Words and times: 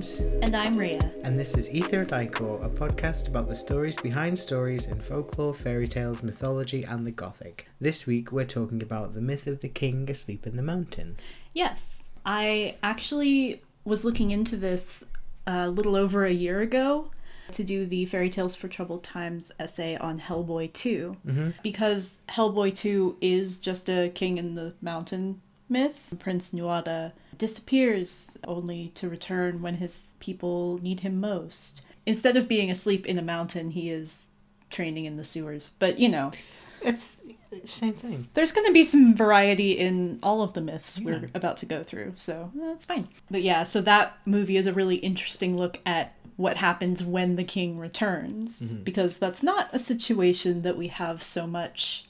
Hi, 0.00 0.02
I'm 0.02 0.06
James, 0.06 0.20
And 0.42 0.56
I'm 0.56 0.78
Ria. 0.78 1.12
and 1.24 1.38
this 1.38 1.58
is 1.58 1.74
Ether 1.74 2.06
Dicor, 2.06 2.64
a 2.64 2.70
podcast 2.70 3.28
about 3.28 3.48
the 3.48 3.54
stories 3.54 3.98
behind 3.98 4.38
stories 4.38 4.86
in 4.86 4.98
folklore, 4.98 5.52
fairy 5.52 5.86
tales, 5.86 6.22
mythology, 6.22 6.84
and 6.84 7.06
the 7.06 7.10
Gothic. 7.10 7.68
This 7.78 8.06
week 8.06 8.32
we're 8.32 8.46
talking 8.46 8.82
about 8.82 9.12
the 9.12 9.20
myth 9.20 9.46
of 9.46 9.60
the 9.60 9.68
king 9.68 10.08
asleep 10.08 10.46
in 10.46 10.56
the 10.56 10.62
mountain. 10.62 11.18
Yes, 11.52 12.12
I 12.24 12.76
actually 12.82 13.62
was 13.84 14.02
looking 14.02 14.30
into 14.30 14.56
this 14.56 15.04
a 15.46 15.68
little 15.68 15.96
over 15.96 16.24
a 16.24 16.32
year 16.32 16.60
ago 16.60 17.10
to 17.52 17.62
do 17.62 17.84
the 17.84 18.06
Fairy 18.06 18.30
Tales 18.30 18.56
for 18.56 18.68
Troubled 18.68 19.04
Times 19.04 19.52
essay 19.58 19.96
on 19.98 20.18
Hellboy 20.18 20.72
2. 20.72 21.16
Mm-hmm. 21.26 21.50
Because 21.62 22.22
Hellboy 22.30 22.74
2 22.74 23.18
is 23.20 23.58
just 23.58 23.90
a 23.90 24.08
king 24.08 24.38
in 24.38 24.54
the 24.54 24.72
mountain 24.80 25.42
myth. 25.70 26.14
Prince 26.18 26.50
Nuada 26.50 27.12
disappears 27.38 28.36
only 28.46 28.88
to 28.96 29.08
return 29.08 29.62
when 29.62 29.76
his 29.76 30.08
people 30.20 30.78
need 30.82 31.00
him 31.00 31.20
most. 31.20 31.82
Instead 32.06 32.36
of 32.36 32.48
being 32.48 32.70
asleep 32.70 33.06
in 33.06 33.18
a 33.18 33.22
mountain, 33.22 33.70
he 33.70 33.90
is 33.90 34.30
training 34.70 35.04
in 35.04 35.16
the 35.16 35.24
sewers. 35.24 35.72
But, 35.78 35.98
you 35.98 36.08
know, 36.08 36.32
It's 36.82 37.24
the 37.50 37.66
same 37.66 37.94
thing. 37.94 38.28
there's 38.34 38.52
going 38.52 38.66
to 38.66 38.72
be 38.72 38.82
some 38.84 39.14
variety 39.14 39.72
in 39.72 40.18
all 40.22 40.42
of 40.42 40.54
the 40.54 40.60
myths 40.60 40.98
we're 40.98 41.28
about 41.34 41.56
to 41.58 41.66
go 41.66 41.82
through, 41.82 42.12
so 42.14 42.50
eh, 42.56 42.66
that's 42.68 42.84
fine. 42.84 43.08
But 43.30 43.42
yeah, 43.42 43.64
so 43.64 43.80
that 43.82 44.16
movie 44.24 44.56
is 44.56 44.66
a 44.66 44.72
really 44.72 44.96
interesting 44.96 45.56
look 45.56 45.78
at 45.84 46.14
what 46.36 46.56
happens 46.56 47.04
when 47.04 47.36
the 47.36 47.44
king 47.44 47.78
returns, 47.78 48.62
mm-hmm. 48.62 48.82
because 48.82 49.18
that's 49.18 49.42
not 49.42 49.68
a 49.72 49.78
situation 49.78 50.62
that 50.62 50.78
we 50.78 50.88
have 50.88 51.22
so 51.22 51.46
much 51.46 52.06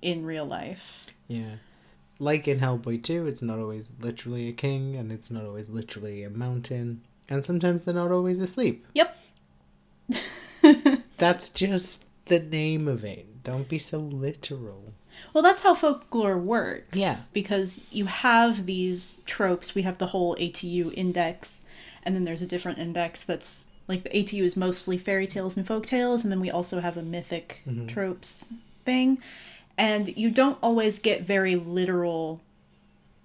in 0.00 0.24
real 0.24 0.44
life. 0.44 1.06
Yeah. 1.26 1.56
Like 2.18 2.46
in 2.46 2.60
Hellboy 2.60 3.02
2, 3.02 3.26
it's 3.26 3.42
not 3.42 3.58
always 3.58 3.92
literally 4.00 4.48
a 4.48 4.52
king, 4.52 4.94
and 4.96 5.10
it's 5.10 5.30
not 5.30 5.44
always 5.44 5.68
literally 5.68 6.22
a 6.22 6.30
mountain, 6.30 7.02
and 7.28 7.44
sometimes 7.44 7.82
they're 7.82 7.94
not 7.94 8.12
always 8.12 8.40
asleep. 8.40 8.86
Yep. 8.94 9.16
That's 11.18 11.48
just 11.48 12.06
the 12.26 12.40
name 12.40 12.88
of 12.88 13.04
it. 13.04 13.42
Don't 13.42 13.68
be 13.68 13.78
so 13.78 13.98
literal. 13.98 14.94
Well, 15.32 15.42
that's 15.42 15.62
how 15.62 15.74
folklore 15.74 16.38
works. 16.38 16.98
Yeah. 16.98 17.16
Because 17.32 17.84
you 17.90 18.06
have 18.06 18.66
these 18.66 19.22
tropes. 19.26 19.74
We 19.74 19.82
have 19.82 19.98
the 19.98 20.08
whole 20.08 20.34
ATU 20.36 20.92
index, 20.94 21.64
and 22.02 22.14
then 22.14 22.24
there's 22.24 22.42
a 22.42 22.46
different 22.46 22.78
index 22.78 23.24
that's 23.24 23.68
like 23.86 24.02
the 24.02 24.10
ATU 24.10 24.42
is 24.42 24.56
mostly 24.56 24.96
fairy 24.96 25.26
tales 25.26 25.56
and 25.56 25.66
folk 25.66 25.86
tales, 25.86 26.24
and 26.24 26.32
then 26.32 26.40
we 26.40 26.50
also 26.50 26.80
have 26.80 26.96
a 26.96 27.02
mythic 27.02 27.62
mm-hmm. 27.68 27.86
tropes 27.86 28.54
thing. 28.84 29.18
And 29.76 30.16
you 30.16 30.30
don't 30.30 30.58
always 30.62 30.98
get 30.98 31.22
very 31.22 31.56
literal 31.56 32.40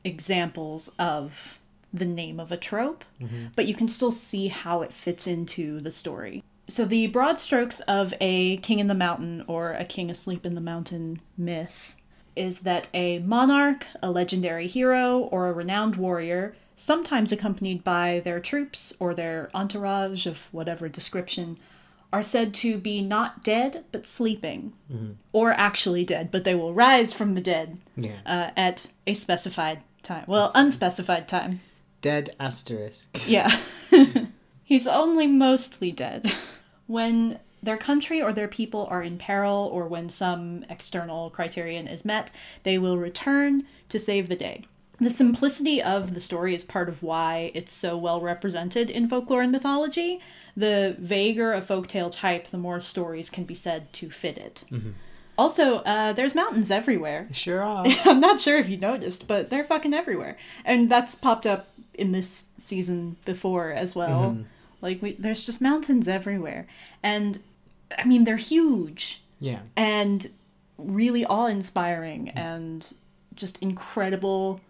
examples 0.03 0.91
of 0.97 1.59
the 1.93 2.05
name 2.05 2.39
of 2.39 2.51
a 2.51 2.57
trope, 2.57 3.03
mm-hmm. 3.21 3.47
but 3.55 3.65
you 3.65 3.73
can 3.73 3.87
still 3.87 4.11
see 4.11 4.47
how 4.47 4.81
it 4.81 4.93
fits 4.93 5.27
into 5.27 5.79
the 5.79 5.91
story. 5.91 6.43
So, 6.67 6.85
the 6.85 7.07
broad 7.07 7.39
strokes 7.39 7.79
of 7.81 8.13
a 8.21 8.57
king 8.57 8.77
in 8.77 8.87
the 8.87 8.93
mountain 8.93 9.43
or 9.47 9.73
a 9.73 9.85
king 9.85 10.11
asleep 10.11 10.45
in 10.45 10.53
the 10.53 10.61
mountain 10.61 11.19
myth 11.35 11.95
is 12.35 12.61
that 12.61 12.89
a 12.93 13.19
monarch, 13.19 13.87
a 14.03 14.11
legendary 14.11 14.67
hero, 14.67 15.17
or 15.31 15.47
a 15.47 15.53
renowned 15.53 15.95
warrior, 15.95 16.55
sometimes 16.75 17.31
accompanied 17.31 17.83
by 17.83 18.21
their 18.23 18.39
troops 18.39 18.93
or 18.99 19.13
their 19.13 19.49
entourage 19.53 20.25
of 20.27 20.47
whatever 20.53 20.87
description, 20.87 21.57
are 22.11 22.23
said 22.23 22.53
to 22.55 22.77
be 22.77 23.01
not 23.01 23.43
dead 23.43 23.83
but 23.91 24.05
sleeping, 24.07 24.73
or 25.31 25.51
actually 25.53 26.03
dead, 26.03 26.31
but 26.31 26.43
they 26.43 26.55
will 26.55 26.73
rise 26.73 27.13
from 27.13 27.35
the 27.35 27.41
dead 27.41 27.79
Yeah. 27.95 28.17
uh, 28.25 28.49
at 28.57 28.87
a 29.05 29.13
specified 29.13 29.81
time. 30.03 30.25
Well, 30.27 30.51
unspecified 30.55 31.27
time. 31.27 31.61
Dead 32.01 32.31
asterisk. 32.39 33.21
Yeah. 33.27 33.49
He's 34.63 34.87
only 34.87 35.27
mostly 35.27 35.91
dead. 35.91 36.25
When 36.87 37.39
their 37.61 37.77
country 37.77 38.19
or 38.19 38.33
their 38.33 38.47
people 38.47 38.87
are 38.89 39.03
in 39.03 39.19
peril 39.19 39.69
or 39.71 39.87
when 39.87 40.09
some 40.09 40.65
external 40.69 41.29
criterion 41.29 41.87
is 41.87 42.03
met, 42.03 42.31
they 42.63 42.79
will 42.79 42.97
return 42.97 43.65
to 43.89 43.99
save 43.99 44.27
the 44.27 44.35
day. 44.35 44.63
The 45.01 45.09
simplicity 45.09 45.81
of 45.81 46.13
the 46.13 46.19
story 46.19 46.53
is 46.53 46.63
part 46.63 46.89
of 46.89 47.01
why 47.03 47.51
it's 47.53 47.73
so 47.73 47.97
well 47.97 48.21
represented 48.21 48.89
in 48.89 49.07
folklore 49.07 49.41
and 49.41 49.51
mythology. 49.51 50.19
The 50.57 50.95
vaguer 50.99 51.53
a 51.53 51.61
folktale 51.61 52.11
type, 52.11 52.47
the 52.47 52.57
more 52.57 52.79
stories 52.79 53.29
can 53.29 53.45
be 53.45 53.55
said 53.55 53.93
to 53.93 54.09
fit 54.09 54.37
it. 54.37 54.63
Also, 55.37 55.77
uh, 55.77 56.11
there's 56.11 56.35
mountains 56.35 56.69
everywhere. 56.69 57.29
Sure 57.31 57.63
are. 57.63 57.85
I'm 58.05 58.19
not 58.19 58.41
sure 58.41 58.57
if 58.57 58.67
you 58.67 58.75
noticed, 58.77 59.25
but 59.25 59.49
they're 59.49 59.63
fucking 59.63 59.93
everywhere. 59.93 60.37
And 60.65 60.89
that's 60.89 61.15
popped 61.15 61.45
up 61.45 61.69
in 61.93 62.11
this 62.11 62.47
season 62.57 63.15
before 63.23 63.71
as 63.71 63.95
well. 63.95 64.39
Like 64.81 65.01
we 65.01 65.13
there's 65.13 65.45
just 65.45 65.61
mountains 65.61 66.07
everywhere. 66.07 66.67
And 67.03 67.39
I 67.97 68.05
mean 68.05 68.23
they're 68.23 68.37
huge 68.37 69.21
yeah. 69.39 69.59
and 69.75 70.29
really 70.77 71.25
awe-inspiring 71.25 72.29
and 72.29 72.85
just 73.33 73.57
incredible. 73.61 74.61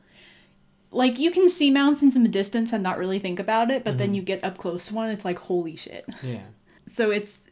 Like 0.91 1.19
you 1.19 1.29
can 1.31 1.49
see 1.49 1.69
mountains 1.69 2.15
in 2.15 2.23
the 2.23 2.29
distance 2.29 2.73
and 2.73 2.81
not 2.81 2.97
really 2.97 3.19
think 3.19 3.39
about 3.39 3.69
it, 3.69 3.83
but 3.83 3.97
then 3.97 4.07
mm-hmm. 4.09 4.15
you 4.15 4.21
get 4.23 4.43
up 4.43 4.57
close 4.57 4.87
to 4.87 4.95
one, 4.95 5.09
it's 5.09 5.25
like 5.25 5.39
holy 5.39 5.75
shit. 5.75 6.05
Yeah. 6.23 6.41
So 6.87 7.11
it's 7.11 7.49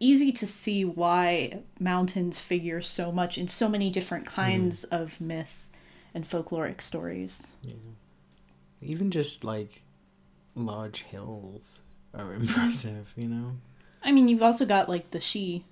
easy 0.00 0.32
to 0.32 0.46
see 0.46 0.84
why 0.84 1.62
mountains 1.78 2.40
figure 2.40 2.80
so 2.80 3.12
much 3.12 3.38
in 3.38 3.48
so 3.48 3.68
many 3.68 3.90
different 3.90 4.24
mm-hmm. 4.26 4.34
kinds 4.34 4.84
of 4.84 5.20
myth 5.20 5.68
and 6.14 6.28
folkloric 6.28 6.80
stories. 6.80 7.56
Yeah. 7.62 7.74
Even 8.80 9.10
just 9.10 9.44
like 9.44 9.82
large 10.54 11.02
hills 11.02 11.80
are 12.14 12.32
impressive, 12.40 13.12
you 13.16 13.28
know? 13.28 13.52
I 14.02 14.12
mean, 14.12 14.28
you've 14.28 14.42
also 14.42 14.64
got 14.64 14.88
like 14.88 15.10
the 15.10 15.20
she, 15.20 15.64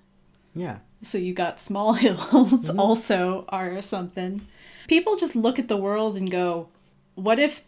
Yeah. 0.53 0.79
so 1.01 1.17
you 1.17 1.33
got 1.33 1.59
small 1.59 1.93
hills 1.93 2.21
mm-hmm. 2.21 2.79
also 2.79 3.45
are 3.49 3.81
something. 3.81 4.45
People 4.87 5.17
just 5.17 5.35
look 5.35 5.57
at 5.57 5.67
the 5.67 5.77
world 5.77 6.15
and 6.15 6.29
go, 6.29 6.69
what 7.15 7.39
if 7.39 7.63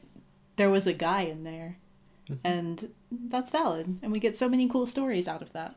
there 0.56 0.70
was 0.70 0.88
a 0.88 0.94
guy 0.94 1.22
in 1.24 1.44
there? 1.44 1.78
Mm-hmm. 2.30 2.46
And 2.46 2.90
that's 3.12 3.52
valid. 3.52 4.00
And 4.02 4.12
we 4.12 4.20
get 4.20 4.36
so 4.36 4.50
many 4.50 4.68
cool 4.68 4.88
stories 4.88 5.28
out 5.28 5.42
of 5.42 5.54
that. 5.54 5.76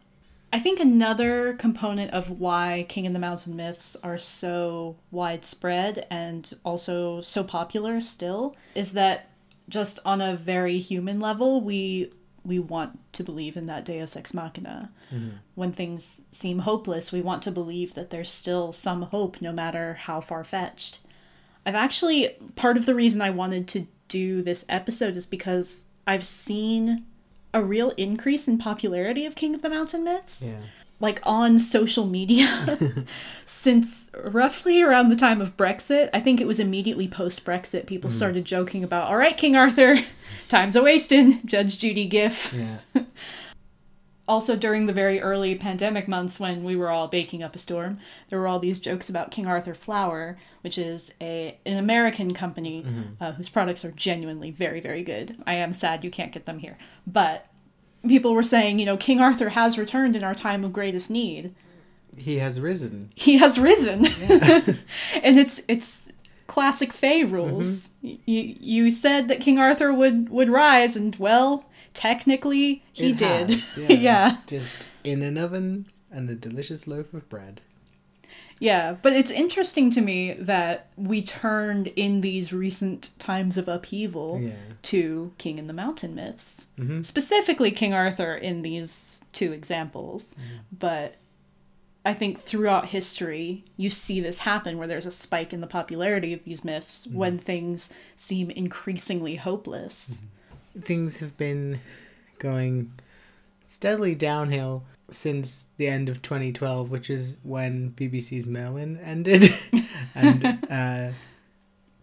I 0.53 0.59
think 0.59 0.81
another 0.81 1.55
component 1.55 2.13
of 2.13 2.41
why 2.41 2.87
King 2.89 3.07
and 3.07 3.15
the 3.15 3.21
Mountain 3.21 3.55
myths 3.55 3.97
are 4.03 4.19
so 4.19 4.97
widespread 5.13 6.07
and 6.11 6.53
also 6.65 7.21
so 7.21 7.45
popular 7.45 8.01
still 8.01 8.57
is 8.75 8.93
that 8.93 9.29
just 9.69 10.01
on 10.05 10.21
a 10.21 10.35
very 10.35 10.79
human 10.79 11.21
level, 11.21 11.61
we 11.61 12.13
we 12.43 12.59
want 12.59 12.99
to 13.13 13.23
believe 13.23 13.57
in 13.57 13.67
that 13.67 13.85
Deus 13.85 14.17
ex 14.17 14.35
machina. 14.35 14.91
Mm-hmm. 15.13 15.37
When 15.55 15.73
things 15.73 16.23
seem 16.31 16.61
hopeless, 16.61 17.13
we 17.13 17.21
want 17.21 17.43
to 17.45 17.51
believe 17.51 17.95
that 17.95 18.11
there's 18.11 18.31
still 18.31 18.73
some 18.73 19.03
hope, 19.03 19.41
no 19.41 19.53
matter 19.53 19.95
how 19.95 20.21
far 20.21 20.43
fetched. 20.43 20.99
I've 21.67 21.75
actually 21.75 22.37
part 22.57 22.77
of 22.77 22.87
the 22.87 22.95
reason 22.95 23.21
I 23.21 23.31
wanted 23.31 23.69
to 23.69 23.87
do 24.09 24.43
this 24.43 24.65
episode 24.69 25.17
is 25.17 25.27
because 25.27 25.87
I've 26.07 26.25
seen 26.25 27.05
a 27.53 27.63
real 27.63 27.91
increase 27.91 28.49
in 28.49 28.59
popularity 28.59 29.27
of 29.27 29.35
King 29.35 29.55
of 29.55 29.63
the 29.63 29.69
Mountain 29.69 30.05
myths 30.05 30.43
Yeah. 30.45 30.59
like 30.99 31.21
on 31.25 31.59
social 31.59 32.07
media 32.07 32.79
since 33.47 34.11
roughly 34.31 34.83
around 34.83 35.09
the 35.09 35.17
time 35.17 35.41
of 35.41 35.57
Brexit. 35.57 36.11
I 36.13 36.21
think 36.21 36.41
it 36.41 36.47
was 36.47 36.61
immediately 36.61 37.09
post 37.09 37.45
Brexit. 37.45 37.87
People 37.87 38.11
hmm. 38.11 38.17
started 38.17 38.45
joking 38.45 38.85
about, 38.85 39.09
all 39.09 39.17
right, 39.17 39.37
King 39.37 39.57
Arthur, 39.57 39.99
time's 40.49 40.77
a 40.77 40.83
wasting, 40.83 41.45
Judge 41.47 41.79
Judy 41.79 42.07
gif. 42.07 42.53
Yeah. 42.53 43.03
Also, 44.31 44.55
during 44.55 44.87
the 44.87 44.93
very 44.93 45.21
early 45.21 45.57
pandemic 45.57 46.07
months 46.07 46.39
when 46.39 46.63
we 46.63 46.77
were 46.77 46.89
all 46.89 47.09
baking 47.09 47.43
up 47.43 47.57
a 47.57 47.59
storm, 47.59 47.99
there 48.29 48.39
were 48.39 48.47
all 48.47 48.61
these 48.61 48.79
jokes 48.79 49.09
about 49.09 49.33
King 49.33 49.49
Arthur 49.49 49.75
Flour, 49.75 50.39
which 50.61 50.79
is 50.79 51.13
a 51.21 51.59
an 51.67 51.77
American 51.77 52.33
company 52.33 52.87
uh, 53.21 53.33
whose 53.33 53.49
products 53.49 53.85
are 53.85 53.91
genuinely 53.91 54.53
very, 54.53 54.79
very 54.81 55.03
good. 55.03 55.37
I 55.49 55.55
am 55.55 55.73
sad 55.73 56.05
you 56.05 56.13
can't 56.13 56.31
get 56.31 56.45
them 56.45 56.61
here, 56.61 56.79
but 57.09 57.47
people 58.07 58.33
were 58.33 58.45
saying, 58.45 58.79
you 58.79 58.87
know, 58.87 58.97
King 58.97 59.19
Arthur 59.19 59.49
has 59.49 59.77
returned 59.77 60.15
in 60.15 60.23
our 60.23 60.37
time 60.37 60.63
of 60.63 60.73
greatest 60.73 61.11
need. 61.11 61.53
He 62.17 62.39
has 62.39 62.61
risen. 62.61 63.11
He 63.17 63.39
has 63.39 63.59
risen, 63.59 64.07
and 65.25 65.39
it's 65.41 65.61
it's 65.67 66.13
classic 66.47 66.93
Fey 66.93 67.25
rules. 67.25 67.91
You 68.01 68.55
you 68.61 68.91
said 68.93 69.27
that 69.27 69.41
King 69.41 69.59
Arthur 69.59 69.93
would 69.93 70.29
would 70.29 70.51
rise, 70.51 70.95
and 70.95 71.17
well, 71.17 71.65
technically 71.95 72.83
he 72.93 73.11
It 73.11 73.19
did. 73.19 73.51
has, 73.51 73.77
yeah. 73.89 74.39
Just 74.47 74.89
in 75.05 75.23
an 75.23 75.37
oven 75.39 75.87
and 76.11 76.29
a 76.31 76.35
delicious 76.35 76.87
loaf 76.87 77.15
of 77.15 77.29
bread. 77.29 77.61
Yeah, 78.63 78.95
but 79.01 79.15
it's 79.15 79.31
interesting 79.31 79.91
to 79.93 80.03
me 80.03 80.35
that 80.35 80.89
we 80.95 81.23
turned 81.23 81.87
in 81.89 82.21
these 82.21 82.53
recent 82.53 83.11
times 83.19 83.57
of 83.57 83.69
upheaval 83.69 84.39
Yeah. 84.43 84.53
to 84.83 85.33
King 85.39 85.59
and 85.59 85.67
the 85.67 85.73
Mountain 85.73 86.15
myths. 86.15 86.67
Mm-hmm. 86.79 87.01
Specifically, 87.01 87.71
King 87.71 87.95
Arthur 87.95 88.35
in 88.35 88.61
these 88.61 89.23
two 89.33 89.53
examples. 89.55 90.35
Mm-hmm. 90.35 90.57
But 90.79 91.15
I 92.05 92.13
think 92.13 92.39
throughout 92.39 92.87
history, 92.87 93.65
you 93.79 93.89
see 93.89 94.21
this 94.21 94.41
happen 94.41 94.77
where 94.77 94.87
there's 94.89 95.07
a 95.07 95.11
spike 95.11 95.55
in 95.55 95.63
the 95.63 95.67
popularity 95.67 96.35
of 96.35 96.45
these 96.45 96.63
myths 96.63 97.07
mm-hmm. 97.07 97.17
when 97.17 97.39
things 97.39 97.91
seem 98.15 98.51
increasingly 98.51 99.37
hopeless. 99.37 100.25
Things 100.79 101.19
have 101.21 101.37
been 101.37 101.81
going 102.39 102.93
steadily 103.67 104.15
downhill 104.15 104.85
since 105.11 105.69
the 105.77 105.87
end 105.89 106.09
of 106.09 106.23
2012, 106.23 106.91
which 106.91 107.11
is 107.11 107.39
when 107.43 107.93
BBC's 107.97 108.47
Merlin 108.47 108.99
ended. 108.99 109.55
and 110.15 110.45
uh, 110.71 111.11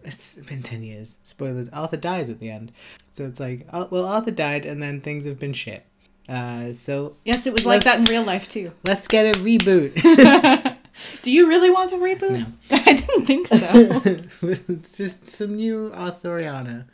it's 0.04 0.36
been 0.36 0.64
10 0.64 0.84
years. 0.84 1.20
Spoilers. 1.24 1.70
Arthur 1.70 1.98
dies 1.98 2.30
at 2.30 2.40
the 2.40 2.50
end. 2.50 2.72
So 3.12 3.26
it's 3.26 3.40
like, 3.40 3.68
oh, 3.72 3.88
well, 3.90 4.06
Arthur 4.06 4.32
died 4.32 4.66
and 4.66 4.82
then 4.82 5.02
things 5.02 5.26
have 5.26 5.40
been 5.40 5.54
shit. 5.54 5.86
Uh, 6.30 6.74
so 6.74 7.16
Yes, 7.24 7.48
it 7.48 7.54
was 7.54 7.66
like 7.66 7.86
that 7.86 8.00
in 8.00 8.06
real 8.06 8.24
life 8.24 8.50
too. 8.50 8.72
let's 8.84 9.08
get 9.08 9.36
a 9.36 9.40
reboot. 9.40 9.94
Do 11.22 11.32
you 11.32 11.48
really 11.48 11.70
want 11.70 11.92
a 11.92 11.96
reboot? 11.96 12.32
No. 12.32 12.46
I 12.72 12.94
didn't 12.94 13.26
think 13.26 13.48
so. 13.48 14.76
Just 14.94 15.28
some 15.28 15.56
new 15.56 15.92
Arthuriana 15.92 16.86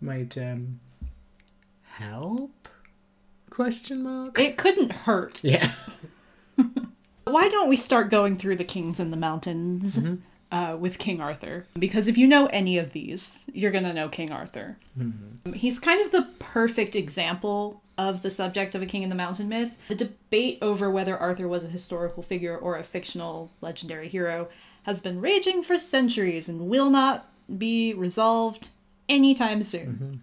might 0.00 0.36
um, 0.38 0.80
help? 1.84 2.68
Question 3.50 4.02
mark? 4.02 4.38
it 4.38 4.56
couldn't 4.56 4.92
hurt. 4.92 5.42
yeah. 5.44 5.72
Why 7.24 7.48
don't 7.48 7.68
we 7.68 7.76
start 7.76 8.10
going 8.10 8.36
through 8.36 8.56
the 8.56 8.64
kings 8.64 8.98
in 8.98 9.10
the 9.10 9.16
mountains 9.16 9.96
Mm-hmm. 9.96 10.14
uh, 10.50 10.76
with 10.76 10.98
King 10.98 11.20
Arthur? 11.20 11.66
Because 11.78 12.08
if 12.08 12.16
you 12.18 12.26
know 12.26 12.46
any 12.46 12.78
of 12.78 12.92
these, 12.92 13.48
you're 13.52 13.70
going 13.70 13.84
to 13.84 13.92
know 13.92 14.08
King 14.08 14.32
Arthur. 14.32 14.78
Mm-hmm. 14.98 15.52
He's 15.52 15.78
kind 15.78 16.00
of 16.04 16.10
the 16.10 16.28
perfect 16.38 16.96
example 16.96 17.82
of 17.98 18.22
the 18.22 18.30
subject 18.30 18.74
of 18.74 18.82
a 18.82 18.86
king 18.86 19.02
in 19.02 19.10
the 19.10 19.14
mountain 19.14 19.48
myth. 19.48 19.76
The 19.88 19.94
debate 19.94 20.58
over 20.62 20.90
whether 20.90 21.16
Arthur 21.16 21.46
was 21.46 21.64
a 21.64 21.68
historical 21.68 22.22
figure 22.22 22.56
or 22.56 22.76
a 22.78 22.82
fictional 22.82 23.50
legendary 23.60 24.08
hero 24.08 24.48
has 24.84 25.00
been 25.02 25.20
raging 25.20 25.62
for 25.62 25.78
centuries 25.78 26.48
and 26.48 26.68
will 26.68 26.88
not 26.88 27.28
be 27.58 27.92
resolved 27.92 28.70
anytime 29.10 29.62
soon. 29.62 29.86
Mm-hmm. 29.86 30.14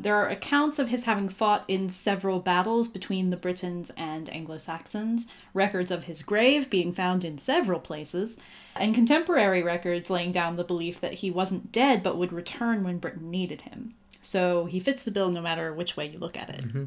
There 0.00 0.14
are 0.14 0.28
accounts 0.28 0.78
of 0.78 0.90
his 0.90 1.04
having 1.04 1.28
fought 1.28 1.64
in 1.66 1.88
several 1.88 2.38
battles 2.38 2.88
between 2.88 3.30
the 3.30 3.36
Britons 3.36 3.90
and 3.96 4.30
Anglo 4.30 4.56
Saxons, 4.56 5.26
records 5.52 5.90
of 5.90 6.04
his 6.04 6.22
grave 6.22 6.70
being 6.70 6.92
found 6.92 7.24
in 7.24 7.36
several 7.36 7.80
places, 7.80 8.36
and 8.76 8.94
contemporary 8.94 9.60
records 9.60 10.08
laying 10.08 10.30
down 10.30 10.54
the 10.54 10.62
belief 10.62 11.00
that 11.00 11.14
he 11.14 11.32
wasn't 11.32 11.72
dead 11.72 12.04
but 12.04 12.16
would 12.16 12.32
return 12.32 12.84
when 12.84 12.98
Britain 12.98 13.28
needed 13.28 13.62
him. 13.62 13.94
So 14.20 14.66
he 14.66 14.78
fits 14.78 15.02
the 15.02 15.10
bill 15.10 15.30
no 15.30 15.42
matter 15.42 15.74
which 15.74 15.96
way 15.96 16.06
you 16.06 16.18
look 16.18 16.36
at 16.36 16.48
it. 16.48 16.64
Mm-hmm. 16.66 16.84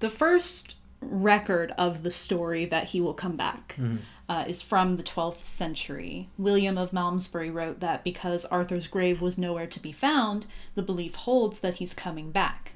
The 0.00 0.10
first 0.10 0.76
record 1.00 1.72
of 1.78 2.02
the 2.02 2.10
story 2.10 2.64
that 2.66 2.88
he 2.88 3.00
will 3.00 3.14
come 3.14 3.36
back 3.36 3.74
mm-hmm. 3.78 3.96
Uh, 4.32 4.44
is 4.48 4.62
from 4.62 4.96
the 4.96 5.02
12th 5.02 5.44
century. 5.44 6.30
William 6.38 6.78
of 6.78 6.90
Malmesbury 6.90 7.50
wrote 7.50 7.80
that 7.80 8.02
because 8.02 8.46
Arthur's 8.46 8.86
grave 8.86 9.20
was 9.20 9.36
nowhere 9.36 9.66
to 9.66 9.78
be 9.78 9.92
found, 9.92 10.46
the 10.74 10.82
belief 10.82 11.14
holds 11.14 11.60
that 11.60 11.74
he's 11.74 11.92
coming 11.92 12.30
back. 12.30 12.72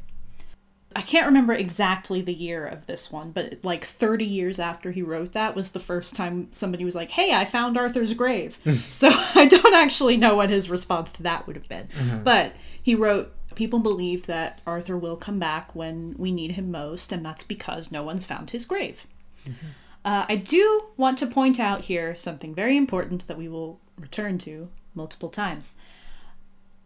I 0.95 1.01
can't 1.01 1.25
remember 1.25 1.55
exactly 1.55 2.21
the 2.21 2.35
year 2.35 2.67
of 2.67 2.85
this 2.85 3.11
one, 3.11 3.31
but 3.31 3.65
like 3.65 3.87
30 3.87 4.27
years 4.27 4.59
after 4.59 4.91
he 4.91 5.01
wrote 5.01 5.33
that 5.33 5.55
was 5.57 5.71
the 5.71 5.81
first 5.81 6.15
time 6.15 6.49
somebody 6.51 6.85
was 6.85 6.95
like, 6.95 7.13
Hey, 7.13 7.33
I 7.33 7.47
found 7.47 7.79
Arthur's 7.79 8.13
grave. 8.13 8.59
Hmm. 8.65 8.75
so 8.91 9.09
I 9.35 9.47
don't 9.47 9.75
actually 9.75 10.19
know 10.19 10.35
what 10.35 10.51
his 10.51 10.69
response 10.69 11.11
to 11.15 11.23
that 11.23 11.47
would 11.47 11.57
have 11.57 11.69
been. 11.69 11.87
Mm-hmm. 11.87 12.23
But 12.23 12.53
he 12.83 12.95
wrote, 12.95 13.33
People 13.55 13.79
believe 13.79 14.27
that 14.27 14.61
Arthur 14.67 14.99
will 14.99 15.17
come 15.17 15.39
back 15.39 15.75
when 15.75 16.15
we 16.19 16.33
need 16.33 16.51
him 16.53 16.71
most, 16.71 17.13
and 17.13 17.25
that's 17.25 17.45
because 17.45 17.91
no 17.91 18.03
one's 18.03 18.27
found 18.27 18.51
his 18.51 18.67
grave. 18.67 19.07
Mm-hmm. 19.47 19.67
Uh, 20.07 20.25
I 20.29 20.37
do 20.37 20.83
want 20.97 21.19
to 21.19 21.27
point 21.27 21.59
out 21.59 21.87
here 21.87 22.15
something 22.15 22.55
very 22.55 22.77
important 22.77 23.27
that 23.27 23.37
we 23.37 23.49
will 23.49 23.81
return 23.99 24.39
to 24.39 24.69
multiple 24.95 25.29
times. 25.29 25.75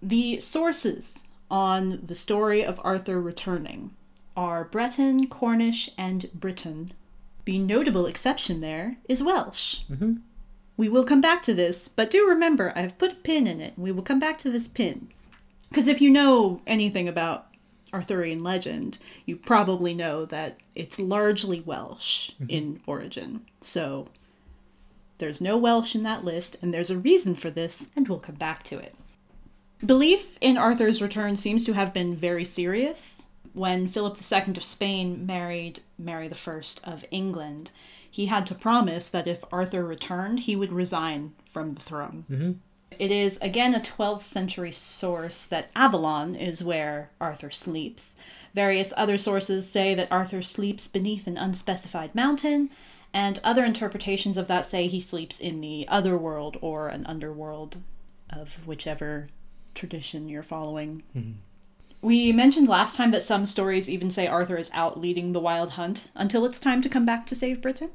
The 0.00 0.40
sources 0.40 1.28
on 1.50 2.00
the 2.02 2.14
story 2.14 2.64
of 2.64 2.80
Arthur 2.82 3.20
returning 3.20 3.94
are 4.34 4.64
Breton, 4.64 5.26
Cornish, 5.26 5.90
and 5.98 6.30
Briton. 6.32 6.92
The 7.44 7.58
notable 7.58 8.06
exception 8.06 8.62
there 8.62 8.96
is 9.06 9.22
Welsh. 9.22 9.80
We 10.78 10.88
will 10.88 11.04
come 11.04 11.20
back 11.20 11.42
to 11.42 11.52
this, 11.52 11.88
but 11.88 12.10
do 12.10 12.26
remember 12.26 12.72
I've 12.74 12.96
put 12.96 13.12
a 13.12 13.16
pin 13.16 13.46
in 13.46 13.60
it. 13.60 13.74
We 13.76 13.92
will 13.92 14.02
come 14.02 14.18
back 14.18 14.38
to 14.38 14.50
this 14.50 14.66
pin. 14.66 15.08
Because 15.68 15.88
if 15.88 16.00
you 16.00 16.08
know 16.08 16.62
anything 16.66 17.06
about 17.06 17.48
Arthurian 17.92 18.38
legend, 18.38 18.98
you 19.26 19.36
probably 19.36 19.94
know 19.94 20.24
that 20.26 20.58
it's 20.74 21.00
largely 21.00 21.60
Welsh 21.60 22.30
mm-hmm. 22.32 22.46
in 22.48 22.80
origin. 22.86 23.42
So 23.60 24.08
there's 25.18 25.40
no 25.40 25.56
Welsh 25.56 25.94
in 25.94 26.02
that 26.04 26.24
list, 26.24 26.56
and 26.62 26.72
there's 26.72 26.90
a 26.90 26.98
reason 26.98 27.34
for 27.34 27.50
this, 27.50 27.88
and 27.94 28.08
we'll 28.08 28.20
come 28.20 28.36
back 28.36 28.62
to 28.64 28.78
it. 28.78 28.94
Belief 29.84 30.36
in 30.40 30.58
Arthur's 30.58 31.00
return 31.00 31.36
seems 31.36 31.64
to 31.64 31.72
have 31.72 31.94
been 31.94 32.14
very 32.14 32.44
serious. 32.44 33.28
When 33.52 33.88
Philip 33.88 34.18
II 34.20 34.56
of 34.56 34.62
Spain 34.62 35.26
married 35.26 35.80
Mary 35.98 36.30
I 36.30 36.62
of 36.84 37.04
England, 37.10 37.70
he 38.10 38.26
had 38.26 38.46
to 38.46 38.54
promise 38.54 39.08
that 39.08 39.26
if 39.26 39.44
Arthur 39.52 39.84
returned, 39.84 40.40
he 40.40 40.56
would 40.56 40.72
resign 40.72 41.32
from 41.44 41.74
the 41.74 41.80
throne. 41.80 42.24
Mm-hmm. 42.30 42.52
It 42.98 43.10
is 43.10 43.38
again 43.40 43.74
a 43.74 43.80
12th 43.80 44.22
century 44.22 44.72
source 44.72 45.46
that 45.46 45.70
Avalon 45.74 46.34
is 46.34 46.62
where 46.62 47.10
Arthur 47.20 47.50
sleeps. 47.50 48.16
Various 48.54 48.92
other 48.96 49.16
sources 49.16 49.70
say 49.70 49.94
that 49.94 50.10
Arthur 50.10 50.42
sleeps 50.42 50.88
beneath 50.88 51.26
an 51.26 51.36
unspecified 51.36 52.14
mountain, 52.14 52.70
and 53.12 53.40
other 53.42 53.64
interpretations 53.64 54.36
of 54.36 54.48
that 54.48 54.64
say 54.64 54.86
he 54.86 55.00
sleeps 55.00 55.40
in 55.40 55.60
the 55.60 55.86
other 55.88 56.16
world 56.16 56.56
or 56.60 56.88
an 56.88 57.06
underworld 57.06 57.78
of 58.28 58.66
whichever 58.66 59.26
tradition 59.74 60.28
you're 60.28 60.42
following. 60.42 61.02
Mm-hmm. 61.16 61.32
We 62.02 62.32
mentioned 62.32 62.66
last 62.66 62.96
time 62.96 63.10
that 63.10 63.22
some 63.22 63.44
stories 63.44 63.90
even 63.90 64.10
say 64.10 64.26
Arthur 64.26 64.56
is 64.56 64.70
out 64.72 64.98
leading 64.98 65.32
the 65.32 65.40
wild 65.40 65.72
hunt 65.72 66.08
until 66.14 66.46
it's 66.46 66.58
time 66.58 66.80
to 66.82 66.88
come 66.88 67.04
back 67.04 67.26
to 67.26 67.34
save 67.34 67.60
Britain. 67.60 67.90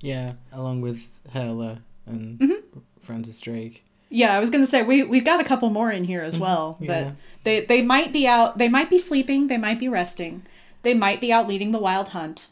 Yeah, 0.00 0.32
along 0.52 0.80
with 0.80 1.06
Hela 1.32 1.82
and 2.06 2.38
mm-hmm. 2.38 2.78
Francis 3.00 3.40
Drake. 3.40 3.84
Yeah, 4.10 4.36
I 4.36 4.40
was 4.40 4.50
gonna 4.50 4.66
say 4.66 4.82
we 4.82 5.02
we've 5.04 5.24
got 5.24 5.40
a 5.40 5.44
couple 5.44 5.70
more 5.70 5.90
in 5.90 6.04
here 6.04 6.22
as 6.22 6.38
well. 6.38 6.76
yeah. 6.80 6.86
That 7.04 7.14
they 7.44 7.60
they 7.64 7.82
might 7.82 8.12
be 8.12 8.26
out. 8.26 8.58
They 8.58 8.68
might 8.68 8.90
be 8.90 8.98
sleeping. 8.98 9.46
They 9.46 9.56
might 9.58 9.78
be 9.78 9.88
resting. 9.88 10.42
They 10.82 10.94
might 10.94 11.20
be 11.20 11.32
out 11.32 11.46
leading 11.46 11.72
the 11.72 11.78
wild 11.78 12.08
hunt 12.08 12.48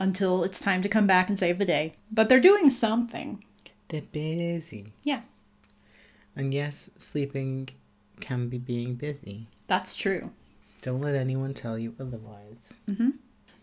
until 0.00 0.42
it's 0.44 0.58
time 0.58 0.82
to 0.82 0.88
come 0.88 1.06
back 1.06 1.28
and 1.28 1.38
save 1.38 1.58
the 1.58 1.64
day. 1.64 1.94
But 2.10 2.28
they're 2.28 2.40
doing 2.40 2.70
something. 2.70 3.44
They're 3.88 4.02
busy. 4.02 4.92
Yeah, 5.04 5.20
And 6.36 6.52
yes, 6.52 6.90
sleeping 6.96 7.68
can 8.20 8.48
be 8.48 8.58
being 8.58 8.96
busy. 8.96 9.46
that's 9.68 9.94
true. 9.96 10.32
Don't 10.82 11.00
let 11.00 11.14
anyone 11.14 11.54
tell 11.54 11.78
you 11.78 11.94
otherwise. 12.00 12.80
Mm-hmm. 12.90 13.10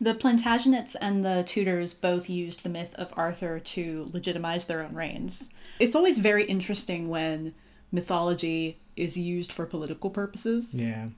The 0.01 0.13
Plantagenets 0.13 0.95
and 0.99 1.23
the 1.23 1.43
Tudors 1.45 1.93
both 1.93 2.29
used 2.29 2.63
the 2.63 2.69
myth 2.69 2.93
of 2.95 3.13
Arthur 3.17 3.59
to 3.59 4.09
legitimize 4.13 4.65
their 4.65 4.81
own 4.81 4.93
reigns. 4.95 5.49
It's 5.79 5.95
always 5.95 6.19
very 6.19 6.45
interesting 6.45 7.09
when 7.09 7.53
mythology 7.91 8.79
is 8.95 9.17
used 9.17 9.51
for 9.51 9.65
political 9.65 10.09
purposes. 10.09 10.73
Yeah. 10.73 11.09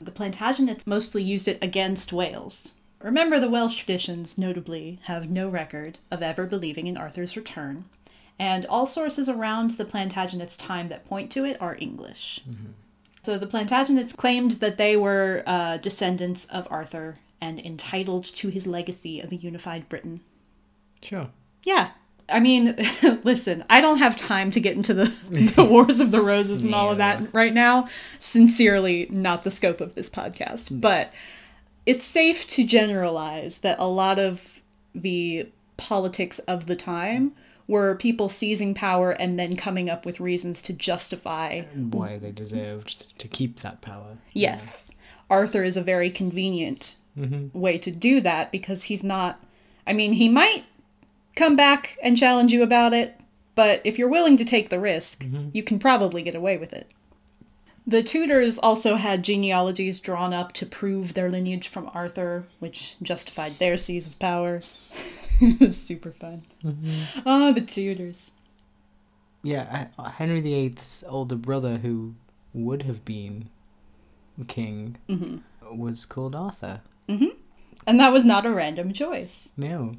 The 0.00 0.10
Plantagenets 0.10 0.86
mostly 0.86 1.22
used 1.22 1.48
it 1.48 1.58
against 1.62 2.12
Wales. 2.12 2.74
Remember, 3.00 3.38
the 3.38 3.50
Welsh 3.50 3.76
traditions, 3.76 4.38
notably, 4.38 4.98
have 5.04 5.30
no 5.30 5.48
record 5.48 5.98
of 6.10 6.22
ever 6.22 6.46
believing 6.46 6.86
in 6.86 6.96
Arthur's 6.96 7.36
return, 7.36 7.84
and 8.38 8.66
all 8.66 8.86
sources 8.86 9.28
around 9.28 9.72
the 9.72 9.84
Plantagenets' 9.84 10.58
time 10.58 10.88
that 10.88 11.04
point 11.04 11.30
to 11.32 11.44
it 11.44 11.60
are 11.60 11.76
English. 11.78 12.40
So 13.22 13.38
the 13.38 13.46
Plantagenets 13.46 14.16
claimed 14.16 14.52
that 14.52 14.78
they 14.78 14.96
were 14.96 15.42
uh, 15.46 15.76
descendants 15.78 16.44
of 16.46 16.66
Arthur 16.70 17.16
and 17.40 17.58
entitled 17.58 18.24
to 18.24 18.48
his 18.48 18.66
legacy 18.66 19.20
of 19.20 19.32
a 19.32 19.36
unified 19.36 19.88
Britain. 19.88 20.20
Sure. 21.02 21.30
Yeah. 21.62 21.90
I 22.28 22.40
mean, 22.40 22.76
listen, 23.24 23.64
I 23.68 23.80
don't 23.80 23.98
have 23.98 24.16
time 24.16 24.50
to 24.52 24.60
get 24.60 24.76
into 24.76 24.94
the, 24.94 25.04
the 25.56 25.64
Wars 25.64 26.00
of 26.00 26.10
the 26.10 26.20
Roses 26.20 26.64
and 26.64 26.74
all 26.74 26.90
of 26.90 26.98
that 26.98 27.32
right 27.32 27.52
now. 27.52 27.88
Sincerely, 28.18 29.06
not 29.10 29.44
the 29.44 29.50
scope 29.50 29.80
of 29.80 29.94
this 29.94 30.08
podcast. 30.08 30.70
Mm. 30.70 30.80
But 30.80 31.12
it's 31.86 32.04
safe 32.04 32.46
to 32.48 32.64
generalize 32.64 33.58
that 33.58 33.78
a 33.78 33.86
lot 33.86 34.18
of 34.18 34.62
the 34.94 35.48
politics 35.76 36.38
of 36.40 36.66
the 36.66 36.76
time 36.76 37.32
were 37.66 37.94
people 37.94 38.28
seizing 38.28 38.74
power 38.74 39.12
and 39.12 39.38
then 39.38 39.56
coming 39.56 39.88
up 39.88 40.04
with 40.04 40.20
reasons 40.20 40.60
to 40.62 40.72
justify 40.72 41.62
Why 41.74 42.18
they 42.18 42.30
deserved 42.30 43.18
to 43.18 43.28
keep 43.28 43.60
that 43.60 43.80
power. 43.80 44.18
Yes. 44.32 44.90
Arthur 45.30 45.62
is 45.62 45.76
a 45.76 45.82
very 45.82 46.10
convenient 46.10 46.96
mm-hmm. 47.18 47.58
way 47.58 47.78
to 47.78 47.90
do 47.90 48.20
that 48.20 48.52
because 48.52 48.84
he's 48.84 49.02
not. 49.02 49.42
I 49.86 49.92
mean, 49.92 50.12
he 50.12 50.28
might 50.28 50.64
come 51.34 51.56
back 51.56 51.96
and 52.02 52.16
challenge 52.16 52.52
you 52.52 52.62
about 52.62 52.92
it, 52.92 53.20
but 53.54 53.80
if 53.84 53.98
you're 53.98 54.08
willing 54.08 54.36
to 54.36 54.44
take 54.44 54.68
the 54.68 54.80
risk, 54.80 55.24
mm-hmm. 55.24 55.50
you 55.52 55.62
can 55.62 55.78
probably 55.78 56.22
get 56.22 56.34
away 56.34 56.56
with 56.56 56.72
it. 56.72 56.90
The 57.86 58.02
Tudors 58.02 58.58
also 58.58 58.96
had 58.96 59.22
genealogies 59.22 60.00
drawn 60.00 60.32
up 60.32 60.52
to 60.52 60.66
prove 60.66 61.12
their 61.12 61.30
lineage 61.30 61.68
from 61.68 61.90
Arthur, 61.92 62.46
which 62.58 62.96
justified 63.02 63.58
their 63.58 63.76
seize 63.76 64.06
of 64.06 64.18
power. 64.18 64.62
it 65.40 65.60
was 65.60 65.76
super 65.86 66.10
fun. 66.10 66.44
Oh, 67.26 67.52
the 67.52 67.60
Tudors. 67.60 68.32
Yeah, 69.42 69.88
uh, 69.98 70.08
Henry 70.10 70.40
VIII's 70.40 71.04
older 71.06 71.36
brother, 71.36 71.76
who 71.78 72.14
would 72.54 72.84
have 72.84 73.04
been 73.04 73.50
king, 74.48 74.96
mm-hmm. 75.08 75.76
was 75.76 76.06
called 76.06 76.34
Arthur. 76.34 76.80
And 77.86 78.00
that 78.00 78.12
was 78.12 78.24
not 78.24 78.46
a 78.46 78.50
random 78.50 78.92
choice. 78.94 79.50
No. 79.56 79.96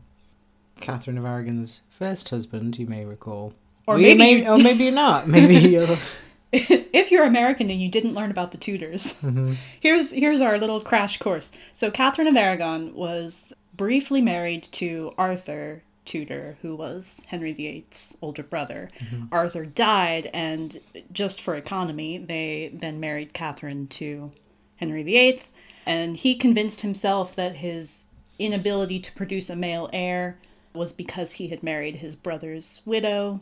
Catherine 0.81 1.17
of 1.17 1.25
Aragon's 1.25 1.83
first 1.89 2.29
husband, 2.29 2.77
you 2.77 2.85
may 2.87 3.05
recall. 3.05 3.53
Or 3.87 3.97
maybe 3.97 4.17
may, 4.17 4.31
you- 4.39 4.47
or 4.49 4.57
maybe 4.57 4.91
not. 5.03 5.27
Maybe 5.27 5.55
you're. 5.55 5.97
if 6.51 7.11
you're 7.11 7.25
American 7.25 7.69
and 7.69 7.81
you 7.81 7.89
didn't 7.89 8.13
learn 8.13 8.31
about 8.31 8.51
the 8.51 8.57
Tudors, 8.57 9.13
Mm-hmm. 9.21 9.53
here's 9.79 10.11
here's 10.11 10.41
our 10.41 10.57
little 10.57 10.81
crash 10.81 11.17
course. 11.17 11.51
So 11.73 11.91
Catherine 11.91 12.27
of 12.27 12.35
Aragon 12.35 12.93
was 12.93 13.53
briefly 13.75 14.21
married 14.21 14.63
to 14.73 15.13
Arthur 15.17 15.83
Tudor, 16.05 16.57
who 16.61 16.75
was 16.75 17.23
Henry 17.27 17.51
VIII's 17.51 18.15
older 18.21 18.43
brother. 18.43 18.89
Arthur 19.31 19.65
died, 19.65 20.29
and 20.33 20.79
just 21.11 21.41
for 21.41 21.55
economy, 21.55 22.17
they 22.17 22.69
then 22.73 22.99
married 22.99 23.33
Catherine 23.33 23.87
to 23.87 24.31
Henry 24.77 25.03
VIII, 25.03 25.41
and 25.85 26.15
he 26.15 26.35
convinced 26.35 26.81
himself 26.81 27.35
that 27.35 27.55
his 27.57 28.05
inability 28.37 28.99
to 28.99 29.11
produce 29.13 29.49
a 29.49 29.55
male 29.55 29.89
heir 29.93 30.37
was 30.75 30.93
because 30.93 31.33
he 31.33 31.47
had 31.47 31.63
married 31.63 31.97
his 31.97 32.15
brother's 32.15 32.81
widow, 32.85 33.39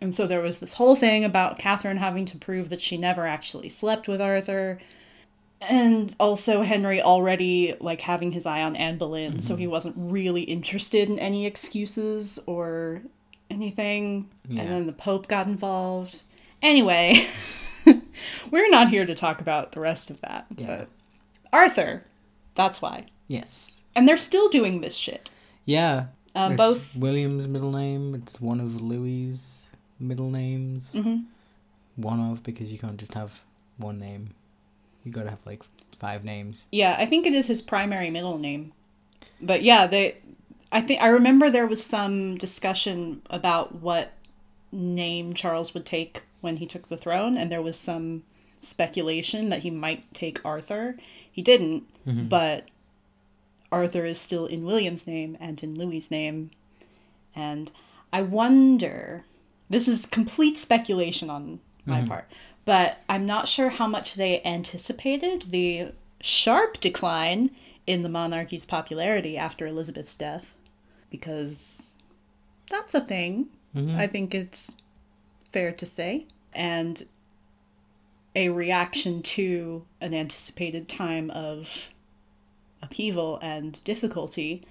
and 0.00 0.14
so 0.14 0.26
there 0.26 0.40
was 0.40 0.58
this 0.58 0.74
whole 0.74 0.96
thing 0.96 1.24
about 1.24 1.58
Catherine 1.58 1.96
having 1.96 2.26
to 2.26 2.36
prove 2.36 2.68
that 2.68 2.82
she 2.82 2.96
never 2.96 3.26
actually 3.26 3.68
slept 3.68 4.08
with 4.08 4.20
Arthur. 4.20 4.78
And 5.60 6.14
also 6.20 6.62
Henry 6.62 7.00
already 7.00 7.74
like 7.80 8.02
having 8.02 8.32
his 8.32 8.44
eye 8.44 8.60
on 8.60 8.76
Anne 8.76 8.98
Boleyn, 8.98 9.40
so 9.40 9.54
mm-hmm. 9.54 9.60
he 9.60 9.66
wasn't 9.66 9.94
really 9.96 10.42
interested 10.42 11.08
in 11.08 11.18
any 11.18 11.46
excuses 11.46 12.38
or 12.44 13.00
anything. 13.48 14.28
Yeah. 14.46 14.62
And 14.62 14.70
then 14.70 14.86
the 14.86 14.92
Pope 14.92 15.28
got 15.28 15.46
involved. 15.46 16.24
Anyway, 16.60 17.26
we're 18.50 18.68
not 18.68 18.90
here 18.90 19.06
to 19.06 19.14
talk 19.14 19.40
about 19.40 19.72
the 19.72 19.80
rest 19.80 20.10
of 20.10 20.20
that. 20.20 20.46
Yeah. 20.56 20.66
But 20.66 20.88
Arthur, 21.54 22.04
that's 22.54 22.82
why. 22.82 23.06
Yes. 23.26 23.84
And 23.94 24.06
they're 24.06 24.18
still 24.18 24.50
doing 24.50 24.82
this 24.82 24.94
shit. 24.94 25.30
Yeah. 25.64 26.06
Uh, 26.36 26.48
It's 26.50 26.56
both 26.56 26.94
William's 26.96 27.48
middle 27.48 27.72
name. 27.72 28.14
It's 28.14 28.40
one 28.40 28.60
of 28.60 28.80
Louis's 28.82 29.70
middle 29.98 30.30
names. 30.30 30.92
Mhm. 30.94 31.24
One 31.96 32.20
of, 32.20 32.42
because 32.42 32.70
you 32.72 32.78
can't 32.78 32.98
just 32.98 33.14
have 33.14 33.40
one 33.78 33.98
name. 33.98 34.30
You 35.04 35.12
gotta 35.12 35.30
have 35.30 35.44
like 35.46 35.62
five 35.98 36.24
names. 36.24 36.66
Yeah, 36.70 36.96
I 36.98 37.06
think 37.06 37.26
it 37.26 37.32
is 37.34 37.46
his 37.46 37.62
primary 37.62 38.10
middle 38.10 38.38
name. 38.38 38.72
But 39.40 39.62
yeah, 39.62 39.86
they 39.86 40.16
I 40.72 40.80
think 40.82 41.00
I 41.00 41.06
remember 41.08 41.48
there 41.48 41.66
was 41.66 41.82
some 41.82 42.34
discussion 42.36 43.22
about 43.30 43.76
what 43.76 44.12
name 44.72 45.32
Charles 45.32 45.72
would 45.74 45.86
take 45.86 46.22
when 46.42 46.58
he 46.58 46.66
took 46.66 46.88
the 46.88 46.96
throne 46.98 47.38
and 47.38 47.50
there 47.50 47.62
was 47.62 47.78
some 47.78 48.24
speculation 48.60 49.48
that 49.48 49.60
he 49.62 49.70
might 49.70 50.12
take 50.12 50.44
Arthur. 50.44 50.96
He 51.30 51.40
didn't, 51.40 51.84
but 52.28 52.66
Arthur 53.72 54.04
is 54.04 54.20
still 54.20 54.46
in 54.46 54.64
William's 54.64 55.06
name 55.06 55.36
and 55.40 55.62
in 55.62 55.76
Louis's 55.76 56.10
name. 56.10 56.50
And 57.34 57.70
I 58.12 58.22
wonder 58.22 59.24
this 59.68 59.88
is 59.88 60.06
complete 60.06 60.56
speculation 60.56 61.28
on 61.28 61.60
my 61.84 61.98
mm-hmm. 61.98 62.08
part, 62.08 62.30
but 62.64 62.98
I'm 63.08 63.26
not 63.26 63.48
sure 63.48 63.68
how 63.68 63.86
much 63.86 64.14
they 64.14 64.42
anticipated 64.42 65.46
the 65.50 65.92
sharp 66.20 66.80
decline 66.80 67.50
in 67.86 68.00
the 68.00 68.08
monarchy's 68.08 68.64
popularity 68.64 69.36
after 69.36 69.66
Elizabeth's 69.66 70.16
death, 70.16 70.54
because 71.10 71.94
that's 72.70 72.94
a 72.94 73.00
thing. 73.00 73.46
Mm-hmm. 73.74 73.96
I 73.96 74.06
think 74.06 74.34
it's 74.34 74.74
fair 75.52 75.72
to 75.72 75.86
say. 75.86 76.26
And 76.52 77.06
a 78.34 78.48
reaction 78.48 79.22
to 79.22 79.84
an 80.00 80.14
anticipated 80.14 80.88
time 80.88 81.30
of 81.30 81.88
upheaval 82.86 83.38
and 83.42 83.82
difficulty 83.84 84.64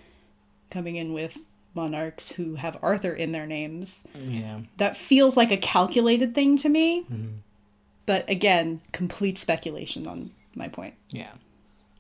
coming 0.69 0.95
in 0.95 1.13
with 1.13 1.37
monarchs 1.73 2.31
who 2.33 2.55
have 2.55 2.79
Arthur 2.81 3.13
in 3.13 3.31
their 3.31 3.45
names 3.45 4.07
Yeah. 4.15 4.61
that 4.77 4.97
feels 4.97 5.35
like 5.35 5.51
a 5.51 5.57
calculated 5.57 6.33
thing 6.33 6.57
to 6.57 6.69
me. 6.69 7.01
Mm-hmm. 7.01 7.27
But 8.05 8.29
again, 8.29 8.81
complete 8.91 9.37
speculation 9.37 10.07
on 10.07 10.31
my 10.55 10.67
point. 10.67 10.93
Yeah. 11.09 11.31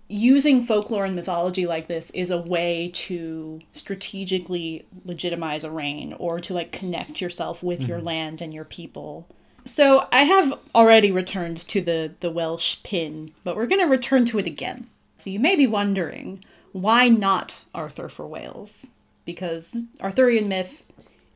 Using 0.07 0.63
folklore 0.63 1.05
and 1.05 1.15
mythology 1.15 1.65
like 1.65 1.87
this 1.87 2.11
is 2.11 2.29
a 2.29 2.37
way 2.37 2.91
to 2.93 3.59
strategically 3.73 4.85
legitimize 5.03 5.63
a 5.63 5.71
reign 5.71 6.13
or 6.19 6.39
to 6.39 6.53
like 6.53 6.71
connect 6.71 7.21
yourself 7.21 7.63
with 7.63 7.81
your 7.81 7.97
mm-hmm. 7.97 8.07
land 8.07 8.41
and 8.41 8.53
your 8.53 8.65
people. 8.65 9.27
So 9.65 10.07
I 10.11 10.25
have 10.25 10.53
already 10.75 11.11
returned 11.11 11.57
to 11.69 11.81
the 11.81 12.13
the 12.19 12.29
Welsh 12.29 12.83
pin, 12.83 13.31
but 13.43 13.55
we're 13.55 13.65
going 13.65 13.81
to 13.81 13.87
return 13.87 14.25
to 14.25 14.37
it 14.37 14.45
again. 14.45 14.87
So 15.17 15.29
you 15.29 15.39
may 15.39 15.55
be 15.55 15.67
wondering, 15.67 16.43
why 16.71 17.09
not 17.09 17.63
Arthur 17.73 18.09
for 18.09 18.27
Wales? 18.27 18.91
Because 19.23 19.85
Arthurian 20.01 20.47
myth 20.47 20.83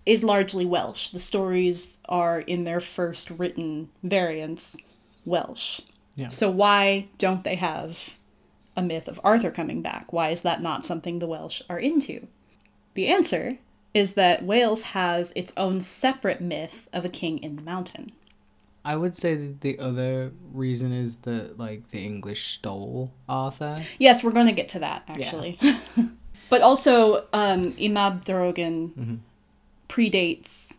is 0.05 0.24
largely 0.24 0.65
Welsh. 0.65 1.09
The 1.09 1.19
stories 1.19 2.00
are 2.07 2.39
in 2.39 2.63
their 2.63 2.79
first 2.79 3.29
written 3.29 3.89
variants 4.03 4.77
Welsh. 5.25 5.81
Yeah. 6.15 6.27
So 6.29 6.50
why 6.50 7.07
don't 7.17 7.43
they 7.43 7.55
have 7.55 8.15
a 8.75 8.81
myth 8.81 9.07
of 9.07 9.19
Arthur 9.24 9.51
coming 9.51 9.81
back? 9.81 10.12
Why 10.12 10.29
is 10.29 10.41
that 10.41 10.62
not 10.62 10.86
something 10.86 11.19
the 11.19 11.27
Welsh 11.27 11.62
are 11.69 11.79
into? 11.79 12.27
The 12.93 13.07
answer 13.07 13.57
is 13.93 14.13
that 14.13 14.43
Wales 14.43 14.81
has 14.81 15.33
its 15.36 15.53
own 15.57 15.81
separate 15.81 16.41
myth 16.41 16.88
of 16.91 17.05
a 17.05 17.09
king 17.09 17.41
in 17.41 17.55
the 17.55 17.62
mountain. 17.62 18.12
I 18.86 18.95
would 18.95 19.17
say 19.17 19.36
that 19.36 19.62
the 19.62 19.77
other 19.79 20.31
reason 20.53 20.91
is 20.93 21.17
that 21.19 21.59
like 21.59 21.91
the 21.91 22.03
English 22.03 22.48
stole 22.48 23.12
Arthur. 23.27 23.83
Yes, 23.98 24.24
we're 24.24 24.31
going 24.31 24.48
to 24.48 24.53
get 24.53 24.69
to 24.69 24.79
that 24.79 25.03
actually. 25.07 25.59
but 26.50 26.62
also, 26.62 27.25
um, 27.33 27.75
Y 27.79 27.88
Mab 27.88 28.25
Darogan 28.25 29.19
predates 29.88 30.77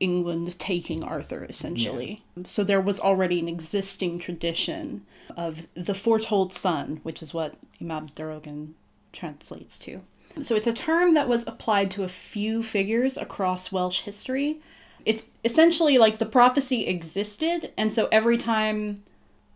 England 0.00 0.58
taking 0.58 1.04
Arthur, 1.04 1.44
essentially. 1.44 2.22
So 2.44 2.64
there 2.64 2.80
was 2.80 2.98
already 2.98 3.38
an 3.38 3.48
existing 3.48 4.18
tradition 4.18 5.04
of 5.36 5.66
the 5.74 5.94
foretold 5.94 6.52
son, 6.52 7.00
which 7.02 7.22
is 7.22 7.32
what 7.32 7.54
Y 7.80 7.86
Mab 7.86 8.12
Darogan 8.14 8.72
translates 9.12 9.78
to. 9.80 10.00
So 10.42 10.54
it's 10.56 10.66
a 10.66 10.72
term 10.72 11.14
that 11.14 11.28
was 11.28 11.46
applied 11.46 11.90
to 11.92 12.04
a 12.04 12.08
few 12.08 12.62
figures 12.62 13.16
across 13.16 13.72
Welsh 13.72 14.02
history. 14.02 14.60
It's 15.04 15.30
essentially 15.44 15.98
like 15.98 16.18
the 16.18 16.26
prophecy 16.26 16.86
existed, 16.86 17.72
and 17.76 17.92
so 17.92 18.08
every 18.10 18.36
time 18.36 19.02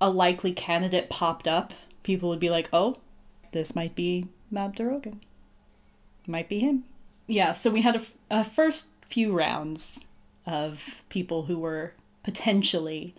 a 0.00 0.10
likely 0.10 0.52
candidate 0.52 1.10
popped 1.10 1.48
up, 1.48 1.72
people 2.02 2.28
would 2.28 2.40
be 2.40 2.50
like, 2.50 2.68
oh, 2.72 2.98
this 3.52 3.74
might 3.74 3.94
be 3.94 4.28
Mab 4.50 4.76
Darogan. 4.76 5.20
Might 6.26 6.48
be 6.48 6.60
him. 6.60 6.84
Yeah, 7.26 7.52
so 7.52 7.70
we 7.70 7.82
had 7.82 8.02
a, 8.30 8.44
first 8.44 8.88
few 9.02 9.32
rounds 9.32 10.06
of 10.46 11.02
people 11.08 11.44
who 11.44 11.58
were 11.58 11.94
potentially 12.22 13.14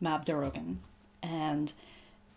Mab 0.00 0.24
Darogan. 0.24 0.76
And 1.22 1.72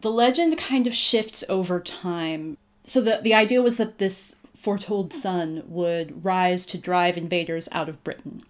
the 0.02 0.12
legend 0.12 0.58
kind 0.58 0.88
of 0.88 0.94
shifts 0.94 1.44
over 1.50 1.80
time. 1.80 2.58
So 2.84 3.02
the, 3.02 3.20
the 3.22 3.34
idea 3.34 3.62
was 3.62 3.78
that 3.78 3.98
this 3.98 4.38
foretold 4.56 5.14
son 5.14 5.64
would 5.68 6.24
rise 6.24 6.66
to 6.68 6.78
drive 6.78 7.18
invaders 7.18 7.68
out 7.72 7.90
of 7.90 8.04
Britain. 8.04 8.44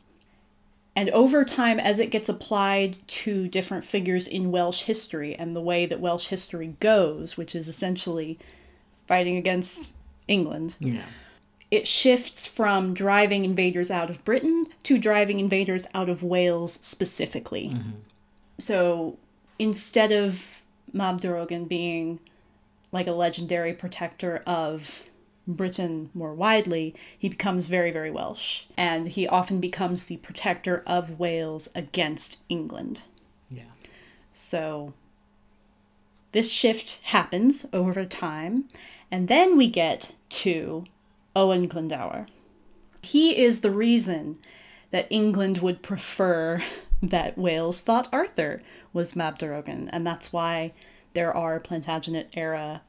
And 0.97 1.11
over 1.11 1.45
time, 1.45 1.79
as 1.79 1.99
it 1.99 2.09
gets 2.09 2.27
applied 2.27 2.95
to 3.07 3.47
different 3.47 3.85
figures 3.85 4.27
in 4.27 4.49
Welsh 4.49 4.81
history 4.81 5.35
and 5.35 5.55
the 5.55 5.61
way 5.61 5.85
that 5.85 5.99
Welsh 5.99 6.29
history 6.29 6.75
goes, 6.79 7.37
which 7.37 7.53
is 7.53 7.67
essentially 7.67 8.39
fighting 9.05 9.37
against 9.37 9.93
England, 10.27 10.73
Yeah. 10.79 11.03
it 11.69 11.85
shifts 11.85 12.47
from 12.47 12.95
driving 12.95 13.45
invaders 13.45 13.91
out 13.91 14.09
of 14.09 14.25
Britain 14.25 14.65
to 14.83 14.97
driving 14.97 15.39
invaders 15.39 15.85
out 15.93 16.09
of 16.09 16.23
Wales 16.23 16.79
specifically. 16.81 17.67
Mm-hmm. 17.75 17.91
So 18.57 19.17
instead 19.59 20.11
of 20.11 20.45
Mab 20.91 21.21
Darogan 21.21 21.67
being 21.67 22.19
like 22.91 23.05
a 23.05 23.11
legendary 23.11 23.73
protector 23.73 24.41
of 24.47 25.03
Britain 25.47 26.09
more 26.13 26.33
widely, 26.33 26.93
he 27.17 27.29
becomes 27.29 27.67
very, 27.67 27.89
very 27.89 28.11
Welsh. 28.11 28.65
And 28.75 29.07
he 29.07 29.27
often 29.27 29.59
becomes 29.59 30.05
the 30.05 30.17
protector 30.17 30.83
of 30.85 31.19
Wales 31.19 31.69
against 31.73 32.39
England. 32.49 33.03
Yeah. 33.49 33.63
So 34.33 34.93
this 36.33 36.51
shift 36.51 36.99
happens 37.03 37.65
over 37.71 38.05
time, 38.05 38.65
and 39.09 39.27
then 39.27 39.57
we 39.57 39.67
get 39.69 40.11
to 40.29 40.83
Owen 41.35 41.67
Glendower. 41.67 42.27
He 43.01 43.37
is 43.37 43.61
the 43.61 43.71
reason 43.71 44.37
that 44.91 45.07
England 45.09 45.59
would 45.59 45.81
prefer 45.81 46.61
that 47.01 47.37
Wales 47.37 47.81
thought 47.81 48.09
Arthur 48.11 48.61
was 48.91 49.15
Mab 49.15 49.39
Darogan, 49.39 49.89
and 49.93 50.05
that's 50.05 50.33
why 50.33 50.73
there 51.13 51.35
are 51.35 51.59
Plantagenet 51.59 52.27
era 52.33 52.81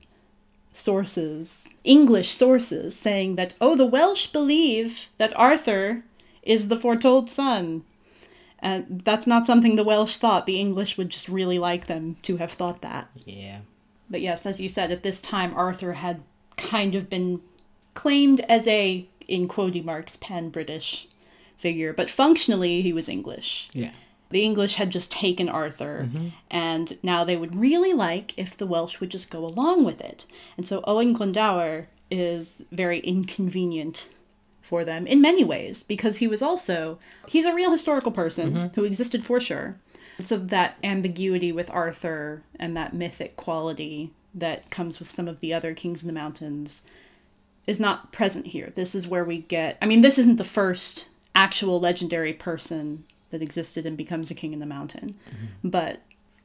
sources, 0.79 1.79
English 1.85 2.31
sources, 2.31 2.97
saying 2.97 3.37
that, 3.37 3.55
oh, 3.61 3.75
the 3.75 3.87
Welsh 3.87 4.29
believe 4.29 5.09
that 5.19 5.37
Arthur 5.37 6.05
is 6.43 6.69
the 6.69 6.77
foretold 6.77 7.29
son. 7.29 7.85
And 8.61 9.03
that's 9.05 9.27
not 9.27 9.47
something 9.47 9.77
the 9.77 9.85
Welsh 9.85 10.17
thought. 10.17 10.47
The 10.47 10.61
English 10.61 10.97
would 10.97 11.11
just 11.11 11.29
really 11.29 11.59
like 11.59 11.87
them 11.87 12.17
to 12.23 12.39
have 12.39 12.53
thought 12.53 12.83
that. 12.83 13.09
Yeah. 13.25 13.61
But 14.11 14.21
yes, 14.21 14.47
as 14.47 14.61
you 14.61 14.69
said, 14.69 14.91
at 14.91 15.03
this 15.03 15.21
time 15.21 15.53
Arthur 15.55 15.95
had 15.95 16.23
kind 16.57 16.95
of 16.95 17.11
been 17.11 17.41
claimed 17.95 18.41
as 18.49 18.67
a, 18.67 19.07
in 19.27 19.49
quote 19.49 19.85
marks, 19.85 20.17
pan 20.17 20.49
British 20.49 21.09
figure, 21.57 21.93
but 21.93 22.11
functionally 22.11 22.83
he 22.83 22.93
was 22.93 23.09
English. 23.09 23.69
Yeah. 23.73 23.93
The 24.31 24.43
English 24.43 24.75
had 24.75 24.91
just 24.91 25.11
taken 25.11 25.49
Arthur, 25.49 26.07
mm-hmm. 26.07 26.29
and 26.51 26.99
now 27.03 27.25
they 27.25 27.37
would 27.37 27.57
really 27.57 27.95
like 27.95 28.37
if 28.37 28.57
the 28.57 28.67
Welsh 28.67 29.01
would 29.01 29.11
just 29.11 29.31
go 29.31 29.45
along 29.45 29.85
with 29.85 30.01
it. 30.01 30.27
And 30.57 30.67
so 30.67 30.83
Owen 30.85 31.15
Glendower 31.15 31.89
is 32.11 32.67
very 32.71 33.01
inconvenient 33.01 34.11
for 34.69 34.85
them 34.85 35.07
in 35.07 35.23
many 35.23 35.45
ways 35.45 35.83
because 35.83 36.19
he 36.19 36.29
was 36.29 36.43
also 36.43 36.99
he's 37.27 37.47
a 37.47 37.55
real 37.55 37.71
historical 37.71 38.13
person 38.13 38.53
mm-hmm. 38.53 38.75
who 38.75 38.85
existed 38.85 39.25
for 39.25 39.41
sure. 39.41 39.77
So 40.21 40.37
that 40.37 40.79
ambiguity 40.83 41.53
with 41.53 41.71
Arthur 41.71 42.43
and 42.59 42.77
that 42.77 42.93
mythic 42.93 43.37
quality 43.37 44.13
that 44.35 44.71
comes 44.71 44.99
with 44.99 45.09
some 45.09 45.29
of 45.29 45.41
the 45.41 45.55
other 45.55 45.75
kings 45.75 46.03
in 46.03 46.07
the 46.07 46.13
mountains 46.13 46.83
is 47.67 47.81
not 47.81 48.13
present 48.13 48.49
here. 48.49 48.73
This 48.75 48.95
is 48.95 49.09
where 49.09 49.25
we 49.25 49.39
get 49.39 49.79
I 49.81 49.87
mean 49.87 50.03
this 50.03 50.19
isn't 50.19 50.37
the 50.37 50.45
first 50.45 51.09
actual 51.35 51.81
legendary 51.81 52.35
person 52.35 53.05
that 53.31 53.43
existed 53.43 53.87
and 53.87 53.97
becomes 53.97 54.31
a 54.31 54.35
king 54.35 54.53
in 54.53 54.61
the 54.61 54.67
mountain. 54.67 55.17
Mm-hmm. 55.29 55.69
But 55.69 56.01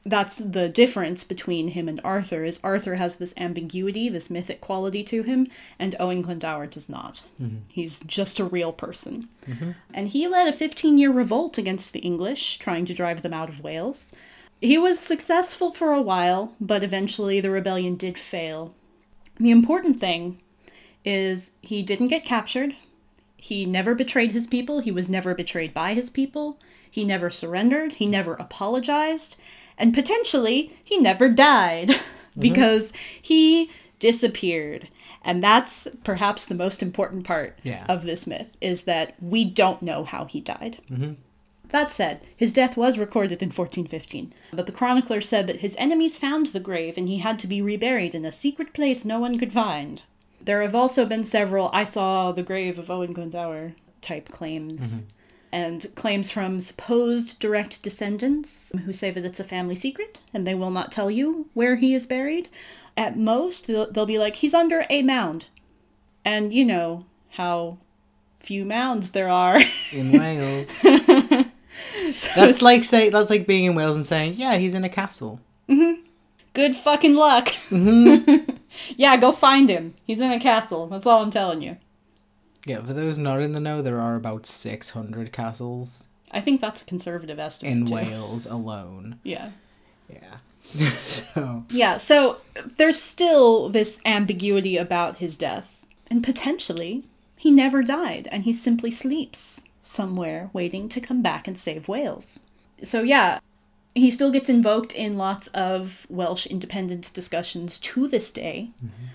that's 0.06 0.36
the 0.36 0.68
difference 0.68 1.24
between 1.24 1.68
him 1.68 1.88
and 1.88 2.00
Arthur 2.04 2.44
is 2.44 2.60
Arthur 2.62 2.96
has 2.96 3.16
this 3.16 3.32
ambiguity, 3.38 4.08
this 4.08 4.28
mythic 4.28 4.60
quality 4.60 5.02
to 5.04 5.22
him, 5.22 5.46
and 5.78 5.96
Owen 5.98 6.20
Glendower 6.20 6.66
does 6.66 6.88
not. 6.88 7.22
Mm-hmm. 7.40 7.58
He's 7.68 8.00
just 8.00 8.38
a 8.38 8.44
real 8.44 8.72
person. 8.72 9.28
Mm-hmm. 9.46 9.70
And 9.94 10.08
he 10.08 10.28
led 10.28 10.46
a 10.46 10.52
15 10.52 10.98
year 10.98 11.10
revolt 11.10 11.56
against 11.56 11.92
the 11.92 12.00
English, 12.00 12.58
trying 12.58 12.84
to 12.86 12.94
drive 12.94 13.22
them 13.22 13.32
out 13.32 13.48
of 13.48 13.62
Wales. 13.62 14.14
He 14.60 14.78
was 14.78 14.98
successful 14.98 15.72
for 15.72 15.92
a 15.92 16.02
while, 16.02 16.52
but 16.60 16.82
eventually 16.82 17.40
the 17.40 17.50
rebellion 17.50 17.96
did 17.96 18.18
fail. 18.18 18.74
The 19.38 19.50
important 19.50 19.98
thing 19.98 20.40
is 21.04 21.52
he 21.60 21.82
didn't 21.82 22.08
get 22.08 22.24
captured. 22.24 22.76
He 23.44 23.66
never 23.66 23.94
betrayed 23.94 24.32
his 24.32 24.46
people. 24.46 24.78
He 24.80 24.90
was 24.90 25.10
never 25.10 25.34
betrayed 25.34 25.74
by 25.74 25.92
his 25.92 26.08
people. 26.08 26.58
He 26.90 27.04
never 27.04 27.28
surrendered. 27.28 27.92
He 27.92 28.06
never 28.06 28.32
apologized. 28.36 29.36
And 29.76 29.92
potentially, 29.92 30.74
he 30.82 30.96
never 30.96 31.28
died 31.28 31.88
mm-hmm. 31.88 32.40
because 32.40 32.94
he 33.20 33.70
disappeared. 33.98 34.88
And 35.22 35.44
that's 35.44 35.86
perhaps 36.04 36.46
the 36.46 36.54
most 36.54 36.82
important 36.82 37.26
part 37.26 37.58
Yeah. 37.62 37.84
of 37.86 38.04
this 38.04 38.26
myth 38.26 38.46
is 38.62 38.84
that 38.84 39.14
we 39.22 39.44
don't 39.44 39.82
know 39.82 40.04
how 40.04 40.24
he 40.24 40.40
died. 40.40 40.78
Mm-hmm. 40.90 41.12
That 41.68 41.90
said, 41.90 42.24
his 42.34 42.54
death 42.54 42.78
was 42.78 42.96
recorded 42.96 43.42
in 43.42 43.50
1415, 43.50 44.32
but 44.54 44.64
the 44.64 44.72
chronicler 44.72 45.20
said 45.20 45.46
that 45.48 45.60
his 45.60 45.76
enemies 45.78 46.16
found 46.16 46.46
the 46.46 46.60
grave 46.60 46.96
and 46.96 47.08
he 47.08 47.18
had 47.18 47.38
to 47.40 47.46
be 47.46 47.60
reburied 47.60 48.14
in 48.14 48.24
a 48.24 48.32
secret 48.32 48.72
place 48.72 49.04
no 49.04 49.20
one 49.20 49.38
could 49.38 49.52
find. 49.52 50.02
There 50.44 50.60
have 50.62 50.74
also 50.74 51.06
been 51.06 51.24
several 51.24 51.70
I 51.72 51.84
saw 51.84 52.30
the 52.32 52.42
grave 52.42 52.78
of 52.78 52.90
Owen 52.90 53.12
Glendower 53.12 53.74
type 54.02 54.28
claims, 54.28 55.00
mm-hmm. 55.00 55.08
and 55.52 55.94
claims 55.94 56.30
from 56.30 56.60
supposed 56.60 57.40
direct 57.40 57.82
descendants 57.82 58.70
who 58.84 58.92
say 58.92 59.10
that 59.10 59.24
it's 59.24 59.40
a 59.40 59.44
family 59.44 59.74
secret 59.74 60.20
and 60.34 60.46
they 60.46 60.54
will 60.54 60.70
not 60.70 60.92
tell 60.92 61.10
you 61.10 61.48
where 61.54 61.76
he 61.76 61.94
is 61.94 62.06
buried. 62.06 62.50
At 62.96 63.18
most, 63.18 63.66
they'll, 63.66 63.90
they'll 63.90 64.06
be 64.06 64.18
like, 64.18 64.36
he's 64.36 64.54
under 64.54 64.84
a 64.90 65.02
mound. 65.02 65.46
And 66.24 66.52
you 66.52 66.64
know 66.64 67.06
how 67.30 67.78
few 68.38 68.64
mounds 68.64 69.10
there 69.12 69.28
are. 69.28 69.60
In 69.90 70.12
Wales. 70.18 70.70
that's 72.36 72.62
like 72.62 72.84
say 72.84 73.08
that's 73.08 73.30
like 73.30 73.46
being 73.46 73.64
in 73.64 73.74
Wales 73.74 73.96
and 73.96 74.06
saying, 74.06 74.34
Yeah, 74.36 74.56
he's 74.56 74.74
in 74.74 74.84
a 74.84 74.88
castle. 74.88 75.40
Mm-hmm. 75.68 76.02
Good 76.52 76.76
fucking 76.76 77.14
luck. 77.14 77.48
Mm-hmm. 77.70 78.56
yeah, 78.96 79.16
go 79.16 79.32
find 79.32 79.68
him. 79.68 79.94
He's 80.06 80.20
in 80.20 80.30
a 80.30 80.40
castle. 80.40 80.86
That's 80.86 81.06
all 81.06 81.22
I'm 81.22 81.30
telling 81.30 81.62
you. 81.62 81.76
Yeah, 82.66 82.82
for 82.82 82.94
those 82.94 83.18
not 83.18 83.40
in 83.40 83.52
the 83.52 83.60
know, 83.60 83.82
there 83.82 84.00
are 84.00 84.16
about 84.16 84.46
six 84.46 84.90
hundred 84.90 85.32
castles 85.32 86.08
I 86.34 86.40
think 86.40 86.60
that's 86.60 86.82
a 86.82 86.84
conservative 86.84 87.38
estimate. 87.38 87.72
in 87.72 87.86
too. 87.86 87.94
Wales 87.94 88.44
alone. 88.44 89.20
Yeah. 89.22 89.52
Yeah. 90.10 90.38
so 90.90 91.64
Yeah, 91.70 91.96
so 91.96 92.38
there's 92.76 93.00
still 93.00 93.68
this 93.68 94.00
ambiguity 94.04 94.76
about 94.76 95.18
his 95.18 95.38
death. 95.38 95.70
And 96.10 96.24
potentially, 96.24 97.04
he 97.36 97.52
never 97.52 97.82
died 97.84 98.28
and 98.32 98.42
he 98.42 98.52
simply 98.52 98.90
sleeps 98.90 99.64
somewhere 99.84 100.50
waiting 100.52 100.88
to 100.88 101.00
come 101.00 101.22
back 101.22 101.46
and 101.46 101.56
save 101.56 101.86
Wales. 101.86 102.42
So, 102.82 103.02
yeah, 103.02 103.38
he 103.94 104.10
still 104.10 104.30
gets 104.30 104.48
invoked 104.48 104.92
in 104.92 105.16
lots 105.16 105.46
of 105.48 106.06
Welsh 106.10 106.46
independence 106.46 107.12
discussions 107.12 107.78
to 107.78 108.08
this 108.08 108.32
day. 108.32 108.70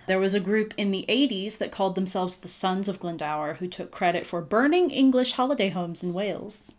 There 0.07 0.19
was 0.19 0.33
a 0.33 0.39
group 0.39 0.73
in 0.77 0.91
the 0.91 1.05
80s 1.09 1.57
that 1.57 1.71
called 1.71 1.95
themselves 1.95 2.37
the 2.37 2.47
Sons 2.47 2.87
of 2.87 2.99
Glendower 2.99 3.55
who 3.55 3.67
took 3.67 3.91
credit 3.91 4.25
for 4.25 4.41
burning 4.41 4.89
English 4.89 5.33
holiday 5.33 5.69
homes 5.69 6.01
in 6.01 6.13
Wales. 6.13 6.73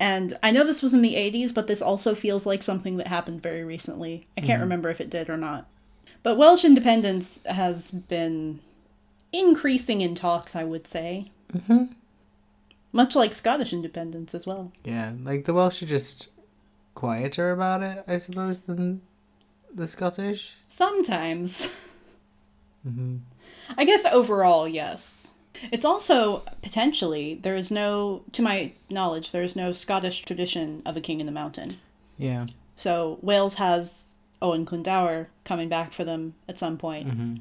And 0.00 0.38
I 0.42 0.50
know 0.50 0.64
this 0.64 0.82
was 0.82 0.92
in 0.92 1.02
the 1.02 1.14
80s, 1.14 1.54
but 1.54 1.66
this 1.66 1.82
also 1.82 2.14
feels 2.14 2.46
like 2.46 2.62
something 2.62 2.96
that 2.96 3.06
happened 3.06 3.42
very 3.42 3.62
recently. 3.62 4.26
I 4.36 4.40
can't 4.40 4.62
remember 4.62 4.88
if 4.88 5.00
it 5.00 5.10
did 5.10 5.30
or 5.30 5.36
not. 5.36 5.68
But 6.22 6.36
Welsh 6.36 6.64
independence 6.64 7.40
has 7.46 7.90
been 7.90 8.60
increasing 9.32 10.00
in 10.00 10.14
talks, 10.14 10.56
I 10.56 10.64
would 10.64 10.86
say. 10.86 11.30
Mm-hmm. 11.52 11.92
Much 12.92 13.14
like 13.14 13.32
Scottish 13.32 13.72
independence 13.72 14.34
as 14.34 14.46
well. 14.46 14.72
yeah, 14.84 15.12
like 15.22 15.44
the 15.44 15.54
Welsh 15.54 15.82
are 15.82 15.86
just 15.86 16.30
quieter 16.94 17.50
about 17.50 17.82
it, 17.82 18.04
I 18.06 18.18
suppose, 18.18 18.60
than 18.60 19.02
the 19.74 19.86
Scottish. 19.86 20.54
Sometimes. 20.68 21.72
I 23.76 23.84
guess 23.84 24.04
overall, 24.06 24.68
yes. 24.68 25.34
It's 25.70 25.84
also 25.84 26.42
potentially, 26.62 27.38
there 27.42 27.56
is 27.56 27.70
no, 27.70 28.22
to 28.32 28.42
my 28.42 28.72
knowledge, 28.88 29.30
there 29.30 29.42
is 29.42 29.54
no 29.54 29.72
Scottish 29.72 30.22
tradition 30.22 30.82
of 30.86 30.96
a 30.96 31.00
king 31.00 31.20
in 31.20 31.26
the 31.26 31.32
mountain. 31.32 31.78
Yeah. 32.16 32.46
So 32.76 33.18
Wales 33.20 33.56
has 33.56 34.14
Owen 34.40 34.64
Glendower 34.64 35.28
coming 35.44 35.68
back 35.68 35.92
for 35.92 36.04
them 36.04 36.34
at 36.48 36.58
some 36.58 36.78
point. 36.78 37.40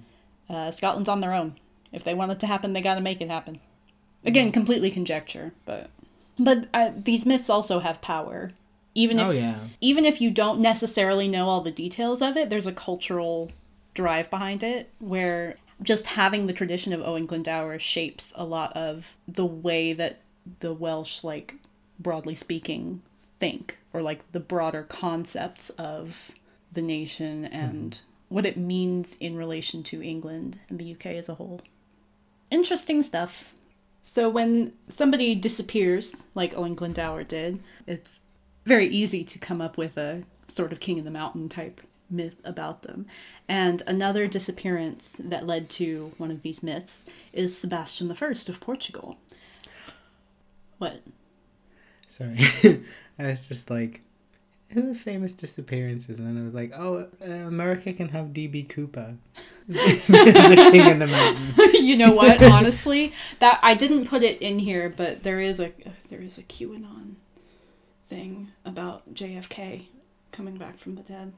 Uh, 0.50 0.72
Scotland's 0.72 1.10
on 1.10 1.22
their 1.22 1.34
own. 1.34 1.56
If 1.92 2.04
they 2.04 2.14
want 2.14 2.32
it 2.32 2.40
to 2.42 2.48
happen, 2.48 2.74
they 2.74 2.82
got 2.82 2.96
to 2.96 3.02
make 3.02 3.22
it 3.22 3.30
happen. 3.30 3.60
Again, 4.26 4.52
completely 4.52 4.92
conjecture, 4.92 5.54
but 5.66 5.90
but 6.38 6.68
uh, 6.74 6.92
these 6.96 7.26
myths 7.26 7.50
also 7.50 7.80
have 7.80 8.02
power. 8.02 8.52
Even 9.00 9.18
oh, 9.18 9.24
if 9.24 9.28
Oh 9.30 9.32
yeah. 9.32 9.60
even 9.80 10.04
if 10.04 10.20
you 10.20 10.30
don't 10.30 10.60
necessarily 10.60 11.30
know 11.30 11.48
all 11.48 11.62
the 11.62 11.72
details 11.72 12.22
of 12.22 12.36
it, 12.36 12.50
there's 12.50 12.68
a 12.68 12.74
cultural 12.74 13.50
drive 13.94 14.30
behind 14.30 14.62
it 14.62 14.92
where 15.00 15.56
just 15.82 16.08
having 16.08 16.48
the 16.48 16.54
tradition 16.54 16.92
of 16.92 17.02
Owen 17.02 17.26
Glendower 17.26 17.80
shapes 17.80 18.34
a 18.36 18.44
lot 18.44 18.76
of 18.76 19.16
the 19.26 19.46
way 19.46 19.94
that 19.94 20.20
the 20.60 20.74
Welsh, 20.74 21.24
like 21.24 21.56
broadly 21.98 22.36
speaking, 22.36 23.02
think, 23.40 23.80
or 23.94 24.02
like 24.02 24.30
the 24.34 24.40
broader 24.42 24.84
concepts 24.84 25.70
of 25.72 26.32
the 26.74 26.82
nation 26.82 27.46
and 27.46 27.94
mm-hmm. 27.94 28.36
what 28.36 28.46
it 28.46 28.58
means 28.58 29.16
in 29.22 29.38
relation 29.38 29.82
to 29.84 30.04
England 30.04 30.60
and 30.68 30.78
the 30.78 30.92
UK 30.92 31.06
as 31.06 31.30
a 31.30 31.36
whole. 31.36 31.62
Interesting 32.52 33.02
stuff. 33.02 33.54
So 34.04 34.30
when 34.30 34.74
somebody 34.90 35.36
disappears, 35.36 36.28
like 36.36 36.58
Owen 36.58 36.76
Glendower 36.76 37.24
did, 37.24 37.62
it's 37.88 38.22
very 38.70 38.88
easy 38.88 39.24
to 39.26 39.40
come 39.40 39.60
up 39.60 39.78
with 39.78 39.98
a 39.98 40.24
sort 40.48 40.72
of 40.72 40.80
king 40.80 41.00
of 41.00 41.06
the 41.06 41.12
mountain 41.12 41.50
type 41.50 41.82
myth 42.10 42.40
about 42.44 42.84
them. 42.84 43.08
And 43.48 43.82
another 43.88 44.28
disappearance 44.28 45.20
that 45.20 45.48
led 45.48 45.70
to 45.72 46.14
one 46.18 46.32
of 46.32 46.44
these 46.44 46.64
myths 46.64 47.06
is 47.34 47.58
Sebastian 47.58 48.12
I 48.12 48.26
of 48.26 48.60
Portugal. 48.60 49.18
What? 50.78 51.02
Sorry. 52.08 52.40
I 53.20 53.24
was 53.24 53.48
just 53.48 53.70
like, 53.70 54.02
who 54.70 54.92
are 54.92 54.94
famous 54.94 55.34
disappearances? 55.34 56.20
And 56.20 56.28
then 56.28 56.40
I 56.40 56.46
was 56.46 56.54
like, 56.54 56.72
oh, 56.76 57.08
uh, 57.22 57.26
America 57.26 57.92
can 57.92 58.10
have 58.10 58.28
DB 58.28 58.70
Cooper 58.70 59.16
as 59.70 60.10
a 60.10 60.72
king 60.72 60.88
in 60.88 61.00
the 61.00 61.08
mountain. 61.08 61.74
you 61.74 61.98
know 61.98 62.14
what? 62.14 62.42
Honestly, 62.44 63.14
that 63.40 63.60
I 63.64 63.74
didn't 63.74 64.06
put 64.06 64.22
it 64.22 64.40
in 64.42 64.60
here, 64.60 64.94
but 64.96 65.24
there 65.24 65.40
is 65.40 65.60
a 65.60 65.72
there 66.10 66.22
is 66.22 66.38
a 66.38 66.44
QAnon 66.44 67.16
thing 68.10 68.52
about 68.66 69.14
JFK 69.14 69.86
coming 70.32 70.58
back 70.58 70.78
from 70.78 70.96
the 70.96 71.04
dead. 71.04 71.34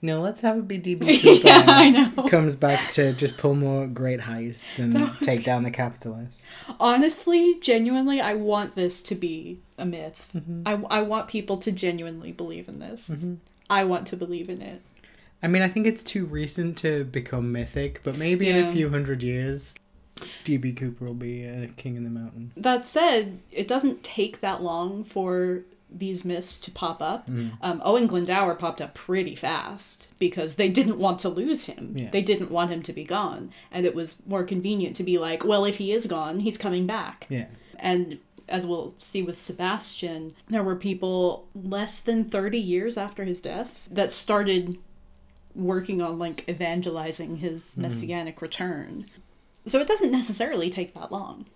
No, 0.00 0.20
let's 0.20 0.42
have 0.42 0.58
it 0.58 0.68
be 0.68 0.78
DB 0.78 1.20
Cooper. 1.20 1.48
yeah, 1.48 1.64
I 1.66 1.90
know. 1.90 2.28
Comes 2.28 2.54
back 2.54 2.92
to 2.92 3.12
just 3.12 3.36
pull 3.36 3.54
more 3.54 3.88
great 3.88 4.20
heists 4.20 4.78
and 4.78 5.12
take 5.22 5.42
down 5.42 5.64
the 5.64 5.72
capitalists. 5.72 6.46
Honestly, 6.78 7.58
genuinely, 7.60 8.20
I 8.20 8.34
want 8.34 8.76
this 8.76 9.02
to 9.04 9.16
be 9.16 9.60
a 9.76 9.84
myth. 9.84 10.30
Mm-hmm. 10.36 10.62
I, 10.66 10.98
I 10.98 11.02
want 11.02 11.26
people 11.26 11.56
to 11.58 11.72
genuinely 11.72 12.30
believe 12.30 12.68
in 12.68 12.78
this. 12.78 13.26
I 13.68 13.84
want 13.84 14.06
to 14.08 14.16
believe 14.16 14.48
in 14.48 14.62
it. 14.62 14.82
I 15.42 15.48
mean, 15.48 15.62
I 15.62 15.68
think 15.68 15.86
it's 15.86 16.04
too 16.04 16.26
recent 16.26 16.78
to 16.78 17.04
become 17.04 17.50
mythic, 17.50 18.00
but 18.04 18.16
maybe 18.16 18.48
in 18.48 18.56
a 18.56 18.72
few 18.72 18.90
hundred 18.90 19.22
years, 19.22 19.74
DB 20.44 20.76
Cooper 20.76 21.04
will 21.04 21.14
be 21.14 21.44
a 21.44 21.68
king 21.76 21.96
in 21.96 22.04
the 22.04 22.10
mountain. 22.10 22.52
That 22.56 22.86
said, 22.86 23.40
it 23.52 23.68
doesn't 23.68 24.02
take 24.02 24.40
that 24.40 24.62
long 24.62 25.04
for 25.04 25.62
these 25.90 26.24
myths 26.24 26.60
to 26.60 26.70
pop 26.70 27.00
up. 27.00 27.28
Mm. 27.28 27.52
Um, 27.60 27.82
Owen 27.84 28.06
Glendower 28.06 28.54
popped 28.54 28.80
up 28.80 28.94
pretty 28.94 29.34
fast 29.34 30.08
because 30.18 30.56
they 30.56 30.68
didn't 30.68 30.98
want 30.98 31.18
to 31.20 31.28
lose 31.28 31.64
him. 31.64 31.94
Yeah. 31.96 32.10
They 32.10 32.22
didn't 32.22 32.50
want 32.50 32.70
him 32.70 32.82
to 32.84 32.92
be 32.92 33.04
gone. 33.04 33.52
And 33.70 33.86
it 33.86 33.94
was 33.94 34.16
more 34.26 34.44
convenient 34.44 34.96
to 34.96 35.02
be 35.02 35.18
like, 35.18 35.44
well, 35.44 35.64
if 35.64 35.78
he 35.78 35.92
is 35.92 36.06
gone, 36.06 36.40
he's 36.40 36.58
coming 36.58 36.86
back. 36.86 37.26
Yeah. 37.28 37.46
And 37.78 38.18
as 38.48 38.66
we'll 38.66 38.94
see 38.98 39.22
with 39.22 39.38
Sebastian, 39.38 40.34
there 40.48 40.62
were 40.62 40.76
people 40.76 41.48
less 41.54 42.00
than 42.00 42.24
30 42.24 42.58
years 42.58 42.96
after 42.96 43.24
his 43.24 43.42
death 43.42 43.88
that 43.90 44.12
started 44.12 44.78
working 45.54 46.00
on 46.00 46.18
like 46.18 46.48
evangelizing 46.48 47.38
his 47.38 47.76
messianic 47.76 48.40
return. 48.40 49.06
So 49.66 49.80
it 49.80 49.88
doesn't 49.88 50.10
necessarily 50.10 50.70
take 50.70 50.94
that 50.94 51.12
long. 51.12 51.46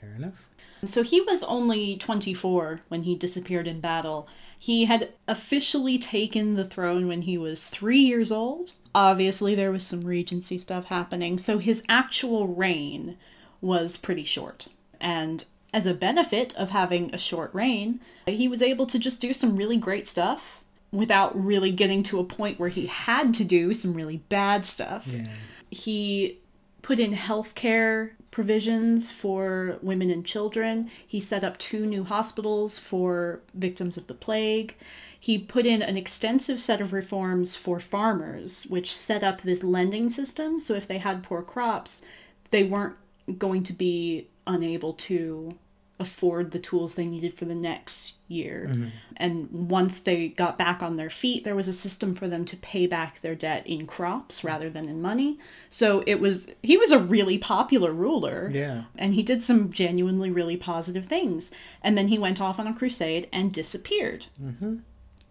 Fair 0.00 0.14
enough. 0.14 0.48
So 0.84 1.02
he 1.02 1.20
was 1.20 1.42
only 1.44 1.96
24 1.96 2.80
when 2.88 3.02
he 3.02 3.14
disappeared 3.14 3.68
in 3.68 3.80
battle. 3.80 4.26
He 4.58 4.84
had 4.86 5.10
officially 5.28 5.98
taken 5.98 6.54
the 6.54 6.64
throne 6.64 7.06
when 7.08 7.22
he 7.22 7.36
was 7.38 7.66
three 7.68 8.00
years 8.00 8.30
old. 8.32 8.72
Obviously, 8.94 9.54
there 9.54 9.72
was 9.72 9.84
some 9.86 10.02
regency 10.02 10.58
stuff 10.58 10.86
happening, 10.86 11.38
so 11.38 11.58
his 11.58 11.82
actual 11.88 12.48
reign 12.48 13.16
was 13.60 13.96
pretty 13.96 14.24
short. 14.24 14.68
And 15.00 15.44
as 15.72 15.86
a 15.86 15.94
benefit 15.94 16.54
of 16.56 16.70
having 16.70 17.12
a 17.14 17.18
short 17.18 17.52
reign, 17.54 18.00
he 18.26 18.46
was 18.48 18.62
able 18.62 18.86
to 18.86 18.98
just 18.98 19.20
do 19.20 19.32
some 19.32 19.56
really 19.56 19.78
great 19.78 20.06
stuff 20.06 20.60
without 20.92 21.32
really 21.42 21.70
getting 21.72 22.02
to 22.04 22.18
a 22.20 22.24
point 22.24 22.60
where 22.60 22.68
he 22.68 22.86
had 22.86 23.32
to 23.34 23.44
do 23.44 23.72
some 23.72 23.94
really 23.94 24.18
bad 24.28 24.66
stuff 24.66 25.06
Yeah. 25.06 25.26
he 25.70 26.38
put 26.82 26.98
in 26.98 27.14
healthcare 27.14 28.10
provisions 28.32 29.12
for 29.12 29.78
women 29.82 30.10
and 30.10 30.26
children. 30.26 30.90
He 31.06 31.20
set 31.20 31.44
up 31.44 31.58
two 31.58 31.86
new 31.86 32.02
hospitals 32.02 32.80
for 32.80 33.40
victims 33.54 33.96
of 33.96 34.08
the 34.08 34.14
plague. 34.14 34.74
He 35.20 35.38
put 35.38 35.66
in 35.66 35.82
an 35.82 35.96
extensive 35.96 36.60
set 36.60 36.80
of 36.80 36.92
reforms 36.92 37.54
for 37.54 37.78
farmers, 37.78 38.64
which 38.64 38.96
set 38.96 39.22
up 39.22 39.42
this 39.42 39.62
lending 39.62 40.10
system. 40.10 40.58
So 40.58 40.74
if 40.74 40.88
they 40.88 40.98
had 40.98 41.22
poor 41.22 41.42
crops, 41.42 42.02
they 42.50 42.64
weren't 42.64 42.96
going 43.38 43.62
to 43.64 43.72
be 43.72 44.26
unable 44.48 44.94
to 44.94 45.56
afford 46.02 46.50
the 46.50 46.58
tools 46.58 46.94
they 46.94 47.06
needed 47.06 47.32
for 47.32 47.46
the 47.46 47.54
next 47.54 48.16
year. 48.28 48.68
Mm-hmm. 48.70 48.88
And 49.16 49.70
once 49.70 50.00
they 50.00 50.28
got 50.28 50.58
back 50.58 50.82
on 50.82 50.96
their 50.96 51.08
feet, 51.08 51.44
there 51.44 51.56
was 51.56 51.68
a 51.68 51.72
system 51.72 52.14
for 52.14 52.28
them 52.28 52.44
to 52.44 52.56
pay 52.58 52.86
back 52.86 53.20
their 53.20 53.34
debt 53.34 53.66
in 53.66 53.86
crops 53.86 54.44
rather 54.44 54.68
than 54.68 54.88
in 54.88 55.00
money. 55.00 55.38
So 55.70 56.02
it 56.06 56.16
was 56.16 56.50
he 56.62 56.76
was 56.76 56.92
a 56.92 56.98
really 56.98 57.38
popular 57.38 57.92
ruler. 57.92 58.50
Yeah. 58.52 58.84
And 58.96 59.14
he 59.14 59.22
did 59.22 59.42
some 59.42 59.70
genuinely 59.70 60.30
really 60.30 60.58
positive 60.58 61.06
things. 61.06 61.50
And 61.82 61.96
then 61.96 62.08
he 62.08 62.18
went 62.18 62.40
off 62.40 62.58
on 62.58 62.66
a 62.66 62.74
crusade 62.74 63.28
and 63.32 63.52
disappeared. 63.52 64.26
Mm-hmm. 64.42 64.76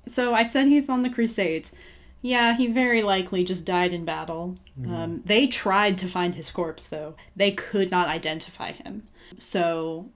So 0.07 0.34
I 0.34 0.43
said 0.43 0.67
he's 0.67 0.89
on 0.89 1.03
the 1.03 1.10
crusades. 1.10 1.71
Yeah, 2.21 2.55
he 2.55 2.67
very 2.67 3.01
likely 3.01 3.43
just 3.43 3.65
died 3.65 3.93
in 3.93 4.05
battle. 4.05 4.57
Mm-hmm. 4.79 4.93
Um, 4.93 5.21
they 5.25 5.47
tried 5.47 5.97
to 5.99 6.07
find 6.07 6.36
his 6.36 6.51
corpse, 6.51 6.88
though. 6.88 7.15
They 7.36 7.51
could 7.51 7.89
not 7.89 8.10
identify 8.10 8.73
him. 8.73 9.03
So, 9.38 10.12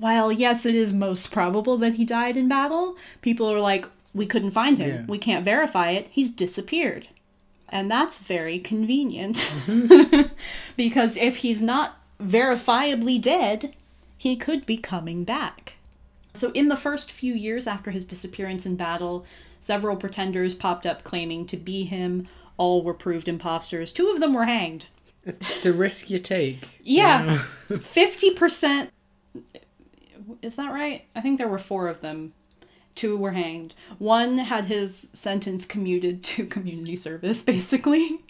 while 0.00 0.32
yes, 0.32 0.66
it 0.66 0.74
is 0.74 0.92
most 0.92 1.30
probable 1.30 1.76
that 1.78 1.94
he 1.94 2.04
died 2.04 2.36
in 2.36 2.48
battle, 2.48 2.96
people 3.22 3.50
are 3.50 3.60
like, 3.60 3.86
we 4.12 4.26
couldn't 4.26 4.52
find 4.52 4.78
him. 4.78 4.88
Yeah. 4.88 5.04
We 5.06 5.18
can't 5.18 5.44
verify 5.44 5.90
it. 5.90 6.08
He's 6.10 6.30
disappeared. 6.30 7.08
And 7.68 7.90
that's 7.90 8.20
very 8.20 8.58
convenient. 8.58 9.50
because 10.76 11.16
if 11.16 11.38
he's 11.38 11.60
not 11.60 11.98
verifiably 12.20 13.20
dead, 13.20 13.74
he 14.16 14.36
could 14.36 14.64
be 14.66 14.76
coming 14.76 15.24
back. 15.24 15.74
So, 16.32 16.50
in 16.52 16.68
the 16.68 16.76
first 16.76 17.12
few 17.12 17.34
years 17.34 17.66
after 17.66 17.90
his 17.90 18.04
disappearance 18.04 18.66
in 18.66 18.76
battle, 18.76 19.24
several 19.60 19.96
pretenders 19.96 20.54
popped 20.54 20.86
up 20.86 21.04
claiming 21.04 21.46
to 21.46 21.56
be 21.56 21.84
him. 21.84 22.28
All 22.56 22.82
were 22.82 22.94
proved 22.94 23.28
imposters. 23.28 23.92
Two 23.92 24.08
of 24.08 24.20
them 24.20 24.34
were 24.34 24.44
hanged. 24.44 24.86
It's 25.24 25.66
a 25.66 25.72
risk 25.72 26.10
you 26.10 26.18
take. 26.18 26.80
Yeah. 26.82 27.42
50%. 27.68 28.90
Is 30.42 30.56
that 30.56 30.72
right? 30.72 31.04
I 31.14 31.20
think 31.20 31.38
there 31.38 31.48
were 31.48 31.58
four 31.58 31.88
of 31.88 32.00
them. 32.00 32.32
Two 32.94 33.16
were 33.16 33.32
hanged. 33.32 33.74
One 33.98 34.38
had 34.38 34.66
his 34.66 35.10
sentence 35.12 35.66
commuted 35.66 36.22
to 36.24 36.46
community 36.56 36.94
service, 36.96 37.42
basically, 37.42 38.20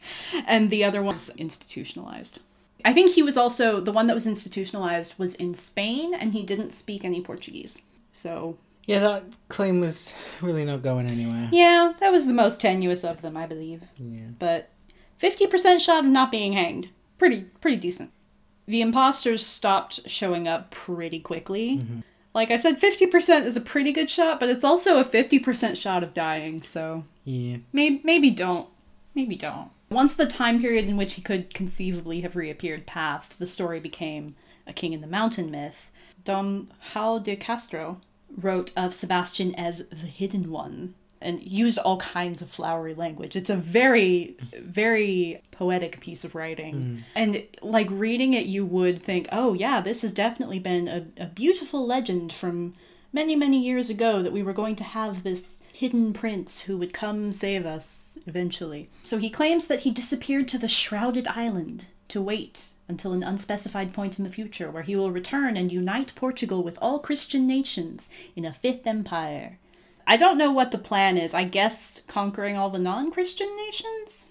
and 0.46 0.70
the 0.70 0.82
other 0.84 1.02
was 1.02 1.28
institutionalized. 1.36 2.40
I 2.84 2.92
think 2.92 3.10
he 3.12 3.22
was 3.22 3.36
also 3.36 3.80
the 3.80 3.92
one 3.92 4.06
that 4.06 4.14
was 4.14 4.26
institutionalized 4.26 5.18
was 5.18 5.34
in 5.34 5.52
Spain, 5.54 6.14
and 6.14 6.32
he 6.32 6.42
didn't 6.42 6.70
speak 6.70 7.04
any 7.04 7.20
Portuguese. 7.20 7.80
So 8.12 8.56
Yeah, 8.86 9.00
that 9.00 9.36
claim 9.48 9.80
was 9.80 10.14
really 10.40 10.64
not 10.64 10.82
going 10.82 11.10
anywhere. 11.10 11.48
yeah, 11.52 11.92
that 12.00 12.12
was 12.12 12.24
the 12.26 12.32
most 12.34 12.60
tenuous 12.60 13.04
of 13.04 13.20
them, 13.22 13.36
I 13.36 13.46
believe. 13.46 13.82
Yeah. 13.98 14.28
But 14.38 14.70
fifty 15.16 15.46
percent 15.46 15.82
shot 15.82 16.04
of 16.04 16.10
not 16.10 16.30
being 16.30 16.54
hanged, 16.54 16.88
pretty 17.18 17.42
pretty 17.60 17.76
decent. 17.76 18.10
The 18.66 18.80
imposters 18.80 19.44
stopped 19.44 20.08
showing 20.08 20.48
up 20.48 20.70
pretty 20.70 21.20
quickly. 21.20 21.78
Mm-hmm. 21.78 22.00
Like 22.34 22.50
I 22.50 22.56
said, 22.56 22.80
fifty 22.80 23.06
percent 23.06 23.46
is 23.46 23.56
a 23.56 23.60
pretty 23.60 23.92
good 23.92 24.10
shot, 24.10 24.40
but 24.40 24.48
it's 24.48 24.64
also 24.64 24.98
a 24.98 25.04
fifty 25.04 25.38
percent 25.38 25.78
shot 25.78 26.02
of 26.02 26.14
dying. 26.14 26.62
So 26.62 27.04
Yeah. 27.24 27.58
maybe 27.72 28.00
maybe 28.04 28.30
don't, 28.30 28.68
maybe 29.14 29.36
don't. 29.36 29.70
Once 29.90 30.14
the 30.14 30.26
time 30.26 30.60
period 30.60 30.86
in 30.86 30.96
which 30.96 31.14
he 31.14 31.22
could 31.22 31.54
conceivably 31.54 32.22
have 32.22 32.34
reappeared 32.36 32.86
passed, 32.86 33.38
the 33.38 33.46
story 33.46 33.78
became 33.78 34.34
a 34.66 34.72
king 34.72 34.92
in 34.92 35.00
the 35.00 35.06
mountain 35.06 35.50
myth. 35.50 35.90
Dom 36.24 36.68
Hal 36.92 37.20
de 37.20 37.36
Castro 37.36 38.00
wrote 38.36 38.72
of 38.76 38.94
Sebastian 38.94 39.54
as 39.54 39.86
the 39.88 39.96
hidden 40.08 40.50
one 40.50 40.94
and 41.24 41.42
used 41.42 41.78
all 41.78 41.96
kinds 41.96 42.42
of 42.42 42.50
flowery 42.50 42.94
language. 42.94 43.34
It's 43.34 43.50
a 43.50 43.56
very, 43.56 44.36
very 44.60 45.42
poetic 45.50 46.00
piece 46.00 46.22
of 46.22 46.34
writing. 46.34 46.74
Mm. 46.74 47.04
And 47.16 47.42
like 47.62 47.88
reading 47.90 48.34
it, 48.34 48.46
you 48.46 48.64
would 48.64 49.02
think, 49.02 49.28
oh, 49.32 49.54
yeah, 49.54 49.80
this 49.80 50.02
has 50.02 50.12
definitely 50.12 50.58
been 50.58 50.86
a, 50.86 51.06
a 51.22 51.26
beautiful 51.26 51.86
legend 51.86 52.32
from 52.32 52.74
many, 53.12 53.34
many 53.34 53.58
years 53.58 53.88
ago 53.88 54.22
that 54.22 54.32
we 54.32 54.42
were 54.42 54.52
going 54.52 54.76
to 54.76 54.84
have 54.84 55.22
this 55.22 55.62
hidden 55.72 56.12
prince 56.12 56.62
who 56.62 56.76
would 56.76 56.92
come 56.92 57.32
save 57.32 57.64
us 57.64 58.18
eventually. 58.26 58.88
So 59.02 59.18
he 59.18 59.30
claims 59.30 59.66
that 59.68 59.80
he 59.80 59.90
disappeared 59.90 60.48
to 60.48 60.58
the 60.58 60.68
Shrouded 60.68 61.26
Island 61.28 61.86
to 62.08 62.20
wait 62.20 62.70
until 62.86 63.12
an 63.12 63.22
unspecified 63.22 63.94
point 63.94 64.18
in 64.18 64.24
the 64.24 64.30
future 64.30 64.70
where 64.70 64.82
he 64.82 64.94
will 64.94 65.10
return 65.10 65.56
and 65.56 65.72
unite 65.72 66.14
Portugal 66.14 66.62
with 66.62 66.78
all 66.82 66.98
Christian 66.98 67.46
nations 67.46 68.10
in 68.36 68.44
a 68.44 68.52
fifth 68.52 68.86
empire. 68.86 69.58
I 70.06 70.16
don't 70.16 70.38
know 70.38 70.52
what 70.52 70.70
the 70.70 70.78
plan 70.78 71.16
is. 71.18 71.34
I 71.34 71.44
guess 71.44 72.02
conquering 72.06 72.56
all 72.56 72.70
the 72.70 72.78
non 72.78 73.10
Christian 73.10 73.54
nations? 73.56 74.28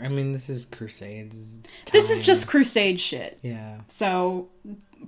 I 0.00 0.08
mean, 0.08 0.32
this 0.32 0.50
is 0.50 0.64
Crusades. 0.64 1.62
This 1.92 2.10
is 2.10 2.20
just 2.20 2.48
crusade 2.48 3.00
shit. 3.00 3.38
Yeah. 3.42 3.80
So 3.88 4.48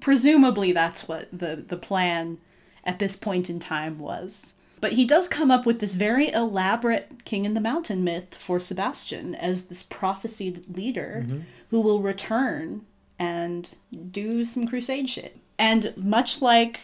presumably 0.01 0.73
that's 0.73 1.09
what 1.09 1.29
the 1.33 1.57
the 1.57 1.77
plan 1.77 2.39
at 2.85 2.99
this 2.99 3.17
point 3.17 3.51
in 3.51 3.59
time 3.59 3.99
was. 3.99 4.53
But 4.81 4.93
he 4.93 5.05
does 5.05 5.27
come 5.27 5.51
up 5.51 5.67
with 5.67 5.81
this 5.81 5.97
very 5.97 6.31
elaborate 6.31 7.25
king 7.25 7.45
in 7.45 7.55
the 7.55 7.61
mountain 7.61 8.05
myth 8.05 8.35
for 8.35 8.61
Sebastian 8.61 9.35
as 9.35 9.65
this 9.65 9.83
prophesied 9.83 10.77
leader 10.77 11.25
mm-hmm. 11.27 11.41
who 11.71 11.81
will 11.81 12.03
return 12.03 12.83
and 13.19 13.71
do 14.11 14.45
some 14.45 14.67
crusade 14.69 15.09
shit. 15.09 15.39
And 15.59 15.97
much 15.97 16.43
like 16.43 16.81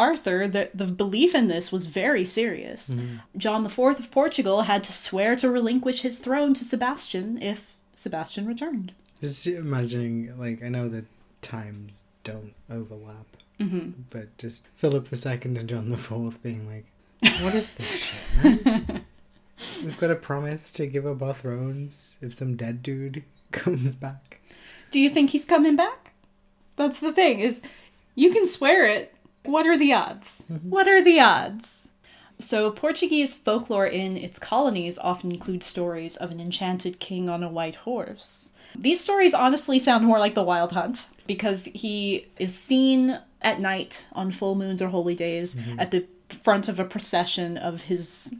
Arthur, 0.00 0.48
the, 0.48 0.70
the 0.72 0.86
belief 0.86 1.34
in 1.34 1.48
this 1.48 1.70
was 1.70 1.86
very 1.86 2.24
serious. 2.24 2.96
John 3.36 3.66
IV 3.66 3.78
of 3.78 4.10
Portugal 4.10 4.62
had 4.62 4.82
to 4.84 4.92
swear 4.92 5.36
to 5.36 5.50
relinquish 5.50 6.00
his 6.02 6.18
throne 6.18 6.54
to 6.54 6.64
Sebastian 6.64 7.40
if 7.42 7.76
Sebastian 7.96 8.46
returned. 8.46 8.92
Just 9.20 9.46
imagining, 9.46 10.32
like, 10.38 10.62
I 10.62 10.68
know 10.70 10.88
that 10.88 11.04
times 11.42 12.04
don't 12.24 12.54
overlap, 12.70 13.26
Mm-hmm. 13.60 13.90
but 14.10 14.26
just 14.38 14.66
Philip 14.74 15.06
II 15.12 15.38
and 15.58 15.68
John 15.68 15.92
IV 15.92 16.42
being 16.42 16.66
like, 16.66 16.86
what 17.42 17.54
is 17.54 17.74
this 17.74 17.86
shit, 17.86 18.64
man? 18.64 19.04
We've 19.84 20.00
got 20.00 20.10
a 20.10 20.16
promise 20.16 20.72
to 20.72 20.86
give 20.86 21.06
up 21.06 21.20
our 21.20 21.34
thrones 21.34 22.16
if 22.22 22.32
some 22.32 22.56
dead 22.56 22.82
dude 22.82 23.22
comes 23.52 23.94
back. 23.94 24.40
Do 24.90 24.98
you 24.98 25.10
think 25.10 25.30
he's 25.30 25.44
coming 25.44 25.76
back? 25.76 26.14
That's 26.76 27.00
the 27.00 27.12
thing 27.12 27.40
is 27.40 27.60
you 28.14 28.30
can 28.32 28.46
swear 28.46 28.86
it. 28.86 29.14
What 29.44 29.66
are 29.66 29.78
the 29.78 29.92
odds? 29.92 30.44
Mm-hmm. 30.50 30.70
What 30.70 30.88
are 30.88 31.02
the 31.02 31.20
odds? 31.20 31.88
So 32.38 32.70
Portuguese 32.70 33.34
folklore 33.34 33.86
in 33.86 34.16
its 34.16 34.38
colonies 34.38 34.98
often 34.98 35.30
includes 35.30 35.66
stories 35.66 36.16
of 36.16 36.30
an 36.30 36.40
enchanted 36.40 36.98
king 36.98 37.28
on 37.28 37.42
a 37.42 37.48
white 37.48 37.76
horse. 37.76 38.52
These 38.74 39.00
stories 39.00 39.34
honestly 39.34 39.78
sound 39.78 40.04
more 40.04 40.18
like 40.18 40.34
the 40.34 40.42
Wild 40.42 40.72
Hunt 40.72 41.08
because 41.26 41.66
he 41.66 42.28
is 42.38 42.56
seen 42.56 43.18
at 43.42 43.60
night 43.60 44.06
on 44.12 44.30
full 44.30 44.54
moons 44.54 44.80
or 44.80 44.88
holy 44.88 45.14
days 45.14 45.54
mm-hmm. 45.54 45.80
at 45.80 45.90
the 45.90 46.06
front 46.28 46.68
of 46.68 46.78
a 46.78 46.84
procession 46.84 47.56
of 47.56 47.82
his 47.82 48.34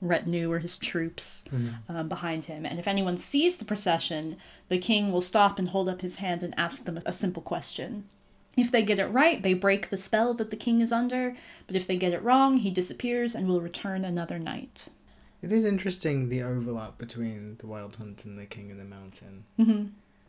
retinue 0.00 0.50
or 0.50 0.58
his 0.58 0.76
troops 0.76 1.44
mm-hmm. 1.52 1.94
um, 1.94 2.08
behind 2.08 2.44
him. 2.44 2.66
And 2.66 2.78
if 2.78 2.88
anyone 2.88 3.16
sees 3.16 3.58
the 3.58 3.64
procession, 3.64 4.36
the 4.68 4.78
king 4.78 5.12
will 5.12 5.20
stop 5.20 5.58
and 5.58 5.68
hold 5.68 5.88
up 5.88 6.00
his 6.00 6.16
hand 6.16 6.42
and 6.42 6.54
ask 6.56 6.84
them 6.84 6.98
a 7.06 7.12
simple 7.12 7.42
question. 7.42 8.04
If 8.60 8.70
they 8.70 8.82
get 8.82 8.98
it 8.98 9.06
right, 9.06 9.42
they 9.42 9.54
break 9.54 9.90
the 9.90 9.96
spell 9.96 10.34
that 10.34 10.50
the 10.50 10.56
king 10.56 10.80
is 10.80 10.92
under, 10.92 11.34
but 11.66 11.76
if 11.76 11.86
they 11.86 11.96
get 11.96 12.12
it 12.12 12.22
wrong, 12.22 12.58
he 12.58 12.70
disappears 12.70 13.34
and 13.34 13.48
will 13.48 13.60
return 13.60 14.04
another 14.04 14.38
night. 14.38 14.86
It 15.42 15.50
is 15.52 15.64
interesting 15.64 16.28
the 16.28 16.42
overlap 16.42 16.98
between 16.98 17.56
the 17.58 17.66
Wild 17.66 17.96
Hunt 17.96 18.24
and 18.24 18.38
the 18.38 18.44
King 18.46 18.70
of 18.70 18.76
the 18.76 18.84
Mountain. 18.84 19.44
hmm 19.56 19.84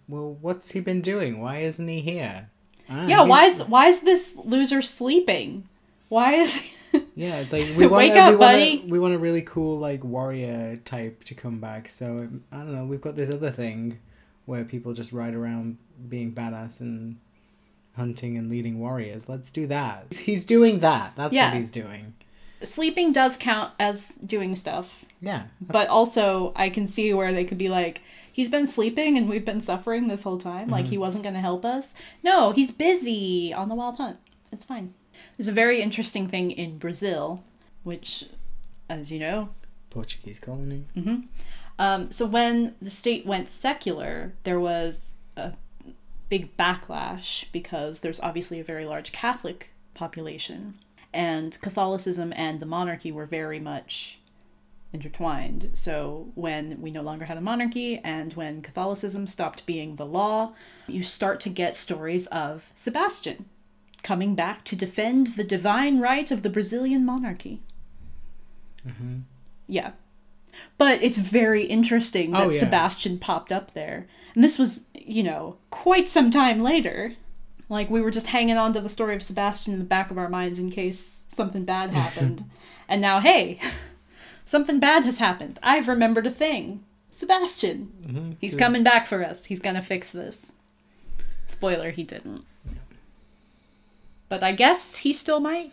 Well, 0.08 0.38
what's 0.42 0.72
he 0.72 0.80
been 0.80 1.02
doing? 1.02 1.42
Why 1.42 1.58
isn't 1.60 1.88
he 1.88 2.00
here? 2.02 2.50
Ah, 2.90 3.08
Yeah, 3.08 3.24
why 3.24 3.46
is 3.46 3.60
why 3.64 3.88
is 3.88 4.02
this 4.02 4.36
loser 4.44 4.82
sleeping? 4.82 5.66
Why 6.10 6.36
is 6.36 6.62
Yeah, 7.16 7.38
it's 7.40 7.54
like 7.54 7.68
we 7.78 7.88
want 7.88 8.04
Wake 8.04 8.14
we 8.14 8.20
up, 8.20 8.30
want 8.32 8.40
buddy. 8.40 8.84
we 8.88 9.00
want 9.00 9.14
a 9.14 9.18
really 9.20 9.42
cool 9.42 9.78
like 9.78 10.04
warrior 10.04 10.78
type 10.86 11.24
to 11.26 11.36
come 11.36 11.60
back. 11.60 11.90
So 11.90 12.30
I 12.52 12.58
don't 12.58 12.74
know. 12.74 12.86
We've 12.86 13.02
got 13.02 13.16
this 13.16 13.30
other 13.30 13.52
thing 13.52 14.00
where 14.46 14.64
people 14.66 14.94
just 14.94 15.12
ride 15.14 15.34
around 15.36 15.78
being 16.10 16.32
badass 16.34 16.80
and 16.82 17.18
hunting 17.96 18.38
and 18.38 18.50
leading 18.50 18.80
warriors. 18.80 19.28
Let's 19.28 19.52
do 19.52 19.68
that. 19.68 20.14
He's 20.14 20.46
doing 20.46 20.80
that. 20.80 21.14
That's 21.16 21.34
Yeah. 21.34 21.50
what 21.50 21.58
he's 21.58 21.72
doing. 21.72 22.14
sleeping 22.64 23.12
does 23.12 23.38
count 23.38 23.74
as 23.80 24.10
doing 24.18 24.54
stuff, 24.54 25.04
Yeah. 25.20 25.46
but 25.60 25.88
also 25.90 26.54
I 26.56 26.70
can 26.70 26.86
see 26.86 27.12
where 27.12 27.34
they 27.34 27.44
could 27.44 27.58
be 27.58 27.70
like, 27.70 28.02
he's 28.32 28.50
been 28.50 28.68
sleeping 28.68 29.18
and 29.18 29.28
we've 29.28 29.44
been 29.44 29.62
suffering 29.62 30.08
this 30.08 30.22
whole 30.22 30.38
time. 30.38 30.68
Like 30.68 30.86
he 30.86 30.98
wasn't 30.98 31.24
going 31.24 31.34
to 31.34 31.42
help 31.42 31.66
us. 31.66 31.96
No, 32.22 32.52
he's 32.52 32.70
busy 32.72 33.52
on 33.52 33.68
the 33.68 33.74
wild 33.74 33.98
hunt. 33.98 34.20
It's 34.52 34.64
fine. 34.64 34.94
There's 35.38 35.48
a 35.48 35.52
very 35.54 35.82
interesting 35.82 36.28
thing 36.28 36.52
in 36.52 36.78
Brazil, 36.78 37.44
which, 37.82 38.26
as 38.88 39.12
you 39.12 39.18
know, 39.18 39.50
Portuguese 39.90 40.40
colony. 40.40 40.86
Um, 41.80 42.12
so 42.12 42.28
when 42.28 42.76
the 42.80 42.92
state 42.92 43.26
went 43.26 43.48
secular, 43.50 44.34
there 44.44 44.60
was 44.60 45.18
a 45.36 45.54
big 46.32 46.56
backlash 46.56 47.46
because 47.52 48.00
there's 48.00 48.22
obviously 48.22 48.58
a 48.60 48.64
very 48.64 48.86
large 48.86 49.12
Catholic 49.12 49.70
population, 49.94 50.80
and 51.14 51.60
Catholicism 51.62 52.32
and 52.38 52.62
the 52.62 52.66
monarchy 52.66 53.12
were 53.12 53.26
very 53.26 53.60
much 53.60 54.18
intertwined. 54.94 55.72
So 55.74 56.32
when 56.36 56.82
we 56.82 56.90
no 56.90 57.02
longer 57.02 57.26
had 57.26 57.38
a 57.38 57.42
monarchy 57.42 58.00
and 58.00 58.34
when 58.34 58.62
Catholicism 58.62 59.28
stopped 59.28 59.66
being 59.66 59.98
the 59.98 60.06
law, 60.06 60.54
you 60.88 61.04
start 61.04 61.42
to 61.42 61.50
get 61.50 61.76
stories 61.76 62.28
of 62.28 62.72
Sebastian 62.76 63.46
coming 64.02 64.34
back 64.34 64.64
to 64.66 64.76
defend 64.76 65.28
the 65.36 65.44
divine 65.44 66.00
right 66.00 66.32
of 66.32 66.44
the 66.44 66.50
Brazilian 66.50 67.06
monarchy. 67.06 67.62
Mm-hmm. 68.88 69.20
Yeah. 69.68 69.92
But 70.78 71.04
it's 71.04 71.20
very 71.20 71.64
interesting 71.64 72.36
oh, 72.36 72.40
that 72.40 72.48
Oh, 72.48 72.52
yeah. 72.52 72.60
Sebastian 72.60 73.20
popped 73.20 73.52
up 73.52 73.74
there. 73.74 74.08
And 74.34 74.44
this 74.44 74.58
was, 74.58 74.86
you 75.08 75.24
know, 75.24 75.58
quite 75.70 76.08
some 76.08 76.32
time 76.32 76.62
later. 76.62 77.14
Like, 77.70 77.90
we 77.90 78.02
were 78.02 78.12
just 78.12 78.28
hanging 78.28 78.58
on 78.58 78.74
to 78.74 78.82
the 78.82 78.90
story 78.90 79.16
of 79.16 79.24
Sebastian 79.24 79.74
in 79.74 79.80
the 79.80 79.86
back 79.86 80.12
of 80.12 80.18
our 80.18 80.28
minds 80.28 80.60
in 80.60 80.70
case 80.72 81.24
something 81.32 81.64
bad 81.64 81.92
happened. 81.94 82.44
and 82.88 83.02
now, 83.02 83.20
hey, 83.20 83.60
something 84.46 84.80
bad 84.80 85.04
has 85.06 85.18
happened. 85.20 85.58
I've 85.64 85.88
remembered 85.88 86.28
a 86.28 86.32
thing. 86.32 86.84
Sebastian. 87.12 87.92
Mm-hmm. 88.06 88.32
He's 88.40 88.56
coming 88.56 88.84
back 88.84 89.06
for 89.06 89.24
us. 89.24 89.46
He's 89.46 89.60
gonna 89.60 89.82
fix 89.82 90.12
this. 90.12 90.58
Spoiler, 91.46 91.92
he 91.92 92.04
didn't. 92.04 92.46
But 94.30 94.44
I 94.44 94.54
guess 94.54 94.98
he 94.98 95.12
still 95.12 95.42
might. 95.42 95.72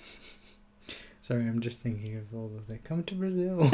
Sorry, 1.21 1.47
I'm 1.47 1.61
just 1.61 1.81
thinking 1.81 2.17
of 2.17 2.35
all 2.35 2.47
of 2.57 2.67
the 2.67 2.79
come 2.79 3.05
to 3.05 3.15
Brazil. 3.15 3.71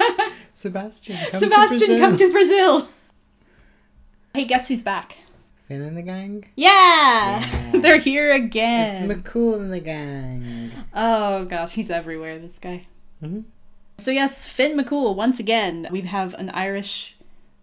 Sebastian, 0.54 1.16
come 1.30 1.40
Sebastian, 1.40 1.78
to 1.80 1.86
Brazil. 1.86 1.98
come 1.98 2.16
to 2.18 2.30
Brazil! 2.30 2.88
Hey, 4.34 4.46
guess 4.46 4.66
who's 4.66 4.82
back? 4.82 5.18
Finn 5.68 5.80
and 5.80 5.96
the 5.96 6.02
gang. 6.02 6.44
Yeah! 6.56 6.68
Yeah. 7.38 7.70
They're 7.80 7.98
here 8.00 8.32
again. 8.32 9.08
It's. 9.08 9.14
McCool 9.22 9.60
and 9.60 9.72
the 9.72 9.78
gang. 9.78 10.72
oh 10.92 11.44
gosh, 11.44 11.74
he's 11.74 11.88
everywhere, 11.88 12.38
this 12.40 12.58
guy. 12.58 12.86
hmm 13.20 13.42
So, 13.96 14.10
yes, 14.10 14.48
Finn 14.48 14.76
McCool, 14.76 15.14
once 15.14 15.38
again, 15.38 15.86
we 15.90 16.00
have 16.00 16.34
an 16.34 16.50
Irish 16.50 17.16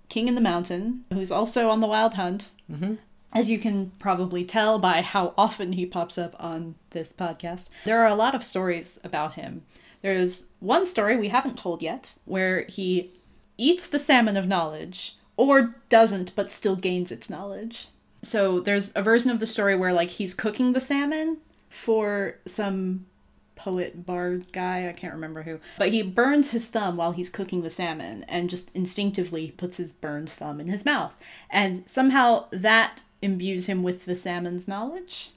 king 0.07 0.29
in 0.29 0.35
the 0.35 0.41
mountain 0.41 1.03
who's 1.13 1.29
also 1.31 1.69
on 1.69 1.81
the 1.81 1.87
wild 1.87 2.13
hunt. 2.13 2.51
hmm 2.73 2.95
As 3.33 3.49
you 3.49 3.59
can 3.59 3.91
probably 3.99 4.45
tell 4.45 4.79
by 4.79 5.01
how 5.01 5.33
often 5.37 5.73
he 5.73 5.85
pops 5.85 6.17
up 6.17 6.35
on 6.39 6.75
this 6.91 7.11
podcast, 7.11 7.69
there 7.83 7.99
are 7.99 8.07
a 8.07 8.15
lot 8.15 8.33
of 8.33 8.45
stories 8.45 8.97
about 9.03 9.33
him. 9.33 9.63
There's 10.01 10.47
one 10.61 10.85
story 10.85 11.17
we 11.17 11.27
haven't 11.27 11.59
told 11.59 11.81
yet 11.81 12.13
where 12.23 12.63
he 12.69 13.11
eats 13.57 13.87
the 13.87 13.99
salmon 13.99 14.37
of 14.37 14.47
knowledge 14.47 15.17
or 15.41 15.73
doesn't 15.89 16.35
but 16.35 16.51
still 16.51 16.75
gains 16.75 17.11
its 17.11 17.27
knowledge. 17.27 17.87
So 18.21 18.59
there's 18.59 18.93
a 18.95 19.01
version 19.01 19.31
of 19.31 19.39
the 19.39 19.47
story 19.47 19.75
where 19.75 19.91
like 19.91 20.11
he's 20.11 20.35
cooking 20.35 20.73
the 20.73 20.79
salmon 20.79 21.37
for 21.67 22.35
some 22.45 23.07
poet 23.55 24.05
bard 24.05 24.53
guy, 24.53 24.87
I 24.87 24.93
can't 24.93 25.15
remember 25.15 25.41
who. 25.41 25.59
But 25.79 25.93
he 25.93 26.03
burns 26.03 26.51
his 26.51 26.67
thumb 26.67 26.95
while 26.95 27.13
he's 27.13 27.31
cooking 27.31 27.63
the 27.63 27.71
salmon 27.71 28.23
and 28.27 28.51
just 28.51 28.69
instinctively 28.75 29.49
puts 29.57 29.77
his 29.77 29.93
burned 29.93 30.29
thumb 30.29 30.59
in 30.59 30.67
his 30.67 30.85
mouth. 30.85 31.15
And 31.49 31.89
somehow 31.89 32.45
that 32.51 33.01
imbues 33.23 33.65
him 33.65 33.81
with 33.81 34.05
the 34.05 34.15
salmon's 34.15 34.67
knowledge. 34.67 35.31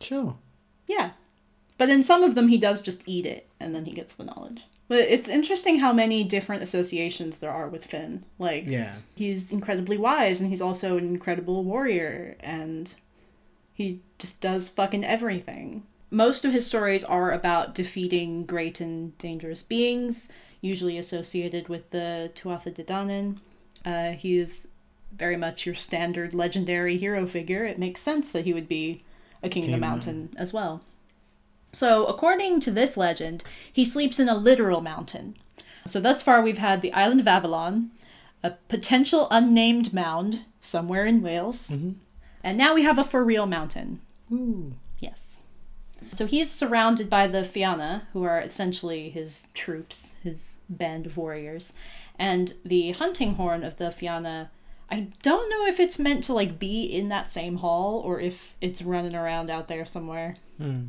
Sure. 0.00 0.36
Yeah. 0.86 1.10
But 1.76 1.90
in 1.90 2.02
some 2.02 2.22
of 2.22 2.34
them, 2.34 2.48
he 2.48 2.56
does 2.56 2.80
just 2.80 3.02
eat 3.06 3.26
it 3.26 3.46
and 3.60 3.74
then 3.74 3.84
he 3.84 3.92
gets 3.92 4.14
the 4.14 4.24
knowledge. 4.24 4.64
But 4.86 4.98
it's 4.98 5.28
interesting 5.28 5.78
how 5.78 5.92
many 5.92 6.24
different 6.24 6.62
associations 6.62 7.38
there 7.38 7.50
are 7.50 7.68
with 7.68 7.86
Finn. 7.86 8.24
Like, 8.38 8.66
Yeah. 8.68 8.96
he's 9.14 9.50
incredibly 9.50 9.96
wise 9.96 10.40
and 10.40 10.50
he's 10.50 10.60
also 10.60 10.98
an 10.98 11.06
incredible 11.06 11.64
warrior 11.64 12.36
and 12.40 12.94
he 13.72 14.00
just 14.18 14.40
does 14.40 14.68
fucking 14.68 15.04
everything. 15.04 15.84
Most 16.10 16.44
of 16.44 16.52
his 16.52 16.66
stories 16.66 17.02
are 17.02 17.32
about 17.32 17.74
defeating 17.74 18.44
great 18.44 18.80
and 18.80 19.16
dangerous 19.18 19.62
beings, 19.62 20.30
usually 20.60 20.98
associated 20.98 21.68
with 21.68 21.90
the 21.90 22.30
Tuatha 22.34 22.72
De 22.72 22.84
Danann. 22.84 23.38
Uh, 23.84 24.10
he 24.12 24.38
is 24.38 24.68
very 25.16 25.36
much 25.36 25.66
your 25.66 25.74
standard 25.74 26.34
legendary 26.34 26.98
hero 26.98 27.26
figure. 27.26 27.64
It 27.64 27.78
makes 27.78 28.00
sense 28.00 28.30
that 28.32 28.44
he 28.44 28.52
would 28.52 28.68
be 28.68 29.00
a 29.42 29.48
king 29.48 29.64
of 29.64 29.68
the 29.68 29.72
King, 29.74 29.80
mountain 29.80 30.28
as 30.36 30.52
well. 30.52 30.82
So, 31.74 32.06
according 32.06 32.60
to 32.60 32.70
this 32.70 32.96
legend, 32.96 33.44
he 33.70 33.84
sleeps 33.84 34.18
in 34.20 34.28
a 34.28 34.34
literal 34.34 34.80
mountain. 34.80 35.36
So, 35.86 36.00
thus 36.00 36.22
far, 36.22 36.40
we've 36.40 36.58
had 36.58 36.80
the 36.80 36.92
island 36.92 37.20
of 37.20 37.28
Avalon, 37.28 37.90
a 38.42 38.52
potential 38.68 39.26
unnamed 39.30 39.92
mound 39.92 40.42
somewhere 40.60 41.04
in 41.04 41.20
Wales, 41.20 41.70
and 42.42 42.58
now 42.58 42.74
we 42.74 42.82
have 42.82 42.98
a 42.98 43.04
for 43.04 43.24
real 43.24 43.46
mountain. 43.46 44.00
Ooh. 44.32 44.74
Yes. 45.00 45.40
So 46.12 46.26
he's 46.26 46.50
surrounded 46.50 47.10
by 47.10 47.26
the 47.26 47.44
Fianna, 47.44 48.06
who 48.12 48.22
are 48.24 48.40
essentially 48.40 49.10
his 49.10 49.48
troops, 49.54 50.16
his 50.22 50.58
band 50.68 51.06
of 51.06 51.16
warriors. 51.16 51.72
And 52.18 52.54
the 52.64 52.92
hunting 52.92 53.34
horn 53.34 53.64
of 53.64 53.78
the 53.78 53.90
Fianna, 53.90 54.50
I 54.90 55.08
don't 55.22 55.50
know 55.50 55.66
if 55.66 55.80
it's 55.80 55.98
meant 55.98 56.24
to 56.24 56.34
like 56.34 56.58
be 56.58 56.84
in 56.84 57.08
that 57.08 57.28
same 57.28 57.56
hall 57.56 58.00
or 58.00 58.20
if 58.20 58.54
it's 58.60 58.82
running 58.82 59.14
around 59.14 59.50
out 59.50 59.68
there 59.68 59.84
somewhere. 59.84 60.36
Hmm. 60.58 60.82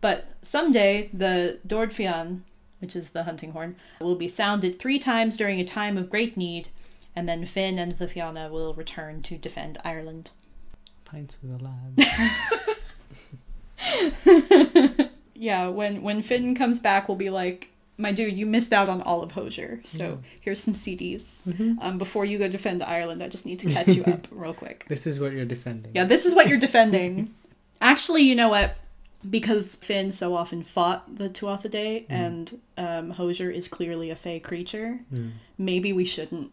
But 0.00 0.26
someday 0.42 1.10
the 1.12 1.58
Dord 1.66 1.92
Fian, 1.92 2.44
which 2.80 2.94
is 2.94 3.10
the 3.10 3.24
hunting 3.24 3.52
horn, 3.52 3.76
will 4.00 4.16
be 4.16 4.28
sounded 4.28 4.78
three 4.78 4.98
times 4.98 5.36
during 5.36 5.60
a 5.60 5.64
time 5.64 5.96
of 5.98 6.10
great 6.10 6.36
need, 6.36 6.68
and 7.16 7.28
then 7.28 7.46
Finn 7.46 7.78
and 7.78 7.92
the 7.92 8.08
Fianna 8.08 8.48
will 8.48 8.74
return 8.74 9.22
to 9.22 9.36
defend 9.36 9.78
Ireland. 9.84 10.30
Pints 11.04 11.38
with 11.42 11.58
the 11.58 11.64
lads. 11.64 12.04
Yeah, 15.38 15.68
when 15.68 16.02
when 16.02 16.20
Finn 16.22 16.54
comes 16.56 16.80
back, 16.80 17.08
we'll 17.08 17.16
be 17.16 17.30
like, 17.30 17.70
"My 17.96 18.10
dude, 18.10 18.36
you 18.36 18.44
missed 18.44 18.72
out 18.72 18.88
on 18.88 19.00
all 19.00 19.22
of 19.22 19.32
Hozier. 19.32 19.80
So 19.84 20.20
here's 20.40 20.60
some 20.60 20.74
CDs. 20.74 21.46
Um, 21.80 21.96
before 21.96 22.24
you 22.24 22.38
go 22.38 22.48
defend 22.48 22.82
Ireland, 22.82 23.22
I 23.22 23.28
just 23.28 23.46
need 23.46 23.60
to 23.60 23.70
catch 23.72 23.86
you 23.86 24.02
up 24.06 24.26
real 24.32 24.52
quick. 24.52 24.86
This 24.88 25.06
is 25.06 25.20
what 25.20 25.32
you're 25.32 25.44
defending. 25.44 25.92
Yeah, 25.94 26.04
this 26.04 26.26
is 26.26 26.34
what 26.34 26.48
you're 26.48 26.58
defending. 26.58 27.32
Actually, 27.80 28.22
you 28.22 28.34
know 28.34 28.48
what? 28.48 28.74
Because 29.28 29.74
Finn 29.76 30.12
so 30.12 30.36
often 30.36 30.62
fought 30.62 31.16
the 31.18 31.28
Tuatha 31.28 31.68
Dé, 31.68 32.06
and 32.08 32.60
um, 32.76 33.10
Hozier 33.10 33.50
is 33.50 33.66
clearly 33.66 34.10
a 34.10 34.16
fey 34.16 34.38
creature. 34.38 35.00
Hmm. 35.10 35.30
Maybe 35.58 35.92
we 35.92 36.04
shouldn't. 36.04 36.52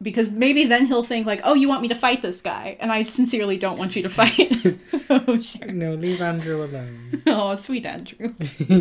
Because 0.00 0.30
maybe 0.30 0.64
then 0.64 0.86
he'll 0.86 1.02
think 1.04 1.26
like, 1.26 1.40
"Oh, 1.44 1.54
you 1.54 1.68
want 1.68 1.82
me 1.82 1.88
to 1.88 1.94
fight 1.94 2.22
this 2.22 2.40
guy?" 2.40 2.76
And 2.80 2.90
I 2.90 3.02
sincerely 3.02 3.58
don't 3.58 3.78
want 3.78 3.94
you 3.96 4.02
to 4.04 4.08
fight 4.08 4.52
Hozier. 5.08 5.72
No, 5.72 5.94
leave 5.94 6.22
Andrew 6.22 6.64
alone. 6.64 7.22
Oh, 7.26 7.56
sweet 7.56 7.84
Andrew. 7.84 8.32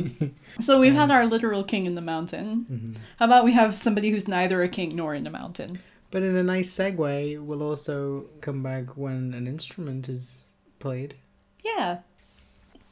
so 0.59 0.79
we've 0.79 0.93
had 0.93 1.11
our 1.11 1.25
literal 1.25 1.63
king 1.65 1.85
in 1.85 1.95
the 1.95 2.01
mountain. 2.01 2.95
How 3.17 3.25
about 3.25 3.43
we 3.43 3.51
have 3.53 3.75
somebody 3.75 4.09
who's 4.11 4.27
neither 4.27 4.61
a 4.61 4.69
king 4.69 4.95
nor 4.95 5.13
in 5.13 5.25
the 5.25 5.29
mountain? 5.29 5.79
But 6.11 6.23
in 6.23 6.35
a 6.35 6.43
nice 6.43 6.71
segue, 6.71 7.43
we'll 7.43 7.63
also 7.63 8.27
come 8.39 8.63
back 8.63 8.95
when 8.95 9.33
an 9.33 9.47
instrument 9.47 10.07
is 10.07 10.53
played. 10.79 11.15
Yeah. 11.61 11.99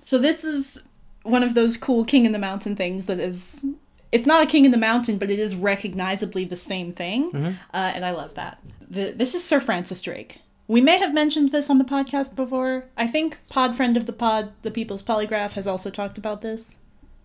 So 0.06 0.18
this 0.18 0.44
is 0.44 0.84
one 1.24 1.44
of 1.44 1.56
those 1.56 1.76
cool 1.76 2.06
king 2.06 2.26
in 2.26 2.32
the 2.32 2.39
mountain 2.39 2.76
things 2.76 3.08
that 3.08 3.20
is 3.20 3.65
it's 4.12 4.26
not 4.26 4.44
a 4.44 4.46
king 4.46 4.63
in 4.63 4.72
the 4.72 4.78
mountain, 4.78 5.18
but 5.18 5.30
it 5.30 5.39
is 5.39 5.56
recognizably 5.56 6.46
the 6.46 6.56
same 6.56 6.94
thing. 6.94 7.36
Uh, 7.36 7.91
and 7.94 8.06
I 8.06 8.12
love 8.12 8.36
that. 8.36 8.60
The, 8.88 9.12
this 9.12 9.36
is 9.36 9.44
Sir 9.44 9.60
Francis 9.60 10.02
Drake. 10.02 10.39
We 10.68 10.80
may 10.80 11.00
have 11.00 11.13
mentioned 11.13 11.52
this 11.52 11.70
on 11.70 11.80
the 11.80 11.84
podcast 11.84 12.36
before. 12.36 12.86
I 12.96 13.08
think 13.08 13.39
Pod 13.50 13.76
Friend 13.76 13.98
of 13.98 14.06
the 14.06 14.13
Pod, 14.13 14.54
the 14.62 14.72
People's 14.72 15.04
Polygraph, 15.04 15.54
has 15.54 15.68
also 15.68 15.89
talked 15.89 16.18
about 16.18 16.41
this. 16.41 16.78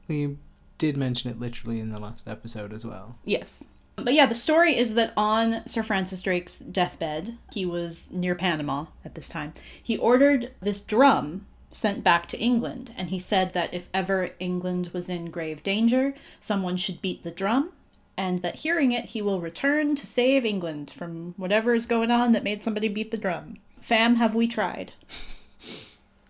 We 0.08 0.38
did 0.78 0.96
mention 0.96 1.30
it 1.30 1.38
literally 1.38 1.78
in 1.78 1.90
the 1.90 2.00
last 2.00 2.26
episode 2.26 2.72
as 2.72 2.84
well. 2.84 3.18
Yes. 3.24 3.66
But 3.96 4.14
yeah, 4.14 4.26
the 4.26 4.34
story 4.34 4.76
is 4.76 4.94
that 4.94 5.12
on 5.16 5.66
Sir 5.66 5.82
Francis 5.82 6.22
Drake's 6.22 6.58
deathbed, 6.58 7.36
he 7.52 7.64
was 7.64 8.10
near 8.10 8.34
Panama 8.34 8.86
at 9.04 9.14
this 9.14 9.28
time. 9.28 9.52
He 9.80 9.96
ordered 9.96 10.52
this 10.60 10.82
drum 10.82 11.46
sent 11.70 12.02
back 12.02 12.26
to 12.26 12.38
England, 12.38 12.92
and 12.96 13.10
he 13.10 13.18
said 13.18 13.52
that 13.52 13.72
if 13.72 13.88
ever 13.94 14.30
England 14.38 14.90
was 14.92 15.08
in 15.08 15.30
grave 15.30 15.62
danger, 15.62 16.14
someone 16.40 16.76
should 16.76 17.00
beat 17.00 17.22
the 17.22 17.30
drum, 17.30 17.72
and 18.16 18.42
that 18.42 18.56
hearing 18.56 18.92
it, 18.92 19.06
he 19.06 19.22
will 19.22 19.40
return 19.40 19.94
to 19.96 20.06
save 20.06 20.44
England 20.44 20.90
from 20.90 21.34
whatever 21.36 21.74
is 21.74 21.86
going 21.86 22.10
on 22.10 22.32
that 22.32 22.44
made 22.44 22.62
somebody 22.62 22.88
beat 22.88 23.10
the 23.10 23.16
drum. 23.16 23.56
Fam, 23.80 24.16
have 24.16 24.34
we 24.34 24.46
tried? 24.46 24.92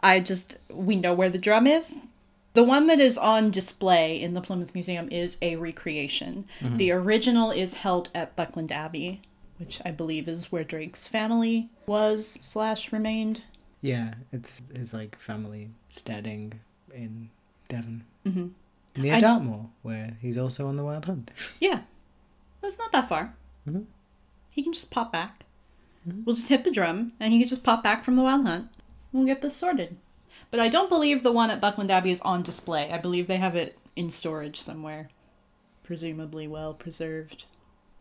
I 0.02 0.20
just, 0.20 0.58
we 0.70 0.96
know 0.96 1.12
where 1.12 1.30
the 1.30 1.38
drum 1.38 1.66
is. 1.66 2.12
The 2.52 2.64
one 2.64 2.86
that 2.88 3.00
is 3.00 3.16
on 3.16 3.50
display 3.50 4.20
in 4.20 4.34
the 4.34 4.40
Plymouth 4.40 4.74
Museum 4.74 5.08
is 5.10 5.38
a 5.40 5.56
recreation. 5.56 6.46
Mm-hmm. 6.60 6.78
The 6.78 6.90
original 6.92 7.50
is 7.50 7.74
held 7.74 8.10
at 8.14 8.34
Buckland 8.34 8.72
Abbey, 8.72 9.20
which 9.58 9.80
I 9.84 9.90
believe 9.90 10.26
is 10.26 10.50
where 10.50 10.64
Drake's 10.64 11.06
family 11.06 11.68
was 11.86 12.38
slash 12.40 12.92
remained. 12.92 13.42
Yeah, 13.80 14.14
it's 14.32 14.62
his 14.74 14.92
like 14.92 15.18
family 15.18 15.70
steading 15.88 16.60
in 16.92 17.30
Devon. 17.68 18.04
Mm-hmm. 18.26 18.48
Near 19.02 19.14
I... 19.14 19.20
Dartmoor, 19.20 19.70
where 19.82 20.16
he's 20.20 20.36
also 20.36 20.66
on 20.66 20.76
the 20.76 20.84
Wild 20.84 21.06
Hunt. 21.06 21.30
Yeah, 21.58 21.80
that's 22.60 22.78
not 22.78 22.92
that 22.92 23.08
far. 23.08 23.34
Mm-hmm. 23.68 23.82
He 24.50 24.62
can 24.62 24.72
just 24.72 24.90
pop 24.90 25.12
back. 25.12 25.44
Mm-hmm. 26.06 26.24
We'll 26.24 26.36
just 26.36 26.48
hit 26.48 26.64
the 26.64 26.70
drum, 26.70 27.12
and 27.20 27.32
he 27.32 27.38
can 27.38 27.48
just 27.48 27.64
pop 27.64 27.82
back 27.82 28.04
from 28.04 28.16
the 28.16 28.22
Wild 28.22 28.46
Hunt. 28.46 28.68
We'll 29.12 29.26
get 29.26 29.42
this 29.42 29.56
sorted. 29.56 29.96
But 30.50 30.60
I 30.60 30.68
don't 30.68 30.88
believe 30.88 31.22
the 31.22 31.32
one 31.32 31.50
at 31.50 31.60
Buckland 31.60 31.90
Abbey 31.90 32.10
is 32.10 32.20
on 32.22 32.42
display. 32.42 32.90
I 32.90 32.98
believe 32.98 33.26
they 33.26 33.36
have 33.36 33.54
it 33.54 33.78
in 33.96 34.10
storage 34.10 34.60
somewhere, 34.60 35.08
presumably 35.82 36.48
well 36.48 36.74
preserved. 36.74 37.44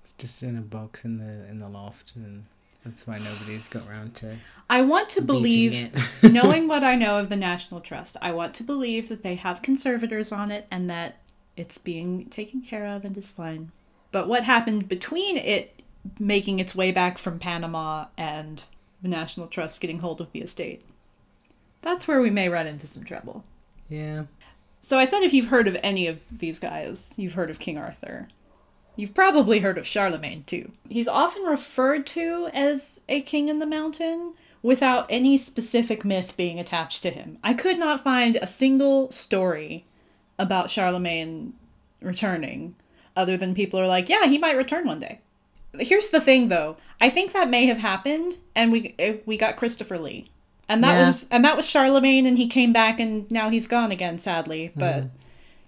It's 0.02 0.14
just 0.14 0.42
in 0.42 0.58
a 0.58 0.62
box 0.62 1.06
in 1.06 1.18
the 1.18 1.48
in 1.48 1.60
the 1.60 1.70
loft, 1.70 2.14
and 2.16 2.46
that's 2.86 3.06
why 3.06 3.18
nobody's 3.20 3.68
got 3.68 3.88
around 3.88 4.16
to. 4.16 4.38
I 4.70 4.82
want 4.82 5.10
to 5.10 5.22
believe, 5.22 5.92
knowing 6.24 6.68
what 6.68 6.84
I 6.84 6.96
know 6.96 7.20
of 7.20 7.30
the 7.30 7.36
National 7.36 7.82
Trust, 7.82 8.18
I 8.22 8.32
want 8.32 8.54
to 8.56 8.64
believe 8.64 9.10
that 9.10 9.24
they 9.24 9.36
have 9.36 9.62
conservators 9.62 10.32
on 10.32 10.52
it 10.52 10.68
and 10.72 10.90
that 10.90 11.18
it's 11.58 11.78
being 11.78 12.26
taken 12.30 12.62
care 12.62 12.86
of 12.86 13.04
and 13.04 13.18
is 13.18 13.32
fine. 13.32 13.72
But 14.12 14.28
what 14.28 14.46
happened 14.46 14.88
between 14.88 15.38
it 15.38 15.82
making 16.18 16.60
its 16.60 16.74
way 16.74 16.92
back 16.92 17.18
from 17.18 17.38
Panama 17.40 18.06
and 18.18 18.64
the 19.02 19.10
National 19.10 19.48
Trust 19.48 19.82
getting 19.82 20.00
hold 20.00 20.22
of 20.22 20.32
the 20.32 20.42
estate? 20.42 20.84
That's 21.82 22.08
where 22.08 22.22
we 22.22 22.30
may 22.30 22.50
run 22.50 22.68
into 22.68 22.88
some 22.88 23.04
trouble. 23.04 23.44
Yeah. 23.90 24.24
So 24.82 24.98
I 24.98 25.06
said 25.06 25.24
if 25.24 25.34
you've 25.34 25.48
heard 25.48 25.68
of 25.68 25.78
any 25.84 26.08
of 26.08 26.20
these 26.32 26.60
guys, 26.60 27.16
you've 27.18 27.34
heard 27.34 27.50
of 27.50 27.60
King 27.60 27.78
Arthur. 27.78 28.30
You've 29.00 29.14
probably 29.14 29.60
heard 29.60 29.78
of 29.78 29.88
Charlemagne 29.88 30.44
too. 30.44 30.74
He's 30.90 31.08
often 31.08 31.44
referred 31.44 32.06
to 32.08 32.50
as 32.54 33.04
a 33.08 33.22
king 33.22 33.48
in 33.48 33.60
the 33.60 33.66
mountain 33.66 34.34
without 34.62 35.06
any 35.10 35.38
specific 35.38 36.04
myth 36.04 36.36
being 36.36 36.60
attached 36.60 37.02
to 37.04 37.10
him. 37.10 37.38
I 37.42 37.54
could 37.54 37.80
not 37.80 38.04
find 38.04 38.36
a 38.36 38.46
single 38.46 39.10
story 39.10 39.86
about 40.38 40.70
Charlemagne 40.70 41.54
returning 42.02 42.76
other 43.16 43.38
than 43.38 43.56
people 43.56 43.80
are 43.80 43.88
like, 43.88 44.10
yeah, 44.10 44.26
he 44.26 44.38
might 44.38 44.58
return 44.58 44.86
one 44.86 45.00
day. 45.00 45.22
Here's 45.80 46.10
the 46.10 46.20
thing 46.20 46.50
though. 46.50 46.76
I 47.00 47.10
think 47.10 47.32
that 47.32 47.50
may 47.50 47.68
have 47.68 47.78
happened 47.78 48.36
and 48.54 48.70
we 48.70 49.22
we 49.26 49.38
got 49.38 49.56
Christopher 49.56 49.98
Lee. 49.98 50.30
And 50.68 50.84
that 50.84 51.00
yeah. 51.00 51.08
was 51.08 51.26
and 51.30 51.46
that 51.46 51.56
was 51.56 51.70
Charlemagne 51.70 52.26
and 52.26 52.38
he 52.38 52.48
came 52.48 52.74
back 52.74 53.00
and 53.00 53.32
now 53.32 53.50
he's 53.50 53.66
gone 53.66 53.92
again 53.92 54.18
sadly, 54.18 54.74
but 54.76 55.04
mm. 55.04 55.10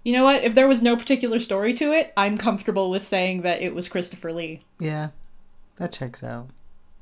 You 0.04 0.14
know 0.14 0.24
what? 0.24 0.44
If 0.44 0.56
there 0.56 0.68
was 0.68 0.82
no 0.82 0.96
particular 0.96 1.40
story 1.40 1.74
to 1.76 1.92
it, 1.92 2.12
I'm 2.18 2.38
comfortable 2.38 2.90
with 2.90 3.04
saying 3.04 3.42
that 3.42 3.62
it 3.62 3.76
was 3.76 3.88
Christopher 3.88 4.34
Lee. 4.34 4.62
Yeah, 4.80 5.10
that 5.78 5.92
checks 5.92 6.24
out. 6.24 6.50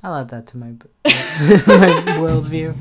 I'll 0.03 0.15
add 0.15 0.29
that 0.29 0.47
to 0.47 0.57
my 0.57 0.67
my 1.05 2.03
worldview. 2.17 2.75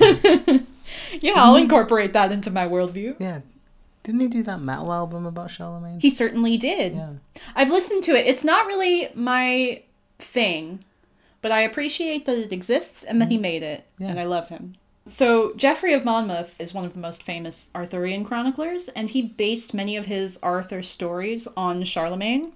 yeah, 1.20 1.32
I'll 1.36 1.56
incorporate 1.56 2.12
that 2.12 2.32
into 2.32 2.50
my 2.50 2.66
worldview. 2.66 3.16
Yeah. 3.18 3.40
Didn't 4.02 4.20
he 4.20 4.28
do 4.28 4.42
that 4.44 4.60
metal 4.60 4.92
album 4.92 5.26
about 5.26 5.50
Charlemagne? 5.50 6.00
He 6.00 6.10
certainly 6.10 6.56
did. 6.56 6.94
Yeah. 6.94 7.14
I've 7.54 7.70
listened 7.70 8.02
to 8.04 8.14
it. 8.14 8.26
It's 8.26 8.44
not 8.44 8.66
really 8.66 9.10
my 9.14 9.82
thing, 10.18 10.84
but 11.42 11.52
I 11.52 11.60
appreciate 11.60 12.24
that 12.24 12.38
it 12.38 12.52
exists 12.52 13.04
and 13.04 13.20
that 13.20 13.28
he 13.28 13.36
mm-hmm. 13.36 13.42
made 13.42 13.62
it. 13.62 13.86
Yeah. 13.98 14.08
And 14.08 14.20
I 14.20 14.24
love 14.24 14.48
him. 14.48 14.76
So, 15.10 15.52
Geoffrey 15.54 15.92
of 15.92 16.04
Monmouth 16.04 16.54
is 16.60 16.72
one 16.72 16.84
of 16.84 16.92
the 16.92 17.00
most 17.00 17.24
famous 17.24 17.72
Arthurian 17.74 18.24
chroniclers, 18.24 18.88
and 18.88 19.10
he 19.10 19.22
based 19.22 19.74
many 19.74 19.96
of 19.96 20.06
his 20.06 20.38
Arthur 20.40 20.82
stories 20.82 21.48
on 21.56 21.82
Charlemagne. 21.82 22.52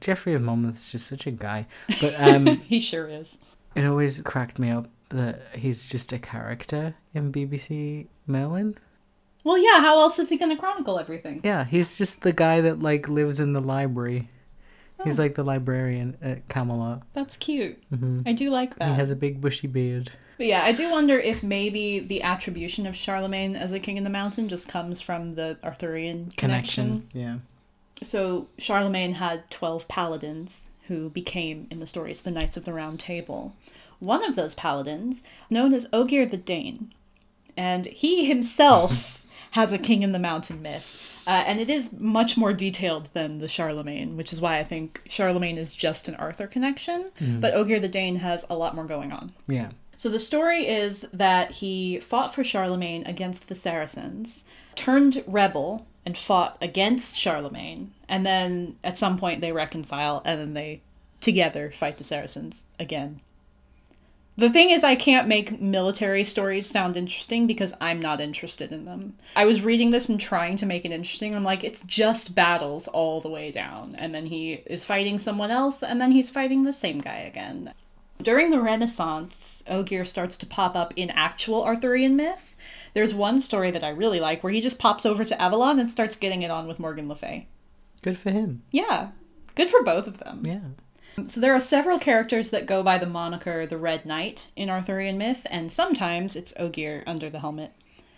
Geoffrey 0.00 0.34
of 0.34 0.42
Monmouth's 0.42 0.90
just 0.90 1.06
such 1.06 1.28
a 1.28 1.30
guy. 1.30 1.66
But 2.00 2.14
um, 2.18 2.46
he 2.66 2.80
sure 2.80 3.08
is. 3.08 3.38
It 3.76 3.84
always 3.84 4.20
cracked 4.22 4.58
me 4.58 4.70
up 4.70 4.88
that 5.10 5.42
he's 5.54 5.88
just 5.88 6.12
a 6.12 6.18
character 6.18 6.96
in 7.14 7.32
BBC 7.32 8.08
Merlin. 8.26 8.76
Well, 9.44 9.58
yeah, 9.58 9.80
how 9.80 10.00
else 10.00 10.18
is 10.18 10.28
he 10.28 10.36
going 10.36 10.54
to 10.54 10.60
chronicle 10.60 10.98
everything? 10.98 11.40
Yeah, 11.44 11.64
he's 11.64 11.96
just 11.98 12.22
the 12.22 12.32
guy 12.32 12.60
that 12.60 12.80
like 12.80 13.08
lives 13.08 13.38
in 13.38 13.52
the 13.52 13.60
library. 13.60 14.28
He's 15.04 15.18
like 15.18 15.34
the 15.34 15.42
librarian 15.42 16.16
at 16.22 16.48
Camelot. 16.48 17.02
That's 17.12 17.36
cute. 17.36 17.82
Mm-hmm. 17.90 18.22
I 18.26 18.32
do 18.32 18.50
like 18.50 18.76
that. 18.76 18.88
He 18.88 18.94
has 18.94 19.10
a 19.10 19.16
big 19.16 19.40
bushy 19.40 19.66
beard. 19.66 20.10
But 20.38 20.46
yeah, 20.46 20.64
I 20.64 20.72
do 20.72 20.90
wonder 20.90 21.18
if 21.18 21.42
maybe 21.42 21.98
the 21.98 22.22
attribution 22.22 22.86
of 22.86 22.96
Charlemagne 22.96 23.54
as 23.54 23.72
a 23.72 23.78
king 23.80 23.96
in 23.96 24.04
the 24.04 24.10
mountain 24.10 24.48
just 24.48 24.68
comes 24.68 25.00
from 25.00 25.34
the 25.34 25.58
Arthurian 25.62 26.32
connection. 26.36 27.08
connection. 27.08 27.08
Yeah. 27.12 27.36
So 28.02 28.48
Charlemagne 28.58 29.12
had 29.12 29.50
12 29.50 29.86
paladins 29.88 30.72
who 30.88 31.10
became, 31.10 31.68
in 31.70 31.78
the 31.78 31.86
stories, 31.86 32.22
the 32.22 32.30
Knights 32.30 32.56
of 32.56 32.64
the 32.64 32.72
Round 32.72 32.98
Table. 32.98 33.54
One 34.00 34.24
of 34.24 34.34
those 34.34 34.54
paladins, 34.56 35.22
known 35.48 35.72
as 35.72 35.86
Ogier 35.92 36.26
the 36.26 36.36
Dane, 36.36 36.92
and 37.56 37.86
he 37.86 38.24
himself 38.24 39.24
has 39.52 39.72
a 39.72 39.78
king 39.78 40.02
in 40.02 40.12
the 40.12 40.18
mountain 40.18 40.60
myth. 40.60 41.11
Uh, 41.26 41.44
and 41.46 41.60
it 41.60 41.70
is 41.70 41.92
much 41.98 42.36
more 42.36 42.52
detailed 42.52 43.08
than 43.12 43.38
the 43.38 43.48
Charlemagne, 43.48 44.16
which 44.16 44.32
is 44.32 44.40
why 44.40 44.58
I 44.58 44.64
think 44.64 45.02
Charlemagne 45.08 45.58
is 45.58 45.74
just 45.74 46.08
an 46.08 46.14
Arthur 46.16 46.46
connection. 46.46 47.10
Mm. 47.20 47.40
But 47.40 47.54
Ogier 47.54 47.78
the 47.78 47.88
Dane 47.88 48.16
has 48.16 48.44
a 48.50 48.56
lot 48.56 48.74
more 48.74 48.84
going 48.84 49.12
on. 49.12 49.32
Yeah. 49.46 49.70
So 49.96 50.08
the 50.08 50.18
story 50.18 50.66
is 50.66 51.02
that 51.12 51.52
he 51.52 52.00
fought 52.00 52.34
for 52.34 52.42
Charlemagne 52.42 53.04
against 53.06 53.48
the 53.48 53.54
Saracens, 53.54 54.44
turned 54.74 55.22
rebel, 55.28 55.86
and 56.04 56.18
fought 56.18 56.58
against 56.60 57.16
Charlemagne, 57.16 57.92
and 58.08 58.26
then 58.26 58.76
at 58.82 58.98
some 58.98 59.16
point 59.16 59.40
they 59.40 59.52
reconcile 59.52 60.20
and 60.24 60.40
then 60.40 60.54
they 60.54 60.80
together 61.20 61.70
fight 61.70 61.98
the 61.98 62.04
Saracens 62.04 62.66
again. 62.80 63.20
The 64.36 64.48
thing 64.48 64.70
is, 64.70 64.82
I 64.82 64.94
can't 64.96 65.28
make 65.28 65.60
military 65.60 66.24
stories 66.24 66.68
sound 66.68 66.96
interesting 66.96 67.46
because 67.46 67.74
I'm 67.80 68.00
not 68.00 68.18
interested 68.18 68.72
in 68.72 68.86
them. 68.86 69.18
I 69.36 69.44
was 69.44 69.60
reading 69.60 69.90
this 69.90 70.08
and 70.08 70.18
trying 70.18 70.56
to 70.56 70.66
make 70.66 70.86
it 70.86 70.92
interesting. 70.92 71.34
I'm 71.34 71.44
like, 71.44 71.62
it's 71.62 71.82
just 71.82 72.34
battles 72.34 72.88
all 72.88 73.20
the 73.20 73.28
way 73.28 73.50
down. 73.50 73.94
And 73.96 74.14
then 74.14 74.26
he 74.26 74.62
is 74.66 74.86
fighting 74.86 75.18
someone 75.18 75.50
else, 75.50 75.82
and 75.82 76.00
then 76.00 76.12
he's 76.12 76.30
fighting 76.30 76.64
the 76.64 76.72
same 76.72 76.98
guy 76.98 77.18
again. 77.18 77.74
During 78.22 78.50
the 78.50 78.60
Renaissance, 78.60 79.64
Ogier 79.66 80.04
starts 80.04 80.38
to 80.38 80.46
pop 80.46 80.76
up 80.76 80.94
in 80.96 81.10
actual 81.10 81.64
Arthurian 81.64 82.16
myth. 82.16 82.56
There's 82.94 83.14
one 83.14 83.40
story 83.40 83.70
that 83.70 83.84
I 83.84 83.88
really 83.88 84.20
like 84.20 84.42
where 84.42 84.52
he 84.52 84.60
just 84.60 84.78
pops 84.78 85.04
over 85.04 85.24
to 85.24 85.42
Avalon 85.42 85.78
and 85.78 85.90
starts 85.90 86.16
getting 86.16 86.42
it 86.42 86.50
on 86.50 86.66
with 86.66 86.78
Morgan 86.78 87.08
Le 87.08 87.16
Fay. 87.16 87.48
Good 88.00 88.16
for 88.16 88.30
him. 88.30 88.62
Yeah. 88.70 89.10
Good 89.54 89.70
for 89.70 89.82
both 89.82 90.06
of 90.06 90.18
them. 90.18 90.42
Yeah. 90.46 90.60
So 91.26 91.40
there 91.40 91.54
are 91.54 91.60
several 91.60 91.98
characters 91.98 92.50
that 92.50 92.66
go 92.66 92.82
by 92.82 92.98
the 92.98 93.06
moniker 93.06 93.66
the 93.66 93.76
Red 93.76 94.06
Knight 94.06 94.48
in 94.56 94.70
Arthurian 94.70 95.18
myth, 95.18 95.46
and 95.50 95.70
sometimes 95.70 96.36
it's 96.36 96.54
Ogier 96.58 97.02
under 97.06 97.28
the 97.28 97.40
helmet. 97.40 97.72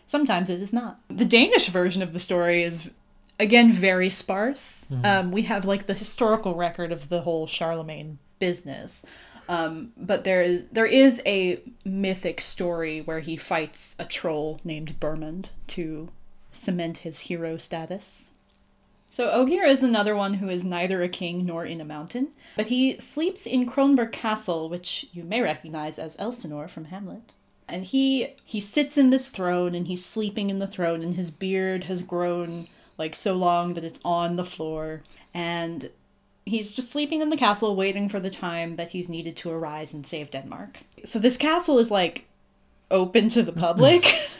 Sometimes 0.07 0.51
it 0.51 0.61
is 0.61 0.72
not. 0.72 1.01
The 1.09 1.24
Danish 1.24 1.68
version 1.68 2.03
of 2.03 2.12
the 2.12 2.18
story 2.18 2.62
is 2.62 2.90
again 3.40 3.72
very 3.72 4.11
sparse. 4.11 4.88
Mm-hmm. 4.90 5.05
Um, 5.05 5.32
we 5.32 5.42
have 5.42 5.64
like 5.64 5.86
the 5.86 5.95
historical 5.95 6.55
record 6.55 6.92
of 6.92 7.09
the 7.09 7.22
whole 7.22 7.47
Charlemagne 7.47 8.18
business, 8.38 9.05
um, 9.49 9.92
but 9.97 10.24
there 10.24 10.40
is 10.40 10.66
there 10.68 10.86
is 10.86 11.20
a 11.26 11.61
mythic 11.84 12.40
story 12.40 13.01
where 13.01 13.20
he 13.20 13.36
fights 13.36 13.97
a 13.99 14.05
troll 14.05 14.61
named 14.64 15.01
Bermund 15.01 15.51
to 15.68 16.11
cement 16.51 16.99
his 16.99 17.20
hero 17.20 17.57
status. 17.57 18.30
So 19.14 19.30
Ogier 19.30 19.62
is 19.62 19.84
another 19.84 20.16
one 20.16 20.34
who 20.34 20.48
is 20.48 20.64
neither 20.64 21.00
a 21.00 21.08
king 21.08 21.46
nor 21.46 21.64
in 21.64 21.80
a 21.80 21.84
mountain, 21.84 22.30
but 22.56 22.66
he 22.66 22.98
sleeps 22.98 23.46
in 23.46 23.64
Kronborg 23.64 24.10
Castle, 24.10 24.68
which 24.68 25.06
you 25.12 25.22
may 25.22 25.40
recognize 25.40 26.00
as 26.00 26.16
Elsinore 26.18 26.66
from 26.66 26.86
Hamlet. 26.86 27.32
And 27.68 27.84
he 27.84 28.34
he 28.44 28.58
sits 28.58 28.98
in 28.98 29.10
this 29.10 29.28
throne 29.28 29.72
and 29.72 29.86
he's 29.86 30.04
sleeping 30.04 30.50
in 30.50 30.58
the 30.58 30.66
throne 30.66 31.00
and 31.00 31.14
his 31.14 31.30
beard 31.30 31.84
has 31.84 32.02
grown 32.02 32.66
like 32.98 33.14
so 33.14 33.36
long 33.36 33.74
that 33.74 33.84
it's 33.84 34.00
on 34.04 34.34
the 34.34 34.44
floor 34.44 35.02
and 35.32 35.90
He's 36.46 36.72
just 36.72 36.90
sleeping 36.90 37.22
in 37.22 37.30
the 37.30 37.38
castle, 37.38 37.74
waiting 37.74 38.08
for 38.08 38.20
the 38.20 38.28
time 38.28 38.76
that 38.76 38.90
he's 38.90 39.08
needed 39.08 39.34
to 39.36 39.50
arise 39.50 39.94
and 39.94 40.04
save 40.04 40.30
Denmark. 40.30 40.80
So 41.04 41.18
this 41.18 41.38
castle 41.38 41.78
is 41.78 41.90
like 41.90 42.26
open 42.90 43.28
to 43.30 43.44
the 43.44 43.52
public. 43.52 44.04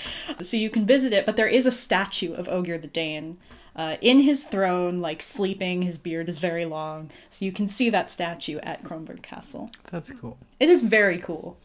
so 0.40 0.56
you 0.56 0.70
can 0.70 0.86
visit 0.86 1.12
it, 1.12 1.26
but 1.26 1.36
there 1.36 1.46
is 1.46 1.66
a 1.66 1.70
statue 1.70 2.32
of 2.32 2.48
Ogier 2.48 2.78
the 2.78 2.86
Dane 2.86 3.38
uh, 3.74 3.96
in 4.00 4.20
his 4.20 4.44
throne, 4.44 5.00
like 5.00 5.22
sleeping. 5.22 5.82
His 5.82 5.98
beard 5.98 6.28
is 6.28 6.38
very 6.38 6.64
long, 6.64 7.10
so 7.30 7.44
you 7.44 7.52
can 7.52 7.68
see 7.68 7.90
that 7.90 8.10
statue 8.10 8.58
at 8.58 8.84
Kronborg 8.84 9.22
Castle. 9.22 9.70
That's 9.90 10.10
cool. 10.10 10.38
It 10.60 10.68
is 10.68 10.82
very 10.82 11.18
cool. 11.18 11.56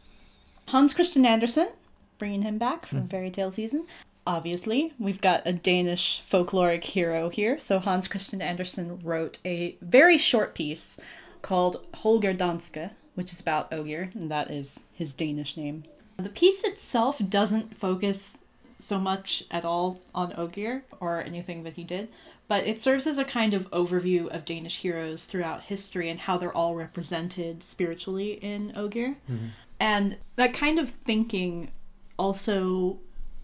Hans 0.69 0.93
Christian 0.93 1.25
Andersen, 1.25 1.69
bringing 2.17 2.41
him 2.41 2.57
back 2.57 2.85
from 2.85 3.07
Fairy 3.07 3.31
Tale 3.31 3.51
season. 3.51 3.85
Obviously, 4.25 4.93
we've 4.99 5.21
got 5.21 5.41
a 5.45 5.53
Danish 5.53 6.21
folkloric 6.29 6.83
hero 6.83 7.29
here. 7.29 7.57
So 7.57 7.79
Hans 7.79 8.09
Christian 8.09 8.41
Andersen 8.41 8.99
wrote 8.99 9.39
a 9.45 9.77
very 9.81 10.17
short 10.17 10.53
piece 10.53 10.99
called 11.41 11.85
Holger 11.93 12.33
Danske, 12.33 12.91
which 13.15 13.31
is 13.31 13.39
about 13.39 13.71
Ogier, 13.71 14.11
and 14.13 14.29
that 14.29 14.51
is 14.51 14.83
his 14.91 15.13
Danish 15.13 15.55
name. 15.55 15.85
The 16.17 16.29
piece 16.29 16.63
itself 16.63 17.21
doesn't 17.29 17.77
focus 17.77 18.43
so 18.77 18.99
much 18.99 19.43
at 19.51 19.65
all 19.65 19.99
on 20.13 20.33
Ogier 20.37 20.83
or 20.99 21.21
anything 21.21 21.63
that 21.63 21.73
he 21.73 21.83
did, 21.83 22.09
but 22.47 22.65
it 22.65 22.79
serves 22.79 23.07
as 23.07 23.17
a 23.17 23.25
kind 23.25 23.53
of 23.53 23.69
overview 23.71 24.27
of 24.27 24.45
Danish 24.45 24.79
heroes 24.79 25.23
throughout 25.23 25.63
history 25.63 26.09
and 26.09 26.19
how 26.19 26.37
they're 26.37 26.55
all 26.55 26.75
represented 26.75 27.63
spiritually 27.63 28.33
in 28.33 28.71
Ogier. 28.75 29.15
Mm-hmm. 29.29 29.47
And 29.79 30.17
that 30.35 30.53
kind 30.53 30.79
of 30.79 30.89
thinking 30.89 31.71
also 32.17 32.99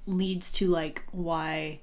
leads 0.05 0.51
to 0.53 0.67
like 0.67 1.03
why 1.11 1.79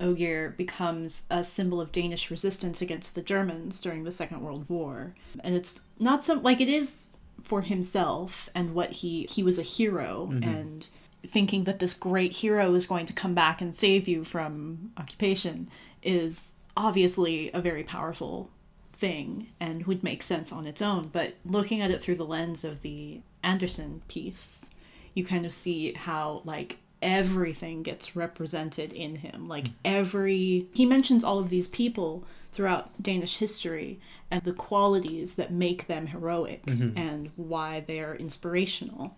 Ogier 0.00 0.54
becomes 0.56 1.24
a 1.30 1.42
symbol 1.42 1.80
of 1.80 1.92
Danish 1.92 2.30
resistance 2.30 2.82
against 2.82 3.14
the 3.14 3.22
Germans 3.22 3.80
during 3.80 4.04
the 4.04 4.12
Second 4.12 4.42
World 4.42 4.68
War. 4.68 5.14
And 5.40 5.54
it's 5.54 5.80
not 5.98 6.22
so 6.22 6.34
like 6.34 6.60
it 6.60 6.68
is 6.68 7.08
for 7.42 7.62
himself 7.62 8.48
and 8.54 8.74
what 8.74 8.92
he 8.92 9.26
he 9.30 9.42
was 9.42 9.58
a 9.58 9.62
hero 9.62 10.28
mm-hmm. 10.30 10.42
and 10.42 10.88
thinking 11.26 11.64
that 11.64 11.78
this 11.78 11.94
great 11.94 12.32
hero 12.36 12.74
is 12.74 12.86
going 12.86 13.06
to 13.06 13.12
come 13.12 13.34
back 13.34 13.60
and 13.60 13.74
save 13.74 14.08
you 14.08 14.24
from 14.24 14.92
occupation 14.96 15.68
is 16.02 16.54
obviously 16.76 17.50
a 17.52 17.60
very 17.60 17.82
powerful 17.82 18.50
thing 18.92 19.48
and 19.60 19.86
would 19.86 20.02
make 20.02 20.22
sense 20.22 20.52
on 20.52 20.66
its 20.66 20.80
own. 20.82 21.08
But 21.12 21.34
looking 21.44 21.80
at 21.80 21.90
it 21.90 22.00
through 22.00 22.16
the 22.16 22.24
lens 22.24 22.64
of 22.64 22.82
the 22.82 23.20
Andersen 23.42 24.02
piece, 24.08 24.70
you 25.14 25.24
kind 25.24 25.46
of 25.46 25.52
see 25.52 25.92
how 25.92 26.42
like 26.44 26.78
everything 27.02 27.82
gets 27.82 28.16
represented 28.16 28.92
in 28.92 29.16
him. 29.16 29.48
Like 29.48 29.66
every 29.84 30.66
he 30.72 30.86
mentions 30.86 31.24
all 31.24 31.38
of 31.38 31.50
these 31.50 31.68
people 31.68 32.24
throughout 32.52 33.02
Danish 33.02 33.36
history 33.36 34.00
and 34.30 34.42
the 34.42 34.52
qualities 34.52 35.34
that 35.34 35.52
make 35.52 35.86
them 35.86 36.06
heroic 36.06 36.64
mm-hmm. 36.66 36.96
and 36.96 37.30
why 37.36 37.80
they're 37.80 38.14
inspirational 38.14 39.14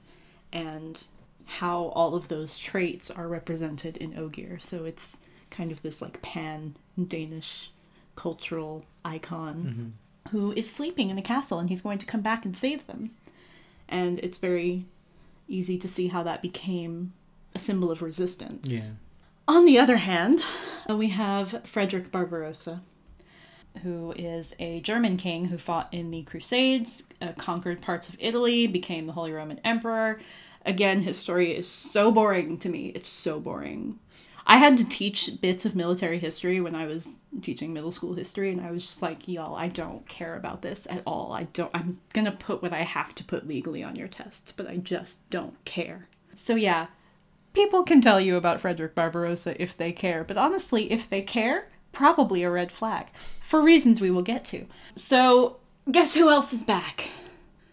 and 0.52 1.04
how 1.48 1.84
all 1.94 2.14
of 2.14 2.28
those 2.28 2.58
traits 2.58 3.10
are 3.10 3.26
represented 3.26 3.96
in 3.96 4.18
Ogier. 4.18 4.58
So 4.58 4.84
it's 4.84 5.20
kind 5.48 5.72
of 5.72 5.80
this 5.80 6.02
like 6.02 6.20
pan 6.20 6.76
Danish 7.02 7.70
cultural 8.16 8.84
icon 9.02 9.94
who 10.30 10.52
is 10.52 10.70
sleeping 10.70 11.08
in 11.08 11.16
a 11.16 11.22
castle 11.22 11.58
and 11.58 11.70
he's 11.70 11.80
going 11.80 11.98
to 11.98 12.06
come 12.06 12.20
back 12.20 12.44
and 12.44 12.54
save 12.54 12.86
them. 12.86 13.12
And 13.88 14.18
it's 14.18 14.36
very 14.36 14.84
easy 15.48 15.78
to 15.78 15.88
see 15.88 16.08
how 16.08 16.22
that 16.24 16.42
became 16.42 17.14
a 17.54 17.58
symbol 17.58 17.90
of 17.90 18.02
resistance. 18.02 18.70
Yeah. 18.70 18.82
On 19.46 19.64
the 19.64 19.78
other 19.78 19.96
hand, 19.96 20.44
we 20.86 21.08
have 21.08 21.62
Frederick 21.64 22.12
Barbarossa, 22.12 22.82
who 23.82 24.12
is 24.16 24.54
a 24.58 24.80
German 24.80 25.16
king 25.16 25.46
who 25.46 25.56
fought 25.56 25.88
in 25.92 26.10
the 26.10 26.24
Crusades, 26.24 27.04
uh, 27.22 27.32
conquered 27.38 27.80
parts 27.80 28.10
of 28.10 28.16
Italy, 28.18 28.66
became 28.66 29.06
the 29.06 29.14
Holy 29.14 29.32
Roman 29.32 29.58
Emperor. 29.64 30.20
Again, 30.68 31.00
his 31.00 31.18
story 31.18 31.56
is 31.56 31.66
so 31.66 32.12
boring 32.12 32.58
to 32.58 32.68
me. 32.68 32.88
It's 32.88 33.08
so 33.08 33.40
boring. 33.40 33.98
I 34.46 34.58
had 34.58 34.76
to 34.76 34.86
teach 34.86 35.40
bits 35.40 35.64
of 35.64 35.74
military 35.74 36.18
history 36.18 36.60
when 36.60 36.74
I 36.74 36.84
was 36.84 37.22
teaching 37.40 37.72
middle 37.72 37.90
school 37.90 38.12
history, 38.12 38.52
and 38.52 38.60
I 38.60 38.70
was 38.70 38.84
just 38.84 39.00
like, 39.00 39.26
y'all, 39.26 39.56
I 39.56 39.68
don't 39.68 40.06
care 40.06 40.36
about 40.36 40.60
this 40.60 40.86
at 40.90 41.00
all. 41.06 41.32
I 41.32 41.44
don't, 41.54 41.70
I'm 41.72 42.00
gonna 42.12 42.32
put 42.32 42.60
what 42.60 42.74
I 42.74 42.82
have 42.82 43.14
to 43.14 43.24
put 43.24 43.48
legally 43.48 43.82
on 43.82 43.96
your 43.96 44.08
tests, 44.08 44.52
but 44.52 44.68
I 44.68 44.76
just 44.76 45.28
don't 45.30 45.62
care. 45.64 46.06
So, 46.34 46.54
yeah, 46.54 46.88
people 47.54 47.82
can 47.82 48.02
tell 48.02 48.20
you 48.20 48.36
about 48.36 48.60
Frederick 48.60 48.94
Barbarossa 48.94 49.60
if 49.60 49.74
they 49.74 49.90
care, 49.90 50.22
but 50.22 50.36
honestly, 50.36 50.92
if 50.92 51.08
they 51.08 51.22
care, 51.22 51.70
probably 51.92 52.42
a 52.42 52.50
red 52.50 52.70
flag 52.70 53.06
for 53.40 53.62
reasons 53.62 54.02
we 54.02 54.10
will 54.10 54.20
get 54.20 54.44
to. 54.46 54.66
So, 54.94 55.60
guess 55.90 56.14
who 56.14 56.28
else 56.28 56.52
is 56.52 56.62
back? 56.62 57.08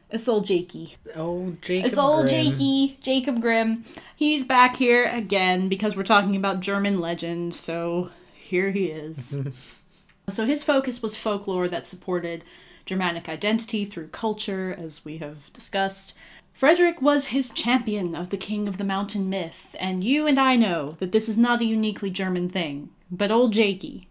It's 0.09 0.27
old 0.27 0.45
Jakey. 0.45 0.95
Oh, 1.15 1.55
Jacob. 1.61 1.87
It's 1.89 1.97
old 1.97 2.29
Grimm. 2.29 2.45
Jakey, 2.45 2.97
Jacob 3.01 3.41
Grimm. 3.41 3.83
He's 4.15 4.45
back 4.45 4.75
here 4.75 5.05
again 5.05 5.67
because 5.67 5.95
we're 5.95 6.03
talking 6.03 6.35
about 6.35 6.59
German 6.59 6.99
legend, 6.99 7.55
so 7.55 8.11
here 8.33 8.71
he 8.71 8.85
is. 8.85 9.37
so 10.29 10.45
his 10.45 10.63
focus 10.63 11.01
was 11.01 11.17
folklore 11.17 11.67
that 11.67 11.85
supported 11.85 12.43
Germanic 12.85 13.27
identity 13.27 13.83
through 13.83 14.07
culture, 14.09 14.75
as 14.79 15.03
we 15.03 15.17
have 15.17 15.51
discussed. 15.53 16.13
Frederick 16.53 17.01
was 17.01 17.27
his 17.27 17.51
champion 17.51 18.15
of 18.15 18.29
the 18.29 18.37
King 18.37 18.67
of 18.67 18.77
the 18.77 18.83
Mountain 18.83 19.29
myth, 19.29 19.75
and 19.79 20.03
you 20.03 20.27
and 20.27 20.39
I 20.39 20.55
know 20.55 20.95
that 20.99 21.11
this 21.11 21.27
is 21.27 21.37
not 21.37 21.61
a 21.61 21.65
uniquely 21.65 22.09
German 22.09 22.47
thing, 22.47 22.89
but 23.11 23.31
old 23.31 23.51
Jakey. 23.51 24.07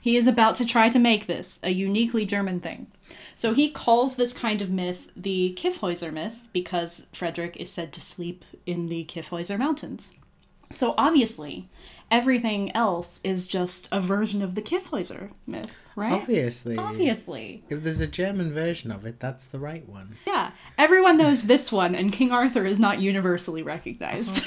He 0.00 0.16
is 0.16 0.26
about 0.26 0.56
to 0.56 0.66
try 0.66 0.88
to 0.88 0.98
make 0.98 1.26
this 1.26 1.58
a 1.62 1.70
uniquely 1.70 2.26
German 2.26 2.60
thing. 2.60 2.88
So 3.36 3.52
he 3.52 3.70
calls 3.70 4.16
this 4.16 4.32
kind 4.32 4.62
of 4.62 4.70
myth 4.70 5.08
the 5.14 5.56
Kyffhäuser 5.60 6.10
myth 6.10 6.48
because 6.54 7.06
Frederick 7.12 7.58
is 7.58 7.70
said 7.70 7.92
to 7.92 8.00
sleep 8.00 8.46
in 8.64 8.88
the 8.88 9.04
Kyffhäuser 9.04 9.58
Mountains. 9.58 10.10
So 10.70 10.94
obviously, 10.96 11.68
everything 12.10 12.74
else 12.74 13.20
is 13.22 13.46
just 13.46 13.88
a 13.92 14.00
version 14.00 14.40
of 14.40 14.54
the 14.54 14.62
Kyffhäuser 14.62 15.32
myth, 15.46 15.70
right? 15.94 16.14
Obviously. 16.14 16.78
Obviously. 16.78 17.62
If 17.68 17.82
there's 17.82 18.00
a 18.00 18.06
German 18.06 18.54
version 18.54 18.90
of 18.90 19.04
it, 19.04 19.20
that's 19.20 19.46
the 19.46 19.58
right 19.58 19.86
one. 19.86 20.16
Yeah. 20.26 20.52
Everyone 20.78 21.18
knows 21.18 21.42
this 21.42 21.70
one, 21.70 21.94
and 21.94 22.14
King 22.14 22.32
Arthur 22.32 22.64
is 22.64 22.78
not 22.78 23.00
universally 23.00 23.62
recognized. 23.62 24.46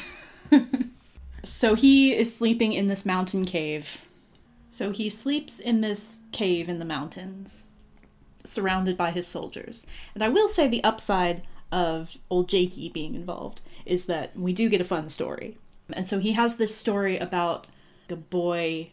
Uh-huh. 0.51 0.65
so 1.43 1.75
he 1.75 2.15
is 2.15 2.35
sleeping 2.35 2.73
in 2.73 2.87
this 2.87 3.05
mountain 3.05 3.45
cave. 3.45 4.03
So 4.71 4.89
he 4.89 5.09
sleeps 5.09 5.59
in 5.59 5.81
this 5.81 6.23
cave 6.31 6.69
in 6.69 6.79
the 6.79 6.85
mountains, 6.85 7.67
surrounded 8.49 8.97
by 8.97 9.11
his 9.11 9.27
soldiers. 9.27 9.87
And 10.13 10.23
I 10.23 10.29
will 10.29 10.47
say 10.47 10.67
the 10.67 10.83
upside 10.83 11.43
of 11.71 12.17
old 12.29 12.49
Jakey 12.49 12.89
being 12.89 13.15
involved 13.15 13.61
is 13.85 14.05
that 14.05 14.37
we 14.37 14.53
do 14.53 14.69
get 14.69 14.81
a 14.81 14.85
fun 14.85 15.09
story. 15.09 15.57
And 15.93 16.07
so 16.07 16.19
he 16.19 16.33
has 16.33 16.57
this 16.57 16.75
story 16.75 17.17
about 17.17 17.67
a 18.09 18.15
boy 18.15 18.91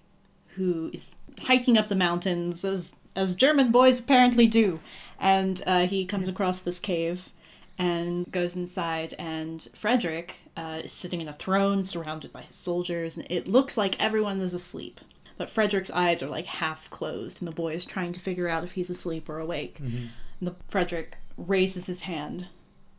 who 0.57 0.91
is 0.93 1.17
hiking 1.43 1.77
up 1.77 1.89
the 1.89 1.95
mountains 1.95 2.65
as 2.65 2.95
as 3.15 3.35
German 3.35 3.73
boys 3.73 3.99
apparently 3.99 4.47
do, 4.47 4.79
and 5.19 5.63
uh, 5.67 5.87
he 5.87 6.05
comes 6.05 6.29
across 6.29 6.61
this 6.61 6.79
cave 6.79 7.31
and 7.79 8.31
goes 8.31 8.57
inside, 8.57 9.15
and 9.19 9.69
Frederick 9.75 10.37
uh, 10.57 10.81
is 10.85 10.93
sitting 10.93 11.23
in 11.23 11.29
a 11.29 11.33
throne 11.33 11.85
surrounded 11.85 12.33
by 12.33 12.43
his 12.43 12.57
soldiers, 12.57 13.17
and 13.17 13.27
it 13.31 13.49
looks 13.49 13.77
like 13.77 13.99
everyone 13.99 14.41
is 14.41 14.53
asleep. 14.53 15.01
But 15.37 15.51
Frederick's 15.51 15.91
eyes 15.91 16.23
are 16.23 16.29
like 16.29 16.47
half 16.47 16.89
closed, 16.91 17.41
and 17.41 17.49
the 17.49 17.53
boy 17.53 17.75
is 17.75 17.85
trying 17.85 18.13
to 18.13 18.21
figure 18.21 18.49
out 18.49 18.65
if 18.65 18.73
he's 18.73 18.91
asleep 18.91 19.29
or 19.29 19.39
awake. 19.39 19.79
Mm-hmm. 19.79 20.07
And 20.41 20.49
the 20.49 20.55
Frederick 20.69 21.19
raises 21.37 21.87
his 21.87 22.03
hand, 22.03 22.49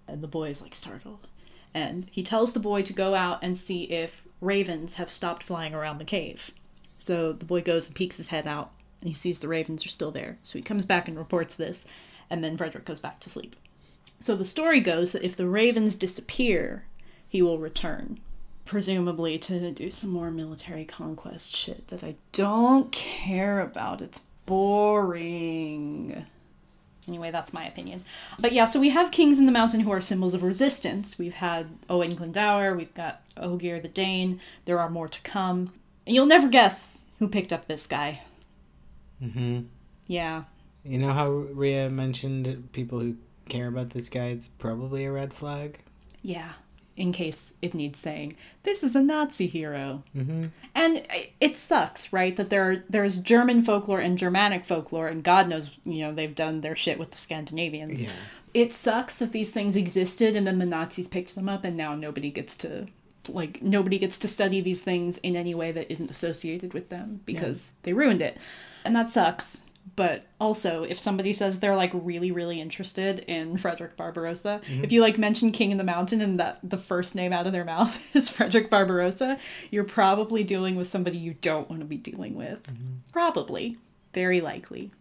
and 0.08 0.22
the 0.22 0.28
boy 0.28 0.50
is 0.50 0.62
like 0.62 0.76
startled. 0.76 1.28
And 1.74 2.08
he 2.12 2.24
tells 2.24 2.54
the 2.54 2.60
boy 2.60 2.84
to 2.84 2.94
go 2.94 3.16
out 3.16 3.40
and 3.42 3.58
see 3.58 3.84
if 3.86 4.28
ravens 4.40 4.96
have 4.96 5.12
stopped 5.12 5.44
flying 5.44 5.74
around 5.74 5.98
the 5.98 6.06
cave. 6.06 6.52
So 6.98 7.34
the 7.34 7.46
boy 7.46 7.62
goes 7.62 7.88
and 7.88 7.96
peeks 7.96 8.18
his 8.18 8.30
head 8.30 8.48
out, 8.48 8.72
and 9.02 9.10
he 9.10 9.14
sees 9.14 9.40
the 9.40 9.48
ravens 9.48 9.86
are 9.86 9.90
still 9.90 10.12
there. 10.12 10.38
So 10.44 10.58
he 10.58 10.64
comes 10.64 10.86
back 10.86 11.08
and 11.08 11.18
reports 11.18 11.56
this, 11.56 11.88
and 12.30 12.44
then 12.44 12.58
Frederick 12.58 12.86
goes 12.86 13.00
back 13.00 13.20
to 13.22 13.30
sleep. 13.30 13.56
So 14.20 14.36
the 14.36 14.46
story 14.46 14.80
goes 14.80 15.12
that 15.12 15.24
if 15.24 15.36
the 15.36 15.48
ravens 15.48 15.96
disappear, 15.96 16.86
he 17.28 17.42
will 17.42 17.60
return. 17.60 18.20
Presumably 18.68 19.40
to 19.40 19.72
do 19.72 19.90
some 19.90 20.10
more 20.10 20.30
military 20.30 20.84
conquest 20.86 21.56
shit 21.56 21.88
that 21.88 22.04
I 22.04 22.16
don't 22.34 22.92
care 22.92 23.62
about. 23.62 24.02
It's 24.02 24.22
boring. 24.46 26.26
Anyway, 27.08 27.32
that's 27.32 27.54
my 27.54 27.66
opinion. 27.66 28.04
But 28.38 28.52
yeah, 28.52 28.66
so 28.66 28.80
we 28.80 28.90
have 28.90 29.12
kings 29.12 29.40
in 29.40 29.46
the 29.46 29.52
mountain 29.52 29.80
who 29.80 29.92
are 29.92 30.02
symbols 30.02 30.34
of 30.34 30.44
resistance. 30.44 31.18
We've 31.18 31.36
had 31.36 31.68
Owen 31.90 32.16
Glendower, 32.16 32.76
we've 32.76 32.94
got 32.94 33.22
Ogier 33.38 33.80
the 33.80 33.88
Dane, 33.88 34.42
there 34.66 34.80
are 34.80 34.90
more 34.90 35.08
to 35.08 35.22
come. 35.22 35.74
And 36.06 36.14
you'll 36.14 36.26
never 36.26 36.50
guess 36.50 37.06
who 37.20 37.30
picked 37.30 37.54
up 37.54 37.66
this 37.68 37.88
guy. 37.88 38.24
Mm 39.24 39.34
hmm 39.34 39.60
Yeah. 40.08 40.44
You 40.84 40.98
know 40.98 41.14
how 41.14 41.30
Ria 41.30 41.90
mentioned 41.90 42.70
people 42.74 43.00
who 43.00 43.16
care 43.48 43.68
about 43.68 43.92
this 43.92 44.10
guy, 44.10 44.28
it's 44.28 44.50
probably 44.50 45.06
a 45.06 45.12
red 45.12 45.34
flag? 45.34 45.80
Yeah. 46.22 46.54
In 46.98 47.14
case 47.14 47.54
it 47.62 47.74
needs 47.74 48.00
saying, 48.00 48.36
this 48.64 48.84
is 48.84 48.96
a 48.96 49.02
Nazi 49.02 49.48
hero. 49.48 50.04
Mm-hmm. 50.16 50.42
And 50.76 51.06
it 51.40 51.56
sucks, 51.56 52.12
right? 52.12 52.36
That 52.36 52.50
there 52.50 52.70
are, 52.70 52.84
there's 52.90 53.20
German 53.20 53.64
folklore 53.64 54.00
and 54.00 54.18
Germanic 54.18 54.66
folklore, 54.66 55.08
and 55.08 55.24
God 55.24 55.48
knows, 55.48 55.70
you 55.86 56.00
know, 56.00 56.14
they've 56.14 56.36
done 56.36 56.62
their 56.62 56.76
shit 56.76 56.98
with 57.00 57.12
the 57.12 57.18
Scandinavians. 57.18 58.04
Yeah. 58.04 58.10
It 58.54 58.74
sucks 58.74 59.16
that 59.20 59.32
these 59.32 59.52
things 59.52 59.76
existed 59.76 60.36
and 60.36 60.48
then 60.48 60.58
the 60.58 60.66
Nazis 60.66 61.08
picked 61.08 61.36
them 61.36 61.48
up, 61.48 61.64
and 61.64 61.78
now 61.78 61.96
nobody 61.96 62.32
gets 62.32 62.58
to. 62.58 62.88
Like, 63.30 63.62
nobody 63.62 64.00
gets 64.00 64.18
to 64.20 64.28
study 64.28 64.62
these 64.62 64.82
things 64.82 65.18
in 65.20 65.36
any 65.36 65.54
way 65.54 65.72
that 65.74 65.92
isn't 65.92 66.10
associated 66.10 66.74
with 66.74 66.90
them 66.90 67.22
because 67.26 67.74
they 67.84 67.94
ruined 67.94 68.22
it. 68.22 68.38
And 68.86 68.96
that 68.96 69.10
sucks 69.10 69.66
but 69.96 70.26
also 70.40 70.84
if 70.84 71.00
somebody 71.00 71.32
says 71.32 71.60
they're 71.60 71.76
like 71.76 71.92
really 71.94 72.32
really 72.32 72.60
interested 72.60 73.20
in 73.20 73.58
frederick 73.58 73.96
barbarossa 73.96 74.62
mm-hmm. 74.66 74.84
if 74.84 74.92
you 74.92 75.02
like 75.02 75.18
mention 75.18 75.52
king 75.52 75.72
in 75.72 75.78
the 75.78 75.84
mountain 75.84 76.22
and 76.22 76.40
that 76.40 76.60
the 76.64 76.78
first 76.78 77.16
name 77.16 77.32
out 77.32 77.48
of 77.48 77.54
their 77.54 77.66
mouth 77.76 78.16
is 78.16 78.30
frederick 78.30 78.70
barbarossa 78.70 79.40
you're 79.72 79.84
probably 79.84 80.44
dealing 80.44 80.76
with 80.76 80.90
somebody 80.90 81.18
you 81.18 81.34
don't 81.36 81.70
want 81.70 81.82
to 81.82 81.86
be 81.86 81.98
dealing 81.98 82.36
with. 82.36 82.64
Mm-hmm. 82.64 82.94
Probably. 83.12 83.78
Very 84.14 84.42
likely. 84.42 84.92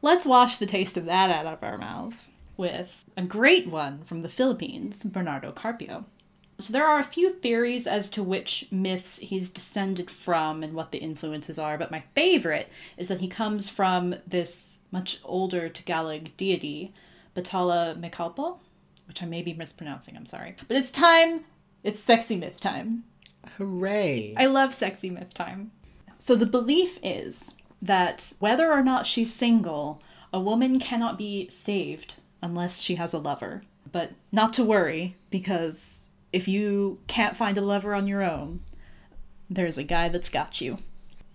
Let's 0.00 0.26
wash 0.26 0.56
the 0.56 0.66
taste 0.66 0.96
of 0.96 1.04
that 1.06 1.30
out 1.30 1.46
of 1.46 1.62
our 1.62 1.78
mouths 1.78 2.30
with 2.56 3.04
a 3.16 3.22
great 3.22 3.66
one 3.66 4.02
from 4.02 4.20
the 4.20 4.28
philippines 4.28 5.02
bernardo 5.04 5.50
carpio 5.50 6.04
so 6.62 6.72
there 6.72 6.86
are 6.86 6.98
a 6.98 7.04
few 7.04 7.30
theories 7.30 7.86
as 7.86 8.08
to 8.10 8.22
which 8.22 8.66
myths 8.70 9.18
he's 9.18 9.50
descended 9.50 10.10
from 10.10 10.62
and 10.62 10.74
what 10.74 10.92
the 10.92 10.98
influences 10.98 11.58
are, 11.58 11.76
but 11.76 11.90
my 11.90 12.04
favorite 12.14 12.68
is 12.96 13.08
that 13.08 13.20
he 13.20 13.28
comes 13.28 13.68
from 13.68 14.14
this 14.26 14.80
much 14.90 15.20
older 15.24 15.68
Tagalog 15.68 16.36
deity, 16.36 16.92
Bathala 17.34 17.98
Mecalpo, 17.98 18.58
which 19.06 19.22
I 19.22 19.26
may 19.26 19.42
be 19.42 19.54
mispronouncing, 19.54 20.16
I'm 20.16 20.26
sorry. 20.26 20.56
But 20.68 20.76
it's 20.76 20.90
time, 20.90 21.44
it's 21.82 21.98
sexy 21.98 22.36
myth 22.36 22.60
time. 22.60 23.04
Hooray! 23.58 24.34
I 24.36 24.46
love 24.46 24.72
sexy 24.72 25.10
myth 25.10 25.34
time. 25.34 25.72
So 26.18 26.36
the 26.36 26.46
belief 26.46 26.98
is 27.02 27.56
that 27.80 28.32
whether 28.38 28.70
or 28.72 28.82
not 28.82 29.06
she's 29.06 29.34
single, 29.34 30.00
a 30.32 30.40
woman 30.40 30.78
cannot 30.78 31.18
be 31.18 31.48
saved 31.48 32.16
unless 32.40 32.80
she 32.80 32.94
has 32.94 33.12
a 33.12 33.18
lover. 33.18 33.62
But 33.90 34.12
not 34.30 34.52
to 34.54 34.64
worry, 34.64 35.16
because 35.30 36.08
if 36.32 36.48
you 36.48 36.98
can't 37.06 37.36
find 37.36 37.56
a 37.56 37.62
lover 37.62 37.94
on 37.94 38.06
your 38.06 38.22
own, 38.22 38.60
there's 39.50 39.78
a 39.78 39.82
guy 39.82 40.08
that's 40.08 40.28
got 40.28 40.60
you. 40.60 40.78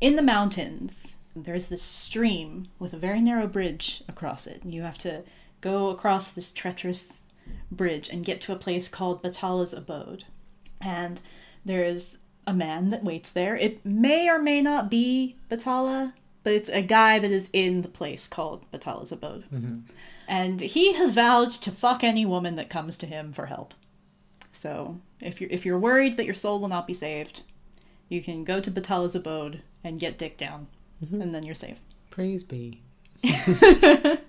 In 0.01 0.15
the 0.15 0.21
mountains, 0.21 1.17
there's 1.35 1.69
this 1.69 1.83
stream 1.83 2.67
with 2.79 2.93
a 2.93 2.97
very 2.97 3.21
narrow 3.21 3.47
bridge 3.47 4.03
across 4.07 4.47
it. 4.47 4.61
You 4.65 4.81
have 4.81 4.97
to 4.99 5.23
go 5.61 5.89
across 5.89 6.29
this 6.29 6.51
treacherous 6.51 7.25
bridge 7.71 8.09
and 8.09 8.25
get 8.25 8.41
to 8.41 8.53
a 8.53 8.57
place 8.57 8.87
called 8.87 9.23
Bathala's 9.23 9.73
abode. 9.73 10.25
And 10.81 11.21
there's 11.63 12.19
a 12.45 12.53
man 12.53 12.89
that 12.91 13.03
waits 13.03 13.29
there. 13.31 13.55
It 13.55 13.85
may 13.85 14.29
or 14.29 14.39
may 14.39 14.61
not 14.61 14.89
be 14.89 15.35
Batala, 15.49 16.13
but 16.43 16.53
it's 16.53 16.69
a 16.69 16.81
guy 16.81 17.19
that 17.19 17.31
is 17.31 17.49
in 17.53 17.81
the 17.81 17.87
place 17.87 18.27
called 18.27 18.69
Bathala's 18.71 19.11
abode. 19.11 19.45
Mm-hmm. 19.53 19.79
And 20.27 20.61
he 20.61 20.93
has 20.93 21.13
vowed 21.13 21.51
to 21.51 21.71
fuck 21.71 22.03
any 22.03 22.25
woman 22.25 22.55
that 22.55 22.69
comes 22.69 22.97
to 22.99 23.05
him 23.05 23.33
for 23.33 23.47
help. 23.47 23.73
So 24.57 24.99
if 25.21 25.39
you're 25.39 25.49
if 25.49 25.65
you're 25.65 25.79
worried 25.79 26.17
that 26.17 26.25
your 26.25 26.33
soul 26.33 26.59
will 26.59 26.67
not 26.67 26.87
be 26.87 26.93
saved, 26.93 27.43
you 28.09 28.21
can 28.21 28.43
go 28.43 28.59
to 28.59 28.71
Bathala's 28.71 29.15
abode 29.15 29.61
and 29.83 29.99
get 29.99 30.17
dick 30.17 30.37
down, 30.37 30.67
mm-hmm. 31.03 31.21
and 31.21 31.33
then 31.33 31.43
you're 31.43 31.55
safe. 31.55 31.79
Praise 32.09 32.43
be. 32.43 32.81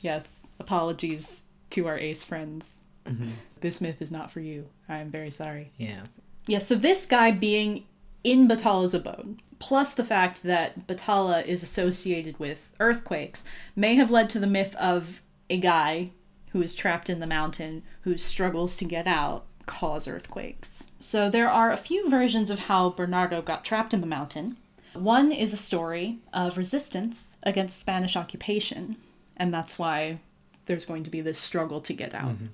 Yes, 0.00 0.46
apologies 0.58 1.44
to 1.70 1.86
our 1.86 1.98
ace 1.98 2.24
friends. 2.24 2.80
Mm-hmm. 3.06 3.30
This 3.60 3.80
myth 3.80 4.00
is 4.00 4.10
not 4.10 4.30
for 4.30 4.40
you. 4.40 4.68
I 4.88 4.98
am 4.98 5.10
very 5.10 5.30
sorry. 5.30 5.72
Yeah. 5.76 6.02
Yeah, 6.46 6.58
so 6.58 6.74
this 6.74 7.06
guy 7.06 7.30
being 7.30 7.86
in 8.22 8.48
Bathala's 8.48 8.94
abode, 8.94 9.40
plus 9.58 9.94
the 9.94 10.04
fact 10.04 10.42
that 10.44 10.86
Batala 10.86 11.44
is 11.44 11.62
associated 11.62 12.38
with 12.38 12.70
earthquakes, 12.78 13.44
may 13.74 13.96
have 13.96 14.10
led 14.10 14.30
to 14.30 14.38
the 14.38 14.46
myth 14.46 14.74
of 14.76 15.22
a 15.50 15.58
guy 15.58 16.10
who 16.56 16.62
is 16.62 16.74
trapped 16.74 17.10
in 17.10 17.20
the 17.20 17.26
mountain 17.26 17.82
whose 18.00 18.24
struggles 18.24 18.76
to 18.76 18.84
get 18.86 19.06
out 19.06 19.44
cause 19.66 20.08
earthquakes. 20.08 20.90
So 20.98 21.28
there 21.28 21.50
are 21.50 21.70
a 21.70 21.76
few 21.76 22.08
versions 22.08 22.50
of 22.50 22.60
how 22.60 22.88
Bernardo 22.88 23.42
got 23.42 23.62
trapped 23.62 23.92
in 23.92 24.00
the 24.00 24.06
mountain. 24.06 24.56
One 24.94 25.30
is 25.30 25.52
a 25.52 25.58
story 25.58 26.20
of 26.32 26.56
resistance 26.56 27.36
against 27.42 27.78
Spanish 27.78 28.16
occupation, 28.16 28.96
and 29.36 29.52
that's 29.52 29.78
why 29.78 30.20
there's 30.64 30.86
going 30.86 31.04
to 31.04 31.10
be 31.10 31.20
this 31.20 31.38
struggle 31.38 31.82
to 31.82 31.92
get 31.92 32.14
out. 32.14 32.36
Mm-hmm. 32.36 32.46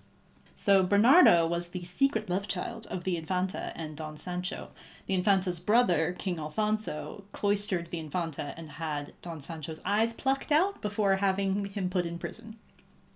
So 0.57 0.83
Bernardo 0.83 1.47
was 1.47 1.69
the 1.69 1.85
secret 1.85 2.29
love 2.29 2.49
child 2.49 2.89
of 2.91 3.05
the 3.05 3.17
Infanta 3.17 3.73
and 3.77 3.97
Don 3.97 4.17
Sancho. 4.17 4.71
The 5.07 5.15
Infanta's 5.15 5.61
brother, 5.61 6.13
King 6.19 6.41
Alfonso, 6.41 7.23
cloistered 7.31 7.93
the 7.93 8.01
Infanta 8.01 8.53
and 8.57 8.73
had 8.73 9.13
Don 9.23 9.39
Sancho's 9.39 9.81
eyes 9.85 10.13
plucked 10.13 10.51
out 10.51 10.83
before 10.83 11.17
having 11.17 11.67
him 11.67 11.89
put 11.89 12.05
in 12.05 12.19
prison. 12.19 12.57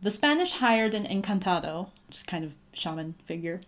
The 0.03 0.11
Spanish 0.11 0.53
hired 0.53 0.95
an 0.95 1.05
encantado, 1.05 1.89
just 2.11 2.27
kind 2.27 2.45
of 2.45 2.53
shaman 2.73 3.15
figure, 3.25 3.63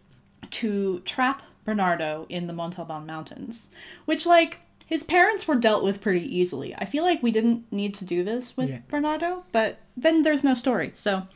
to 0.51 1.01
trap 1.01 1.43
Bernardo 1.65 2.27
in 2.29 2.47
the 2.47 2.53
Montalban 2.53 3.07
Mountains, 3.07 3.71
which 4.05 4.27
like 4.27 4.61
his 4.87 5.03
parents 5.03 5.47
were 5.47 5.55
dealt 5.55 5.85
with 5.85 6.01
pretty 6.01 6.25
easily. 6.39 6.75
I 6.75 6.87
feel 6.87 7.05
like 7.05 7.23
we 7.23 7.31
didn't 7.31 7.71
need 7.71 7.95
to 7.97 8.05
do 8.05 8.25
this 8.25 8.57
with 8.57 8.71
Yeah. 8.71 8.81
Bernardo, 8.89 9.45
but 9.53 9.79
then 9.97 10.23
there's 10.23 10.45
no 10.45 10.55
story. 10.55 10.93
So 10.95 11.27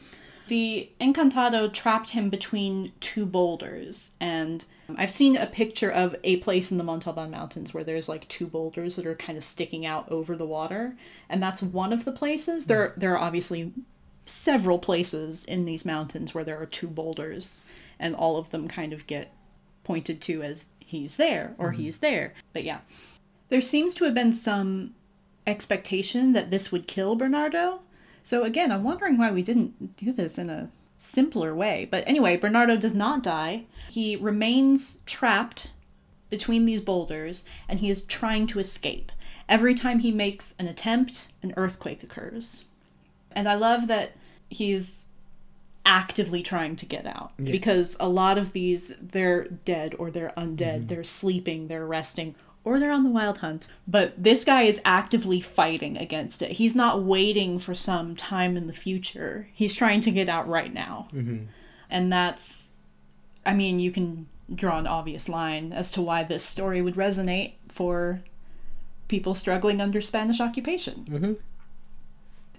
the 0.48 0.88
Encantado 1.00 1.72
trapped 1.72 2.10
him 2.10 2.30
between 2.30 2.92
two 3.00 3.26
boulders, 3.26 4.14
and 4.20 4.64
I've 4.96 5.10
seen 5.10 5.36
a 5.36 5.46
picture 5.46 5.90
of 5.90 6.16
a 6.24 6.36
place 6.38 6.70
in 6.70 6.78
the 6.78 6.84
Montalban 6.84 7.30
Mountains 7.30 7.72
where 7.72 7.84
there's 7.84 8.08
like 8.08 8.28
two 8.28 8.46
boulders 8.46 8.96
that 8.96 9.06
are 9.06 9.14
kind 9.14 9.36
of 9.36 9.44
sticking 9.44 9.84
out 9.84 10.10
over 10.10 10.34
the 10.36 10.46
water, 10.46 10.96
and 11.28 11.42
that's 11.42 11.62
one 11.62 11.92
of 11.92 12.04
the 12.04 12.12
places. 12.12 12.66
There, 12.66 12.88
hmm. 12.90 13.00
there 13.00 13.12
are 13.12 13.18
obviously 13.18 13.72
several 14.32 14.78
places 14.78 15.44
in 15.44 15.64
these 15.64 15.84
mountains 15.84 16.34
where 16.34 16.44
there 16.44 16.60
are 16.60 16.66
two 16.66 16.88
boulders, 16.88 17.64
and 17.98 18.14
all 18.14 18.36
of 18.36 18.50
them 18.50 18.66
kind 18.66 18.92
of 18.92 19.06
get 19.06 19.32
pointed 19.84 20.20
to 20.22 20.42
as 20.42 20.66
he's 20.78 21.16
there 21.16 21.54
or 21.58 21.72
mm-hmm. 21.72 21.82
he's 21.82 21.98
there. 21.98 22.34
But 22.52 22.64
yeah, 22.64 22.80
there 23.48 23.60
seems 23.60 23.94
to 23.94 24.04
have 24.04 24.14
been 24.14 24.32
some 24.32 24.94
expectation 25.46 26.32
that 26.32 26.50
this 26.50 26.72
would 26.72 26.86
kill 26.86 27.14
Bernardo. 27.14 27.80
So 28.22 28.44
again, 28.44 28.72
I'm 28.72 28.84
wondering 28.84 29.18
why 29.18 29.30
we 29.30 29.42
didn't 29.42 29.96
do 29.96 30.12
this 30.12 30.38
in 30.38 30.48
a 30.48 30.70
simpler 30.98 31.54
way. 31.54 31.86
But 31.90 32.04
anyway, 32.06 32.36
Bernardo 32.36 32.76
does 32.76 32.94
not 32.94 33.22
die. 33.22 33.64
He 33.90 34.16
remains 34.16 35.00
trapped 35.04 35.72
between 36.30 36.64
these 36.64 36.80
boulders 36.80 37.44
and 37.68 37.80
he 37.80 37.90
is 37.90 38.02
trying 38.02 38.46
to 38.48 38.60
escape. 38.60 39.12
Every 39.48 39.74
time 39.74 39.98
he 39.98 40.12
makes 40.12 40.54
an 40.58 40.68
attempt, 40.68 41.28
an 41.42 41.52
earthquake 41.56 42.02
occurs. 42.02 42.64
And 43.32 43.48
I 43.48 43.54
love 43.54 43.88
that 43.88 44.12
he's 44.52 45.06
actively 45.84 46.42
trying 46.42 46.76
to 46.76 46.86
get 46.86 47.06
out 47.06 47.32
Yeah. 47.38 47.50
because 47.50 47.96
a 47.98 48.08
lot 48.08 48.38
of 48.38 48.52
these 48.52 48.96
they're 49.00 49.44
dead 49.48 49.94
or 49.98 50.10
they're 50.10 50.32
undead, 50.36 50.88
they're 50.88 51.02
sleeping, 51.04 51.66
they're 51.68 51.86
resting, 51.86 52.34
or 52.64 52.78
they're 52.78 52.92
on 52.92 53.02
the 53.02 53.10
wild 53.10 53.38
hunt. 53.38 53.66
But 53.88 54.14
this 54.22 54.44
guy 54.44 54.62
is 54.62 54.80
actively 54.84 55.40
fighting 55.40 55.98
against 55.98 56.40
it. 56.40 56.52
He's 56.52 56.76
not 56.76 57.02
waiting 57.02 57.58
for 57.58 57.74
some 57.74 58.14
time 58.14 58.56
in 58.56 58.68
the 58.68 58.72
future. 58.72 59.48
He's 59.52 59.74
trying 59.74 60.00
to 60.02 60.12
get 60.12 60.28
out 60.28 60.46
right 60.48 60.72
now. 60.72 61.08
And 61.90 62.12
that's 62.12 62.72
I 63.44 63.54
mean, 63.54 63.80
you 63.80 63.90
can 63.90 64.28
draw 64.54 64.78
an 64.78 64.86
obvious 64.86 65.28
line 65.28 65.72
as 65.72 65.90
to 65.92 66.00
why 66.02 66.22
this 66.22 66.44
story 66.44 66.80
would 66.80 66.94
resonate 66.94 67.54
for 67.68 68.22
people 69.08 69.34
struggling 69.34 69.80
under 69.80 70.00
Spanish 70.00 70.40
occupation. 70.40 71.06
Mhm. 71.10 71.36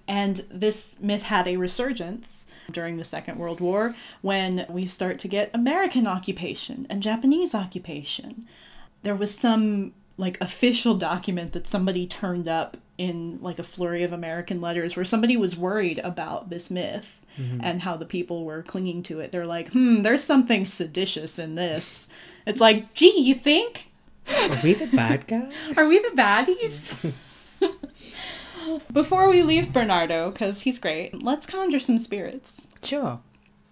And 0.06 0.44
this 0.50 1.00
myth 1.00 1.22
had 1.24 1.48
a 1.48 1.56
resurgence 1.56 2.46
during 2.70 2.96
the 2.96 3.04
Second 3.04 3.38
World 3.38 3.60
War 3.60 3.94
when 4.22 4.66
we 4.68 4.86
start 4.86 5.18
to 5.20 5.28
get 5.28 5.50
American 5.54 6.06
occupation 6.06 6.86
and 6.90 7.02
Japanese 7.02 7.54
occupation. 7.54 8.46
There 9.02 9.14
was 9.14 9.34
some 9.34 9.92
like 10.16 10.40
official 10.40 10.94
document 10.94 11.52
that 11.52 11.66
somebody 11.66 12.06
turned 12.06 12.48
up 12.48 12.76
in 12.96 13.38
like 13.42 13.58
a 13.58 13.64
flurry 13.64 14.02
of 14.02 14.12
American 14.12 14.60
letters 14.60 14.94
where 14.94 15.04
somebody 15.04 15.36
was 15.36 15.56
worried 15.56 15.98
about 16.00 16.50
this 16.50 16.70
myth 16.70 17.20
and 17.60 17.82
how 17.82 17.96
the 17.96 18.06
people 18.06 18.44
were 18.44 18.62
clinging 18.62 19.02
to 19.02 19.18
it. 19.18 19.32
They're 19.32 19.44
like, 19.44 19.72
hmm, 19.72 20.02
there's 20.02 20.22
something 20.22 20.64
seditious 20.64 21.36
in 21.36 21.56
this. 21.56 22.06
It's 22.46 22.60
like, 22.60 22.94
gee, 22.94 23.18
you 23.20 23.34
think? 23.34 23.90
Are 24.28 24.56
we 24.62 24.74
the 24.74 24.86
bad 24.86 25.26
guys? 25.26 25.52
Are 25.76 25.88
we 25.88 25.98
the 25.98 26.14
baddies? 26.14 27.12
Before 28.92 29.28
we 29.28 29.42
leave 29.42 29.72
Bernardo, 29.72 30.30
because 30.30 30.62
he's 30.62 30.78
great, 30.78 31.22
let's 31.22 31.46
conjure 31.46 31.80
some 31.80 31.98
spirits. 31.98 32.66
Sure. 32.82 33.20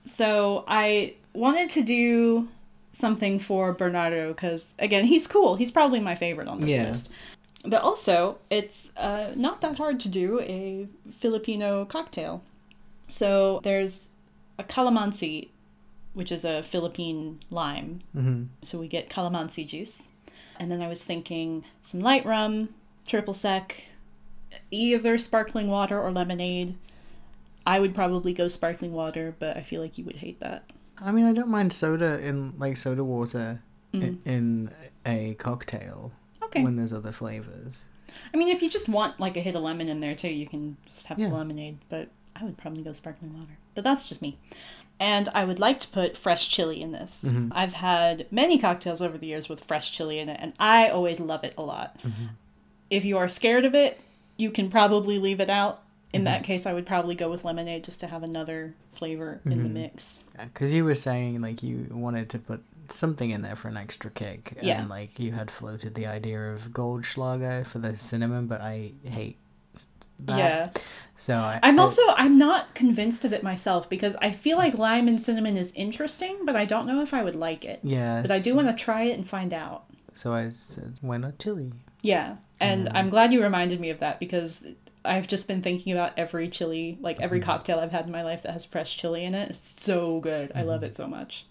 So 0.00 0.64
I 0.66 1.14
wanted 1.32 1.70
to 1.70 1.82
do 1.82 2.48
something 2.92 3.38
for 3.38 3.72
Bernardo 3.72 4.28
because, 4.32 4.74
again, 4.78 5.04
he's 5.06 5.26
cool. 5.26 5.56
He's 5.56 5.70
probably 5.70 6.00
my 6.00 6.14
favorite 6.14 6.48
on 6.48 6.60
this 6.60 6.70
Yeah. 6.70 6.88
list. 6.88 7.10
But 7.64 7.82
also, 7.82 8.38
it's 8.50 8.92
uh, 8.96 9.32
not 9.36 9.60
that 9.60 9.76
hard 9.76 10.00
to 10.00 10.08
do 10.08 10.40
a 10.40 10.88
Filipino 11.12 11.84
cocktail. 11.84 12.42
So 13.08 13.60
there's 13.62 14.10
a 14.58 14.64
calamansi 14.64 15.48
which 16.14 16.30
is 16.30 16.44
a 16.44 16.62
Philippine 16.62 17.38
lime. 17.50 18.02
Mm-hmm. 18.14 18.42
So 18.62 18.78
we 18.78 18.88
get 18.88 19.08
calamansi 19.08 19.66
juice. 19.66 20.10
And 20.58 20.70
then 20.70 20.82
I 20.82 20.88
was 20.88 21.04
thinking 21.04 21.64
some 21.80 22.00
light 22.00 22.26
rum, 22.26 22.68
triple 23.06 23.32
sec, 23.32 23.84
either 24.70 25.18
sparkling 25.18 25.68
water 25.68 26.00
or 26.00 26.10
lemonade. 26.12 26.74
I 27.66 27.78
would 27.80 27.94
probably 27.94 28.32
go 28.32 28.48
sparkling 28.48 28.92
water, 28.92 29.34
but 29.38 29.56
I 29.56 29.62
feel 29.62 29.80
like 29.80 29.96
you 29.98 30.04
would 30.04 30.16
hate 30.16 30.40
that. 30.40 30.64
I 30.98 31.12
mean, 31.12 31.24
I 31.26 31.32
don't 31.32 31.48
mind 31.48 31.72
soda 31.72 32.18
in 32.20 32.54
like 32.58 32.76
soda 32.76 33.04
water 33.04 33.60
Mm. 33.94 34.02
in, 34.02 34.20
in 34.24 34.70
a 35.04 35.34
cocktail 35.34 36.12
Okay. 36.42 36.62
when 36.64 36.76
there's 36.76 36.94
other 36.94 37.12
flavors. 37.12 37.84
I 38.32 38.38
mean, 38.38 38.48
if 38.48 38.62
you 38.62 38.70
just 38.70 38.88
want 38.88 39.20
like 39.20 39.36
a 39.36 39.40
hit 39.40 39.54
of 39.54 39.62
lemon 39.62 39.88
in 39.88 40.00
there 40.00 40.14
too, 40.14 40.30
you 40.32 40.46
can 40.46 40.78
just 40.86 41.06
have 41.08 41.18
Yeah. 41.18 41.28
the 41.28 41.34
lemonade, 41.34 41.76
but 41.90 42.08
I 42.34 42.44
would 42.44 42.56
probably 42.56 42.82
go 42.82 42.94
sparkling 42.94 43.34
water. 43.34 43.58
But 43.74 43.84
that's 43.84 44.08
just 44.08 44.22
me. 44.22 44.38
And 44.98 45.28
I 45.34 45.44
would 45.44 45.58
like 45.58 45.78
to 45.80 45.88
put 45.88 46.16
fresh 46.16 46.48
chili 46.48 46.80
in 46.80 46.92
this. 46.92 47.22
Mhm. 47.26 47.52
I've 47.54 47.74
had 47.74 48.26
many 48.30 48.58
cocktails 48.58 49.02
over 49.02 49.18
the 49.18 49.26
years 49.26 49.48
with 49.50 49.62
fresh 49.64 49.92
chili 49.92 50.18
in 50.18 50.28
it, 50.30 50.38
and 50.40 50.54
I 50.58 50.88
always 50.88 51.20
love 51.20 51.44
it 51.44 51.52
a 51.58 51.62
lot. 51.62 51.98
Mm-hmm. 52.02 52.26
If 52.88 53.04
you 53.04 53.18
are 53.18 53.28
scared 53.28 53.66
of 53.66 53.74
it, 53.74 54.00
you 54.42 54.50
can 54.50 54.68
probably 54.70 55.18
leave 55.18 55.40
it 55.40 55.48
out. 55.48 55.82
In 56.12 56.20
Mm-hmm. 56.20 56.24
that 56.26 56.44
case, 56.44 56.66
I 56.66 56.74
would 56.74 56.84
probably 56.84 57.14
go 57.14 57.30
with 57.30 57.42
lemonade 57.44 57.84
just 57.84 58.00
to 58.00 58.06
have 58.08 58.22
another 58.22 58.74
flavor 58.92 59.40
in 59.46 59.62
the 59.62 59.68
Mhm. 59.68 59.72
mix. 59.72 60.22
Because 60.38 60.74
you 60.74 60.84
were 60.84 60.94
saying 60.94 61.40
like 61.40 61.62
you 61.62 61.86
wanted 61.90 62.28
to 62.30 62.38
put 62.38 62.62
something 62.88 63.30
in 63.30 63.40
there 63.40 63.56
for 63.56 63.68
an 63.68 63.78
extra 63.78 64.10
kick, 64.10 64.58
Yeah. 64.60 64.80
and 64.80 64.90
like 64.90 65.18
you 65.18 65.32
had 65.32 65.50
floated 65.50 65.94
the 65.94 66.06
idea 66.06 66.52
of 66.52 66.72
Goldschlager 66.72 67.64
for 67.66 67.78
the 67.78 67.96
cinnamon, 67.96 68.46
but 68.46 68.60
I 68.60 68.92
hate 69.04 69.38
that. 70.26 70.38
Yeah. 70.38 70.68
So 71.16 71.38
I, 71.38 71.58
I'm 71.62 71.78
I- 71.80 71.82
also 71.82 72.02
I'm 72.16 72.36
not 72.36 72.74
convinced 72.74 73.24
of 73.24 73.32
it 73.32 73.42
myself 73.42 73.88
because 73.88 74.14
I 74.20 74.30
feel 74.32 74.58
like 74.58 74.76
lime 74.76 75.08
and 75.08 75.18
cinnamon 75.18 75.56
is 75.56 75.72
interesting, 75.72 76.36
but 76.44 76.56
I 76.56 76.64
don't 76.66 76.86
know 76.86 77.00
if 77.00 77.14
I 77.14 77.22
would 77.24 77.36
like 77.36 77.64
it. 77.64 77.80
yeah. 77.82 78.20
But 78.22 78.30
I 78.32 78.38
do 78.38 78.54
want 78.54 78.68
to 78.68 78.74
try 78.74 79.04
it 79.04 79.16
and 79.16 79.26
find 79.26 79.54
out. 79.54 79.84
So 80.14 80.32
I 80.32 80.50
said, 80.50 80.98
why 81.00 81.16
not 81.16 81.38
chili? 81.38 81.72
Yeah, 82.02 82.36
and. 82.60 82.88
I'm 82.90 83.08
glad 83.10 83.32
you 83.32 83.42
reminded 83.42 83.80
me 83.80 83.90
of 83.90 84.00
that 84.00 84.18
because 84.20 84.66
I've 85.04 85.26
just 85.28 85.48
been 85.48 85.62
thinking 85.62 85.92
about 85.92 86.12
every 86.16 86.48
chili, 86.48 86.98
like 87.00 87.20
every 87.20 87.38
Mm-hmm. 87.40 87.46
cocktail 87.50 87.78
I've 87.78 87.92
had 87.92 88.06
in 88.06 88.12
my 88.12 88.22
life 88.22 88.42
that 88.42 88.52
has 88.52 88.64
fresh 88.64 88.96
chili 88.96 89.24
in 89.24 89.34
it. 89.34 89.50
It's 89.50 89.80
so 89.82 90.20
good. 90.20 90.52
I 90.54 90.58
Mm-hmm. 90.60 90.68
love 90.68 90.82
it 90.82 90.94
so 90.96 91.06
much. 91.06 91.46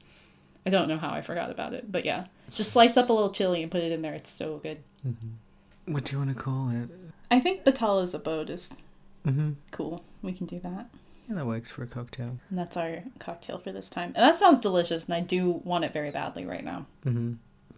I 0.65 0.69
don't 0.69 0.87
know 0.87 0.97
how 0.97 1.09
I 1.09 1.21
forgot 1.21 1.49
about 1.49 1.73
it, 1.73 1.91
but 1.91 2.05
yeah, 2.05 2.25
just 2.53 2.71
slice 2.71 2.95
up 2.97 3.09
a 3.09 3.13
little 3.13 3.31
chili 3.31 3.63
and 3.63 3.71
put 3.71 3.81
it 3.83 3.91
in 3.91 4.01
there. 4.03 4.13
It's 4.13 4.29
so 4.29 4.57
good. 4.57 4.77
Mm-hmm. 5.07 5.93
What 5.93 6.05
do 6.05 6.11
you 6.13 6.17
want 6.19 6.29
to 6.37 6.41
call 6.43 6.69
it? 6.69 6.89
I 7.31 7.39
think 7.39 7.63
Bathala's 7.63 8.13
abode 8.13 8.49
is 8.49 8.81
Mm-hmm. 9.25 9.51
cool. 9.71 10.03
We 10.21 10.33
can 10.33 10.45
do 10.47 10.59
that. 10.59 10.87
Yeah, 11.27 11.35
that 11.35 11.45
works 11.45 11.69
for 11.71 11.83
a 11.83 11.87
cocktail. 11.87 12.37
And 12.49 12.57
that's 12.59 12.75
our 12.77 13.03
cocktail 13.19 13.57
for 13.59 13.71
this 13.71 13.89
time. 13.89 14.13
And 14.15 14.23
that 14.23 14.35
sounds 14.35 14.59
delicious, 14.59 15.05
and 15.05 15.13
I 15.13 15.19
do 15.21 15.61
want 15.63 15.83
it 15.83 15.93
very 15.93 16.11
badly 16.11 16.45
right 16.45 16.63
now. 16.63 16.85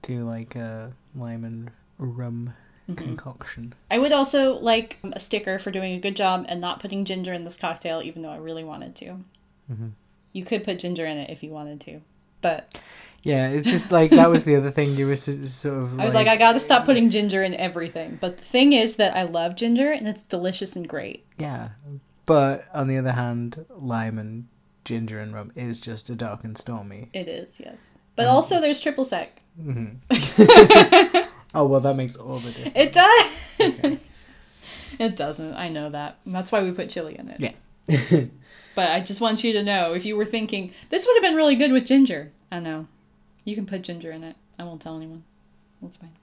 Mm-hmm. 0.04 0.24
Like 0.26 0.56
a 0.56 0.94
lime 1.16 1.44
and 1.44 1.72
rum 1.98 2.54
Mm-hmm. 2.90 2.96
concoction. 2.96 3.74
I 3.90 3.98
would 3.98 4.12
also 4.12 4.56
like 4.56 4.98
a 5.14 5.18
sticker 5.18 5.58
for 5.58 5.72
doing 5.72 5.94
a 5.94 6.00
good 6.02 6.18
job 6.18 6.46
and 6.50 6.60
not 6.60 6.82
putting 6.82 7.06
ginger 7.06 7.32
in 7.32 7.46
this 7.46 7.56
cocktail, 7.56 8.02
even 8.04 8.22
though 8.24 8.30
I 8.30 8.36
really 8.36 8.66
wanted 8.66 8.94
to. 8.98 9.06
Mm-hmm. 9.72 9.88
You 10.34 10.44
could 10.44 10.66
put 10.66 10.80
ginger 10.80 11.06
in 11.06 11.18
it 11.18 11.30
if 11.30 11.44
you 11.44 11.52
wanted 11.52 11.80
to, 11.80 12.02
but 12.42 12.78
Yeah, 13.22 13.48
it's 13.48 13.70
just 13.70 13.90
like 13.90 14.12
that 14.12 14.30
was 14.30 14.44
the 14.44 14.58
other 14.58 14.70
thing 14.70 14.98
you 14.98 15.08
were 15.08 15.16
sort 15.16 15.78
of. 15.78 15.98
I 16.00 16.04
was 16.04 16.14
like, 16.14 16.28
I 16.28 16.36
gotta 16.36 16.60
stop 16.60 16.84
putting 16.84 17.10
ginger 17.10 17.42
in 17.42 17.54
everything. 17.54 18.18
But 18.20 18.36
the 18.36 18.44
thing 18.44 18.74
is 18.74 18.98
that 18.98 19.16
I 19.16 19.24
love 19.24 19.56
ginger 19.56 19.94
and 19.94 20.06
it's 20.06 20.24
delicious 20.24 20.76
and 20.76 20.86
great. 20.86 21.26
Yeah, 21.38 21.70
but 22.26 22.66
on 22.74 22.90
the 22.90 22.98
other 22.98 23.14
hand, 23.14 23.66
lime 23.70 24.20
and 24.20 24.48
ginger 24.84 25.20
and 25.20 25.34
rum 25.34 25.54
is 25.56 25.80
just 25.80 26.10
a 26.10 26.16
dark 26.16 26.44
and 26.44 26.58
stormy. 26.58 27.08
It 27.14 27.30
is, 27.30 27.62
yes. 27.62 27.98
But 28.18 28.28
also, 28.28 28.60
there's 28.60 28.82
triple 28.82 29.06
sec. 29.06 29.42
Hmm 29.62 29.86
oh 31.54 31.66
well, 31.68 31.80
that 31.82 31.96
makes 31.96 32.16
all 32.16 32.40
the 32.40 32.52
difference. 32.52 32.76
It 32.76 32.94
does. 32.94 34.10
it 35.00 35.16
doesn't. 35.16 35.54
I 35.54 35.70
know 35.70 35.90
that. 35.90 36.18
And 36.26 36.34
that's 36.34 36.52
why 36.52 36.64
we 36.64 36.72
put 36.72 36.90
chili 36.90 37.18
in 37.18 37.30
it. 37.30 37.56
Yeah. 37.88 38.26
But 38.76 38.90
I 38.90 39.02
just 39.02 39.22
want 39.22 39.44
you 39.44 39.54
to 39.54 39.64
know 39.64 39.94
if 39.94 40.04
you 40.04 40.16
were 40.18 40.26
thinking 40.26 40.74
this 40.90 41.06
would 41.06 41.16
have 41.16 41.22
been 41.22 41.36
really 41.36 41.56
good 41.56 41.72
with 41.72 41.86
ginger. 41.86 42.32
I 42.52 42.60
know. 42.60 42.88
You 43.46 43.54
can 43.54 43.68
put 43.68 43.84
ginger 43.84 44.12
in 44.12 44.24
it. 44.24 44.36
I 44.58 44.64
won't 44.64 44.82
tell 44.82 44.98
anyone. 44.98 45.24
That's 45.80 45.98
fine. 45.98 46.14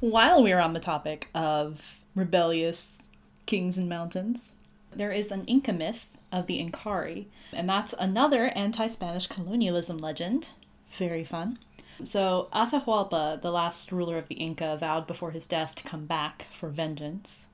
While 0.00 0.42
we 0.42 0.52
are 0.52 0.60
on 0.60 0.74
the 0.74 0.80
topic 0.80 1.30
of 1.34 1.96
rebellious 2.14 3.06
kings 3.46 3.78
and 3.78 3.88
mountains, 3.88 4.56
there 4.94 5.12
is 5.12 5.32
an 5.32 5.44
Inca 5.46 5.72
myth 5.72 6.06
of 6.30 6.46
the 6.46 6.62
Inkarri, 6.62 7.26
and 7.54 7.68
that's 7.68 7.94
another 7.94 8.48
anti 8.48 8.86
Spanish 8.86 9.26
colonialism 9.26 9.96
legend. 9.96 10.50
Very 10.90 11.24
fun. 11.24 11.58
So, 12.02 12.48
Atahualpa, 12.52 13.40
the 13.40 13.52
last 13.52 13.92
ruler 13.92 14.18
of 14.18 14.28
the 14.28 14.34
Inca, 14.34 14.76
vowed 14.76 15.06
before 15.06 15.30
his 15.30 15.46
death 15.46 15.74
to 15.76 15.84
come 15.84 16.06
back 16.06 16.46
for 16.52 16.68
vengeance. 16.68 17.48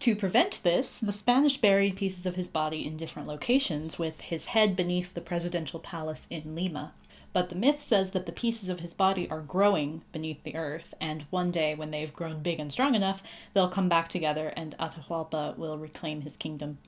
To 0.00 0.16
prevent 0.16 0.62
this, 0.62 0.98
the 0.98 1.12
Spanish 1.12 1.58
buried 1.58 1.96
pieces 1.96 2.26
of 2.26 2.36
his 2.36 2.48
body 2.48 2.86
in 2.86 2.96
different 2.96 3.28
locations, 3.28 3.98
with 3.98 4.20
his 4.20 4.46
head 4.46 4.76
beneath 4.76 5.14
the 5.14 5.20
presidential 5.20 5.80
palace 5.80 6.26
in 6.30 6.54
Lima. 6.54 6.92
But 7.32 7.48
the 7.48 7.54
myth 7.54 7.80
says 7.80 8.10
that 8.10 8.26
the 8.26 8.32
pieces 8.32 8.68
of 8.68 8.80
his 8.80 8.92
body 8.92 9.30
are 9.30 9.40
growing 9.40 10.02
beneath 10.10 10.42
the 10.42 10.56
earth, 10.56 10.94
and 11.00 11.22
one 11.30 11.50
day, 11.50 11.74
when 11.74 11.90
they've 11.90 12.12
grown 12.12 12.42
big 12.42 12.58
and 12.58 12.72
strong 12.72 12.94
enough, 12.94 13.22
they'll 13.54 13.68
come 13.68 13.88
back 13.88 14.08
together 14.08 14.52
and 14.56 14.76
Atahualpa 14.78 15.56
will 15.56 15.78
reclaim 15.78 16.22
his 16.22 16.36
kingdom. 16.36 16.78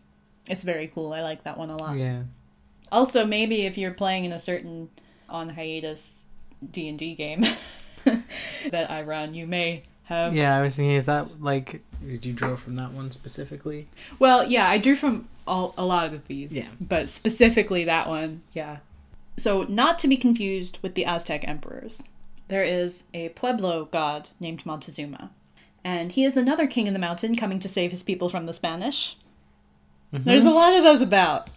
It's 0.48 0.64
very 0.64 0.88
cool. 0.88 1.12
I 1.12 1.22
like 1.22 1.44
that 1.44 1.58
one 1.58 1.70
a 1.70 1.76
lot. 1.76 1.96
Yeah. 1.96 2.24
Also, 2.90 3.24
maybe 3.24 3.62
if 3.62 3.78
you're 3.78 3.94
playing 3.94 4.24
in 4.24 4.32
a 4.32 4.40
certain 4.40 4.90
on 5.28 5.50
hiatus 5.50 6.26
D 6.70 6.88
and 6.88 6.98
D 6.98 7.14
game 7.14 7.44
that 8.70 8.90
I 8.90 9.02
run, 9.02 9.34
you 9.34 9.46
may 9.46 9.82
have. 10.04 10.34
Yeah, 10.34 10.56
I 10.56 10.62
was 10.62 10.76
thinking, 10.76 10.94
is 10.94 11.06
that 11.06 11.42
like, 11.42 11.82
did 12.06 12.24
you 12.24 12.32
draw 12.32 12.56
from 12.56 12.76
that 12.76 12.92
one 12.92 13.10
specifically? 13.10 13.88
Well, 14.18 14.44
yeah, 14.44 14.68
I 14.68 14.78
drew 14.78 14.94
from 14.94 15.28
all, 15.46 15.74
a 15.76 15.84
lot 15.84 16.12
of 16.12 16.26
these. 16.28 16.52
Yeah. 16.52 16.68
But 16.80 17.10
specifically 17.10 17.84
that 17.84 18.08
one, 18.08 18.42
yeah. 18.52 18.78
So, 19.36 19.62
not 19.62 19.98
to 20.00 20.08
be 20.08 20.16
confused 20.16 20.78
with 20.82 20.94
the 20.94 21.06
Aztec 21.06 21.46
emperors, 21.48 22.08
there 22.48 22.64
is 22.64 23.06
a 23.14 23.30
Pueblo 23.30 23.86
god 23.86 24.28
named 24.40 24.66
Montezuma. 24.66 25.30
And 25.84 26.12
he 26.12 26.24
is 26.24 26.36
another 26.36 26.66
king 26.66 26.86
in 26.86 26.92
the 26.92 26.98
mountain 26.98 27.34
coming 27.34 27.58
to 27.60 27.68
save 27.68 27.90
his 27.90 28.02
people 28.02 28.28
from 28.28 28.46
the 28.46 28.52
Spanish. 28.52 29.16
Mm-hmm. 30.12 30.24
There's 30.24 30.44
a 30.44 30.50
lot 30.50 30.74
of 30.74 30.84
those 30.84 31.00
about. 31.00 31.50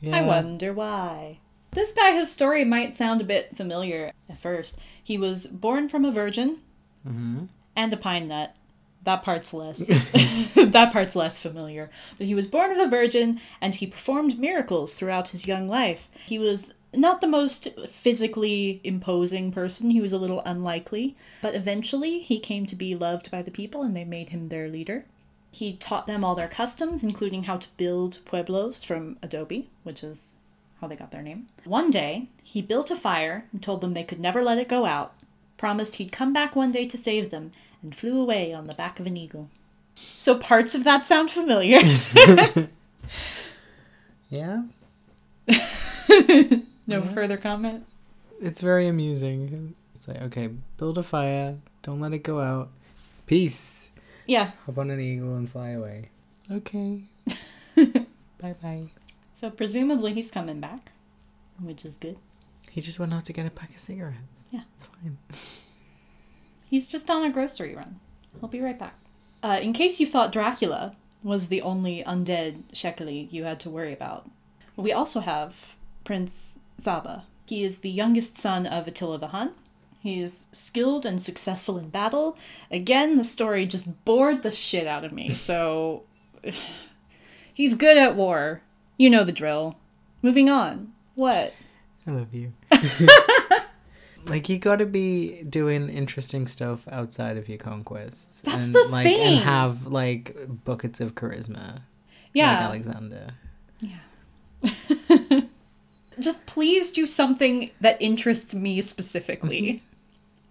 Yeah. 0.00 0.16
I 0.16 0.22
wonder 0.22 0.72
why. 0.72 1.38
This 1.78 1.92
guy, 1.92 2.10
his 2.10 2.28
story 2.28 2.64
might 2.64 2.92
sound 2.92 3.20
a 3.20 3.24
bit 3.24 3.56
familiar 3.56 4.10
at 4.28 4.36
first. 4.36 4.80
He 5.00 5.16
was 5.16 5.46
born 5.46 5.88
from 5.88 6.04
a 6.04 6.10
virgin 6.10 6.58
Mm-hmm. 7.06 7.44
and 7.76 7.92
a 7.92 7.96
pine 7.96 8.26
nut. 8.26 8.56
That 9.04 9.22
part's 9.22 9.54
less. 9.54 9.78
that 10.56 10.90
part's 10.92 11.14
less 11.14 11.38
familiar. 11.38 11.88
But 12.18 12.26
he 12.26 12.34
was 12.34 12.48
born 12.48 12.72
of 12.72 12.78
a 12.78 12.90
virgin, 12.90 13.40
and 13.60 13.76
he 13.76 13.86
performed 13.86 14.40
miracles 14.40 14.94
throughout 14.94 15.28
his 15.28 15.46
young 15.46 15.68
life. 15.68 16.08
He 16.26 16.36
was 16.36 16.74
not 16.92 17.20
the 17.20 17.28
most 17.28 17.68
physically 17.88 18.80
imposing 18.82 19.52
person. 19.52 19.90
He 19.92 20.00
was 20.00 20.12
a 20.12 20.18
little 20.18 20.42
unlikely, 20.44 21.16
but 21.40 21.54
eventually 21.54 22.18
he 22.18 22.40
came 22.40 22.66
to 22.66 22.74
be 22.74 22.96
loved 22.96 23.30
by 23.30 23.40
the 23.40 23.52
people, 23.52 23.82
and 23.84 23.94
they 23.94 24.04
made 24.04 24.30
him 24.30 24.48
their 24.48 24.68
leader. 24.68 25.04
He 25.52 25.74
taught 25.76 26.08
them 26.08 26.24
all 26.24 26.34
their 26.34 26.48
customs, 26.48 27.04
including 27.04 27.44
how 27.44 27.58
to 27.58 27.68
build 27.76 28.18
pueblos 28.24 28.82
from 28.82 29.16
adobe, 29.22 29.70
which 29.84 30.02
is 30.02 30.38
how 30.80 30.86
they 30.86 30.96
got 30.96 31.10
their 31.10 31.22
name. 31.22 31.46
One 31.64 31.90
day, 31.90 32.28
he 32.42 32.62
built 32.62 32.90
a 32.90 32.96
fire 32.96 33.46
and 33.52 33.62
told 33.62 33.80
them 33.80 33.94
they 33.94 34.04
could 34.04 34.20
never 34.20 34.42
let 34.42 34.58
it 34.58 34.68
go 34.68 34.84
out, 34.86 35.14
promised 35.56 35.96
he'd 35.96 36.12
come 36.12 36.32
back 36.32 36.54
one 36.54 36.72
day 36.72 36.86
to 36.86 36.96
save 36.96 37.30
them, 37.30 37.52
and 37.82 37.94
flew 37.94 38.20
away 38.20 38.52
on 38.52 38.66
the 38.66 38.74
back 38.74 38.98
of 39.00 39.06
an 39.06 39.16
eagle. 39.16 39.48
So 40.16 40.36
parts 40.38 40.74
of 40.74 40.84
that 40.84 41.04
sound 41.06 41.30
familiar. 41.30 41.80
Yeah. 44.30 44.64
no 46.86 47.02
further 47.14 47.38
comment? 47.38 47.86
It's 48.40 48.60
very 48.60 48.86
amusing. 48.86 49.74
It's 49.94 50.06
like, 50.06 50.20
okay, 50.22 50.50
build 50.76 50.98
a 50.98 51.02
fire, 51.02 51.56
don't 51.82 52.00
let 52.00 52.12
it 52.12 52.22
go 52.22 52.40
out. 52.40 52.68
Peace. 53.26 53.90
Yeah. 54.26 54.52
Hop 54.66 54.78
on 54.78 54.90
an 54.90 55.00
eagle 55.00 55.34
and 55.36 55.50
fly 55.50 55.70
away. 55.70 56.10
Okay. 56.50 57.02
bye 57.76 58.54
bye. 58.62 58.88
So 59.38 59.50
presumably 59.50 60.14
he's 60.14 60.32
coming 60.32 60.58
back, 60.58 60.90
which 61.62 61.84
is 61.84 61.96
good. 61.96 62.16
He 62.72 62.80
just 62.80 62.98
went 62.98 63.14
out 63.14 63.24
to 63.26 63.32
get 63.32 63.46
a 63.46 63.50
pack 63.50 63.72
of 63.72 63.78
cigarettes. 63.78 64.46
Yeah. 64.50 64.62
It's 64.74 64.86
fine. 64.86 65.18
He's 66.68 66.88
just 66.88 67.08
on 67.08 67.24
a 67.24 67.30
grocery 67.30 67.72
run. 67.72 68.00
He'll 68.40 68.48
be 68.48 68.60
right 68.60 68.76
back. 68.76 68.98
Uh, 69.40 69.60
in 69.62 69.72
case 69.72 70.00
you 70.00 70.08
thought 70.08 70.32
Dracula 70.32 70.96
was 71.22 71.46
the 71.46 71.62
only 71.62 72.02
undead 72.02 72.64
Shekeli 72.72 73.32
you 73.32 73.44
had 73.44 73.60
to 73.60 73.70
worry 73.70 73.92
about, 73.92 74.28
we 74.74 74.92
also 74.92 75.20
have 75.20 75.76
Prince 76.02 76.58
Saba. 76.76 77.24
He 77.46 77.62
is 77.62 77.78
the 77.78 77.90
youngest 77.90 78.36
son 78.36 78.66
of 78.66 78.88
Attila 78.88 79.18
the 79.18 79.28
Hun. 79.28 79.52
He 80.00 80.20
is 80.20 80.48
skilled 80.50 81.06
and 81.06 81.22
successful 81.22 81.78
in 81.78 81.90
battle. 81.90 82.36
Again, 82.72 83.14
the 83.14 83.22
story 83.22 83.66
just 83.66 84.04
bored 84.04 84.42
the 84.42 84.50
shit 84.50 84.88
out 84.88 85.04
of 85.04 85.12
me, 85.12 85.34
so. 85.34 86.02
he's 87.54 87.74
good 87.74 87.96
at 87.96 88.16
war. 88.16 88.62
You 88.98 89.08
know 89.10 89.24
the 89.24 89.32
drill. 89.32 89.76
Moving 90.22 90.50
on. 90.50 90.92
What? 91.14 91.54
I 92.06 92.10
love 92.10 92.34
you. 92.34 92.52
like 94.26 94.48
you 94.48 94.58
got 94.58 94.76
to 94.76 94.86
be 94.86 95.42
doing 95.44 95.88
interesting 95.88 96.46
stuff 96.46 96.86
outside 96.90 97.36
of 97.36 97.48
your 97.48 97.58
conquests, 97.58 98.40
That's 98.42 98.66
and 98.66 98.74
the 98.74 98.84
like 98.90 99.06
thing. 99.06 99.36
and 99.36 99.44
have 99.44 99.86
like 99.86 100.36
buckets 100.64 101.00
of 101.00 101.14
charisma, 101.14 101.82
Yeah. 102.34 102.54
like 102.54 102.64
Alexander. 102.86 103.28
Yeah. 103.80 103.98
Just 106.20 106.46
please 106.46 106.90
do 106.90 107.06
something 107.06 107.70
that 107.80 107.96
interests 108.02 108.54
me 108.54 108.80
specifically. 108.82 109.62
Mm-hmm. 109.62 109.84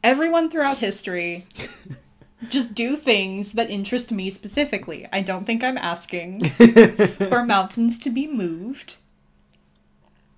Everyone 0.04 0.50
throughout 0.50 0.78
history, 0.78 1.45
just 2.49 2.75
do 2.75 2.95
things 2.95 3.53
that 3.53 3.69
interest 3.69 4.11
me 4.11 4.29
specifically. 4.29 5.07
I 5.11 5.21
don't 5.21 5.45
think 5.45 5.63
I'm 5.63 5.77
asking 5.77 6.43
for 7.29 7.43
mountains 7.43 7.97
to 7.99 8.09
be 8.09 8.27
moved. 8.27 8.97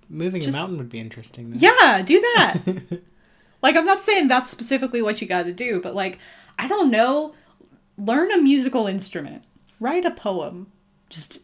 Moving 0.08 0.42
Just- 0.42 0.56
a 0.56 0.60
mountain 0.60 0.78
would 0.78 0.88
be 0.90 0.98
interesting. 0.98 1.50
Though. 1.50 1.56
Yeah, 1.58 2.02
do 2.02 2.20
that. 2.36 3.00
like, 3.62 3.76
I'm 3.76 3.84
not 3.84 4.00
saying 4.00 4.28
that's 4.28 4.50
specifically 4.50 5.02
what 5.02 5.20
you 5.20 5.28
gotta 5.28 5.52
do, 5.52 5.80
but 5.80 5.94
like, 5.94 6.18
I 6.58 6.66
don't 6.66 6.90
know, 6.90 7.34
learn 7.96 8.32
a 8.32 8.38
musical 8.38 8.86
instrument, 8.86 9.44
write 9.78 10.04
a 10.04 10.10
poem, 10.10 10.66
just 11.10 11.40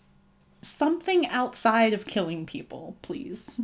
something 0.62 1.26
outside 1.28 1.92
of 1.92 2.06
killing 2.06 2.44
people, 2.46 2.96
please. 3.02 3.60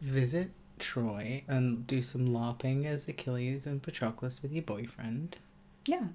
Visit 0.00 0.50
Troy 0.78 1.42
and 1.48 1.86
do 1.86 2.00
some 2.02 2.28
LARPing 2.28 2.84
as 2.86 3.08
Achilles 3.08 3.66
and 3.66 3.82
Patroclus 3.82 4.42
with 4.42 4.52
your 4.52 4.62
boyfriend. 4.62 5.36
Yeah. 5.86 6.08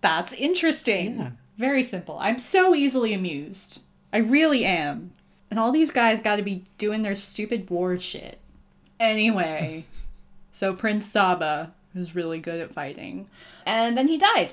That's 0.00 0.32
interesting. 0.32 1.18
Yeah. 1.18 1.30
Very 1.56 1.82
simple. 1.82 2.18
I'm 2.20 2.38
so 2.38 2.74
easily 2.74 3.14
amused. 3.14 3.82
I 4.12 4.18
really 4.18 4.64
am. 4.64 5.12
And 5.50 5.58
all 5.58 5.72
these 5.72 5.90
guys 5.90 6.20
got 6.20 6.36
to 6.36 6.42
be 6.42 6.64
doing 6.78 7.02
their 7.02 7.14
stupid 7.14 7.70
war 7.70 7.96
shit. 7.96 8.38
Anyway, 8.98 9.84
so 10.50 10.74
Prince 10.74 11.06
Saba 11.06 11.72
was 11.94 12.14
really 12.14 12.40
good 12.40 12.60
at 12.60 12.72
fighting. 12.72 13.28
And 13.64 13.96
then 13.96 14.08
he 14.08 14.18
died. 14.18 14.52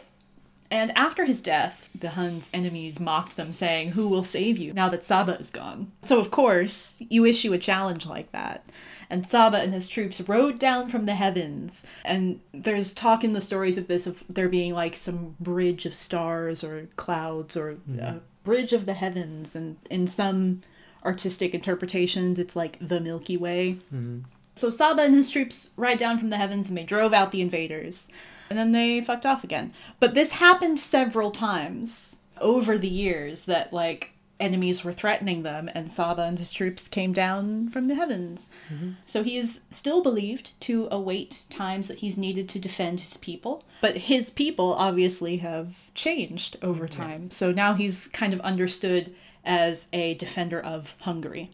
And 0.69 0.95
after 0.97 1.25
his 1.25 1.41
death, 1.41 1.89
the 1.93 2.11
Huns' 2.11 2.49
enemies 2.53 2.99
mocked 2.99 3.35
them, 3.35 3.51
saying, 3.51 3.89
Who 3.89 4.07
will 4.07 4.23
save 4.23 4.57
you 4.57 4.71
now 4.71 4.87
that 4.87 5.03
Saba 5.03 5.37
is 5.37 5.51
gone? 5.51 5.91
So, 6.03 6.17
of 6.17 6.31
course, 6.31 7.01
you 7.09 7.25
issue 7.25 7.51
a 7.51 7.57
challenge 7.57 8.05
like 8.05 8.31
that. 8.31 8.65
And 9.11 9.25
Saba 9.25 9.57
and 9.57 9.73
his 9.73 9.89
troops 9.89 10.21
rode 10.21 10.57
down 10.57 10.87
from 10.87 11.05
the 11.05 11.15
heavens. 11.15 11.85
And 12.05 12.39
there's 12.53 12.93
talk 12.93 13.25
in 13.25 13.33
the 13.33 13.41
stories 13.41 13.77
of 13.77 13.87
this 13.87 14.07
of 14.07 14.23
there 14.29 14.47
being 14.47 14.73
like 14.73 14.95
some 14.95 15.35
bridge 15.37 15.85
of 15.85 15.93
stars 15.93 16.63
or 16.63 16.87
clouds 16.95 17.57
or 17.57 17.73
mm-hmm. 17.73 17.99
a 17.99 18.21
bridge 18.45 18.71
of 18.71 18.85
the 18.85 18.93
heavens. 18.93 19.53
And 19.53 19.75
in 19.89 20.07
some 20.07 20.61
artistic 21.03 21.53
interpretations, 21.53 22.39
it's 22.39 22.55
like 22.55 22.77
the 22.79 23.01
Milky 23.01 23.35
Way. 23.35 23.79
Mm-hmm. 23.93 24.19
So 24.55 24.69
Saba 24.69 25.01
and 25.01 25.13
his 25.13 25.29
troops 25.29 25.71
ride 25.75 25.97
down 25.97 26.17
from 26.17 26.29
the 26.29 26.37
heavens 26.37 26.69
and 26.69 26.77
they 26.77 26.83
drove 26.83 27.13
out 27.13 27.33
the 27.33 27.41
invaders. 27.41 28.09
And 28.49 28.57
then 28.57 28.71
they 28.71 29.01
fucked 29.01 29.25
off 29.25 29.43
again. 29.43 29.73
But 29.99 30.13
this 30.13 30.33
happened 30.33 30.79
several 30.79 31.31
times 31.31 32.15
over 32.39 32.77
the 32.77 32.87
years 32.87 33.43
that 33.45 33.73
like 33.73 34.10
enemies 34.41 34.83
were 34.83 34.93
threatening 34.93 35.43
them 35.43 35.69
and 35.73 35.91
Saba 35.91 36.23
and 36.23 36.37
his 36.37 36.51
troops 36.51 36.87
came 36.87 37.13
down 37.13 37.69
from 37.69 37.87
the 37.87 37.95
heavens. 37.95 38.49
Mm-hmm. 38.73 38.91
So 39.05 39.23
he 39.23 39.37
is 39.37 39.61
still 39.69 40.01
believed 40.01 40.51
to 40.61 40.87
await 40.91 41.43
times 41.49 41.87
that 41.87 41.99
he's 41.99 42.17
needed 42.17 42.49
to 42.49 42.59
defend 42.59 42.99
his 42.99 43.17
people. 43.17 43.63
But 43.81 43.97
his 43.97 44.29
people 44.29 44.73
obviously 44.73 45.37
have 45.37 45.75
changed 45.93 46.57
over 46.61 46.87
time. 46.87 47.29
So 47.31 47.51
now 47.51 47.73
he's 47.73 48.07
kind 48.07 48.33
of 48.33 48.41
understood 48.41 49.13
as 49.43 49.87
a 49.93 50.15
defender 50.15 50.59
of 50.59 50.95
Hungary. 51.01 51.51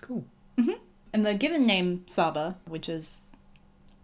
Cool. 0.00 0.24
Mm-hmm. 0.58 0.72
And 1.12 1.26
the 1.26 1.34
given 1.34 1.66
name 1.66 2.04
Saba, 2.06 2.56
which 2.66 2.88
is, 2.88 3.32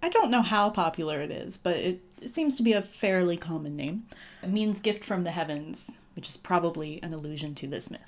I 0.03 0.09
don't 0.09 0.31
know 0.31 0.43
how 0.43 0.71
popular 0.71 1.21
it 1.21 1.31
is, 1.31 1.57
but 1.57 1.77
it, 1.77 2.01
it 2.21 2.31
seems 2.31 2.57
to 2.57 2.63
be 2.63 2.73
a 2.73 2.83
fairly 2.83 3.37
common 3.37 3.77
name, 3.77 4.07
it 4.43 4.51
means 4.51 4.81
gift 4.81 5.05
from 5.05 5.25
the 5.25 5.31
heavens, 5.31 5.99
which 6.15 6.29
is 6.29 6.37
probably 6.37 7.01
an 7.03 7.13
allusion 7.13 7.55
to 7.57 7.67
this 7.67 7.91
myth. 7.91 8.01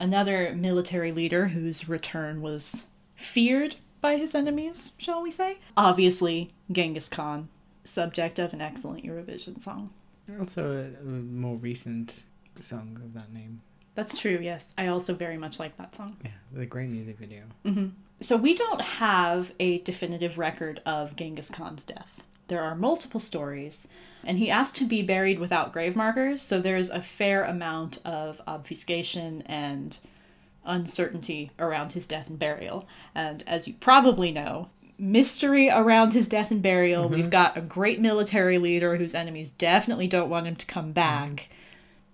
Another 0.00 0.54
military 0.54 1.12
leader 1.12 1.48
whose 1.48 1.88
return 1.88 2.40
was 2.40 2.86
feared 3.16 3.76
by 4.00 4.16
his 4.16 4.34
enemies, 4.34 4.92
shall 4.96 5.22
we 5.22 5.30
say? 5.30 5.58
Obviously, 5.76 6.52
Genghis 6.70 7.08
Khan, 7.08 7.48
subject 7.84 8.38
of 8.38 8.52
an 8.52 8.60
excellent 8.60 9.04
Eurovision 9.04 9.60
song. 9.60 9.90
Also, 10.38 10.72
a, 10.72 11.00
a 11.00 11.04
more 11.04 11.56
recent 11.56 12.22
song 12.54 13.00
of 13.02 13.14
that 13.14 13.32
name. 13.32 13.60
That's 13.94 14.20
true, 14.20 14.38
yes. 14.40 14.72
I 14.78 14.86
also 14.86 15.14
very 15.14 15.36
much 15.36 15.58
like 15.58 15.76
that 15.76 15.94
song. 15.94 16.16
Yeah, 16.24 16.30
with 16.52 16.62
a 16.62 16.66
great 16.66 16.88
music 16.88 17.18
video. 17.18 17.42
Mm-hmm. 17.64 17.88
So 18.20 18.36
we 18.36 18.54
don't 18.54 18.80
have 18.80 19.52
a 19.58 19.78
definitive 19.78 20.38
record 20.38 20.80
of 20.86 21.16
Genghis 21.16 21.50
Khan's 21.50 21.84
death. 21.84 22.22
There 22.48 22.62
are 22.62 22.74
multiple 22.74 23.20
stories, 23.20 23.88
and 24.24 24.38
he 24.38 24.50
asked 24.50 24.76
to 24.76 24.84
be 24.84 25.02
buried 25.02 25.38
without 25.38 25.72
grave 25.72 25.96
markers, 25.96 26.42
so 26.42 26.60
there's 26.60 26.90
a 26.90 27.02
fair 27.02 27.44
amount 27.44 27.98
of 28.04 28.40
obfuscation 28.46 29.42
and 29.46 29.98
uncertainty 30.64 31.50
around 31.58 31.92
his 31.92 32.06
death 32.06 32.28
and 32.28 32.38
burial. 32.38 32.86
And 33.14 33.42
as 33.46 33.66
you 33.66 33.74
probably 33.74 34.30
know, 34.32 34.68
mystery 34.98 35.70
around 35.70 36.12
his 36.12 36.28
death 36.28 36.50
and 36.50 36.62
burial. 36.62 37.04
Mm-hmm. 37.04 37.14
We've 37.14 37.30
got 37.30 37.56
a 37.56 37.60
great 37.60 38.00
military 38.00 38.58
leader 38.58 38.96
whose 38.96 39.14
enemies 39.14 39.50
definitely 39.50 40.08
don't 40.08 40.28
want 40.28 40.46
him 40.46 40.56
to 40.56 40.66
come 40.66 40.92
back. 40.92 41.30
Mm-hmm. 41.30 41.52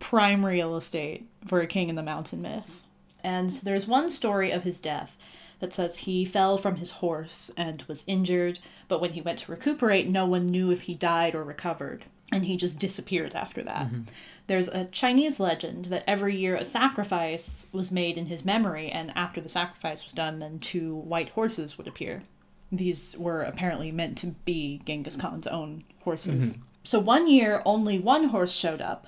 Prime 0.01 0.45
real 0.45 0.77
estate 0.77 1.27
for 1.47 1.61
a 1.61 1.67
king 1.67 1.89
in 1.89 1.97
the 1.97 2.03
mountain 2.03 2.43
myth. 2.43 2.83
And 3.23 3.49
there's 3.49 3.87
one 3.87 4.11
story 4.11 4.51
of 4.51 4.65
his 4.65 4.81
death 4.81 5.17
that 5.65 5.73
says 5.73 5.97
he 5.97 6.27
fell 6.27 6.59
from 6.59 6.77
his 6.77 6.91
horse 6.91 7.51
and 7.57 7.83
was 7.85 8.05
injured, 8.07 8.59
but 8.87 9.01
when 9.01 9.15
he 9.15 9.23
went 9.23 9.39
to 9.39 9.51
recuperate, 9.51 10.07
no 10.07 10.27
one 10.27 10.45
knew 10.47 10.71
if 10.71 10.83
he 10.83 10.95
died 10.95 11.35
or 11.35 11.43
recovered, 11.43 12.05
and 12.31 12.45
he 12.45 12.59
just 12.59 12.79
disappeared 12.79 13.35
after 13.35 13.63
that. 13.63 13.87
Mm-hmm. 13.87 14.03
There's 14.47 14.69
a 14.69 14.85
Chinese 14.85 15.41
legend 15.41 15.87
that 15.87 16.05
every 16.07 16.37
year 16.37 16.55
a 16.55 16.67
sacrifice 16.67 17.67
was 17.73 17.91
made 17.91 18.19
in 18.19 18.27
his 18.27 18.45
memory, 18.45 18.91
and 18.91 19.11
after 19.17 19.41
the 19.41 19.49
sacrifice 19.49 20.05
was 20.05 20.13
done, 20.13 20.39
then 20.39 20.59
two 20.59 20.97
white 20.97 21.31
horses 21.31 21.79
would 21.79 21.89
appear. 21.89 22.25
These 22.71 23.17
were 23.19 23.41
apparently 23.41 23.91
meant 23.91 24.19
to 24.19 24.35
be 24.45 24.83
Genghis 24.85 25.17
Khan's 25.17 25.47
own 25.47 25.85
horses. 26.03 26.57
Mm-hmm. 26.57 26.63
So 26.83 26.99
one 26.99 27.27
year, 27.27 27.63
only 27.65 27.99
one 27.99 28.25
horse 28.25 28.53
showed 28.53 28.83
up, 28.83 29.07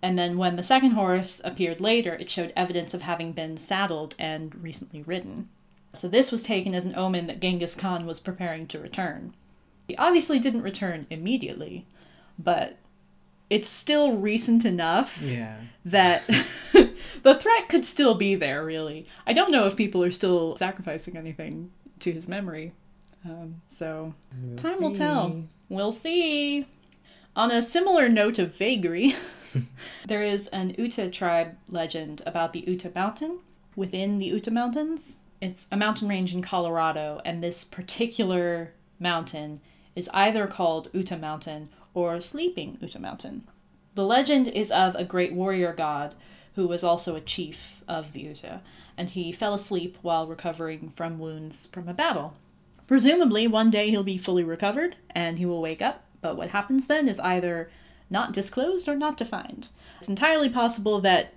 and 0.00 0.18
then 0.18 0.38
when 0.38 0.56
the 0.56 0.62
second 0.62 0.92
horse 0.92 1.42
appeared 1.44 1.82
later, 1.82 2.14
it 2.14 2.30
showed 2.30 2.54
evidence 2.56 2.94
of 2.94 3.02
having 3.02 3.32
been 3.32 3.58
saddled 3.58 4.14
and 4.18 4.62
recently 4.62 5.02
ridden. 5.02 5.50
So 5.96 6.08
this 6.08 6.30
was 6.32 6.42
taken 6.42 6.74
as 6.74 6.84
an 6.86 6.94
omen 6.96 7.26
that 7.26 7.40
Genghis 7.40 7.74
Khan 7.74 8.06
was 8.06 8.20
preparing 8.20 8.66
to 8.68 8.78
return. 8.78 9.34
He 9.88 9.96
obviously 9.96 10.38
didn't 10.38 10.62
return 10.62 11.06
immediately, 11.10 11.86
but 12.38 12.78
it's 13.50 13.68
still 13.68 14.16
recent 14.16 14.64
enough 14.64 15.20
Yeah. 15.22 15.56
that 15.84 16.26
the 17.22 17.34
threat 17.34 17.68
could 17.68 17.84
still 17.84 18.14
be 18.14 18.34
there, 18.34 18.64
really. 18.64 19.06
I 19.26 19.32
don't 19.32 19.52
know 19.52 19.66
if 19.66 19.76
people 19.76 20.02
are 20.02 20.10
still 20.10 20.56
sacrificing 20.56 21.16
anything 21.16 21.70
to 22.00 22.12
his 22.12 22.26
memory. 22.26 22.72
Um, 23.24 23.60
so 23.66 24.14
We'll 24.42 24.56
Time 24.56 24.80
will 24.80 24.94
tell. 24.94 25.44
We'll 25.68 25.92
see. 25.92 26.66
On 27.36 27.50
a 27.50 27.62
similar 27.62 28.08
note 28.08 28.38
of 28.38 28.54
vagary, 28.56 29.14
there 30.06 30.22
is 30.22 30.48
an 30.48 30.74
Uta 30.78 31.10
tribe 31.10 31.56
legend 31.68 32.22
about 32.26 32.52
the 32.52 32.64
Uta 32.66 32.90
Mountain 32.94 33.40
within 33.76 34.18
the 34.18 34.26
Uta 34.26 34.50
Mountains. 34.50 35.18
It's 35.44 35.68
a 35.70 35.76
mountain 35.76 36.08
range 36.08 36.32
in 36.32 36.40
Colorado, 36.40 37.20
and 37.22 37.42
this 37.42 37.64
particular 37.64 38.72
mountain 38.98 39.60
is 39.94 40.08
either 40.14 40.46
called 40.46 40.88
Uta 40.94 41.18
Mountain 41.18 41.68
or 41.92 42.18
Sleeping 42.22 42.78
Uta 42.80 42.98
Mountain. 42.98 43.46
The 43.94 44.06
legend 44.06 44.48
is 44.48 44.70
of 44.70 44.94
a 44.94 45.04
great 45.04 45.34
warrior 45.34 45.74
god 45.74 46.14
who 46.54 46.66
was 46.66 46.82
also 46.82 47.14
a 47.14 47.20
chief 47.20 47.82
of 47.86 48.14
the 48.14 48.22
Uta, 48.22 48.62
and 48.96 49.10
he 49.10 49.32
fell 49.32 49.52
asleep 49.52 49.98
while 50.00 50.26
recovering 50.26 50.88
from 50.88 51.18
wounds 51.18 51.66
from 51.66 51.90
a 51.90 51.92
battle. 51.92 52.38
Presumably, 52.86 53.46
one 53.46 53.70
day 53.70 53.90
he'll 53.90 54.02
be 54.02 54.16
fully 54.16 54.44
recovered 54.44 54.96
and 55.10 55.36
he 55.36 55.44
will 55.44 55.60
wake 55.60 55.82
up, 55.82 56.06
but 56.22 56.38
what 56.38 56.52
happens 56.52 56.86
then 56.86 57.06
is 57.06 57.20
either 57.20 57.68
not 58.08 58.32
disclosed 58.32 58.88
or 58.88 58.96
not 58.96 59.18
defined. 59.18 59.68
It's 59.98 60.08
entirely 60.08 60.48
possible 60.48 61.02
that 61.02 61.34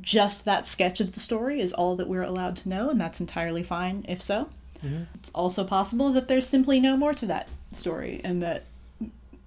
just 0.00 0.44
that 0.44 0.66
sketch 0.66 1.00
of 1.00 1.12
the 1.12 1.20
story 1.20 1.60
is 1.60 1.72
all 1.72 1.96
that 1.96 2.08
we're 2.08 2.22
allowed 2.22 2.56
to 2.56 2.68
know, 2.68 2.90
and 2.90 3.00
that's 3.00 3.20
entirely 3.20 3.62
fine 3.62 4.04
if 4.08 4.20
so. 4.22 4.48
Mm-hmm. 4.84 5.04
It's 5.14 5.30
also 5.30 5.64
possible 5.64 6.12
that 6.12 6.28
there's 6.28 6.46
simply 6.46 6.80
no 6.80 6.96
more 6.96 7.14
to 7.14 7.26
that 7.26 7.48
story, 7.72 8.20
and 8.24 8.42
that 8.42 8.64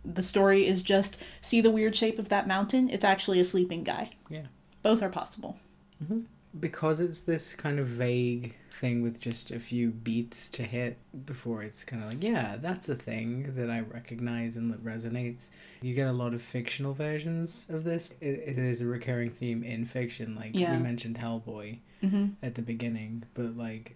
the 0.04 0.24
story 0.24 0.66
is 0.66 0.82
just 0.82 1.18
see 1.42 1.62
the 1.62 1.70
weird 1.70 1.96
shape 1.96 2.18
of 2.18 2.30
that 2.30 2.48
mountain, 2.48 2.90
it's 2.90 3.04
actually 3.04 3.40
a 3.40 3.46
sleeping 3.46 3.84
guy. 3.84 4.12
Yeah. 4.30 4.48
Both 4.82 5.02
are 5.04 5.10
possible. 5.10 5.58
Mm-hmm. 6.04 6.22
Because 6.60 7.00
it's 7.00 7.22
this 7.22 7.56
kind 7.56 7.78
of 7.78 7.88
vague 7.88 8.56
thing 8.78 9.02
with 9.02 9.20
just 9.20 9.52
a 9.52 9.60
few 9.60 9.90
beats 9.90 10.50
to 10.50 10.64
hit 10.64 10.98
before 11.26 11.64
it's 11.64 11.84
kind 11.84 12.04
of 12.04 12.10
like, 12.10 12.24
yeah, 12.24 12.58
that's 12.60 12.88
a 12.90 12.96
thing 12.96 13.54
that 13.56 13.70
I 13.70 13.80
recognize 13.82 14.56
and 14.56 14.72
that 14.72 14.84
resonates. 14.86 15.50
You 15.82 15.94
get 15.96 16.08
a 16.08 16.14
lot 16.14 16.34
of 16.34 16.42
fictional 16.42 16.94
versions 16.94 17.70
of 17.70 17.84
this. 17.84 18.14
It, 18.22 18.40
it 18.46 18.58
is 18.58 18.82
a 18.82 18.86
recurring 18.86 19.32
theme 19.32 19.64
in 19.64 19.86
fiction. 19.86 20.36
Like 20.36 20.52
Yeah. 20.54 20.72
we 20.76 20.78
mentioned 20.84 21.18
Hellboy 21.18 21.80
Mm-hmm. 22.04 22.26
at 22.44 22.54
the 22.54 22.62
beginning, 22.62 23.24
but 23.34 23.58
like 23.58 23.96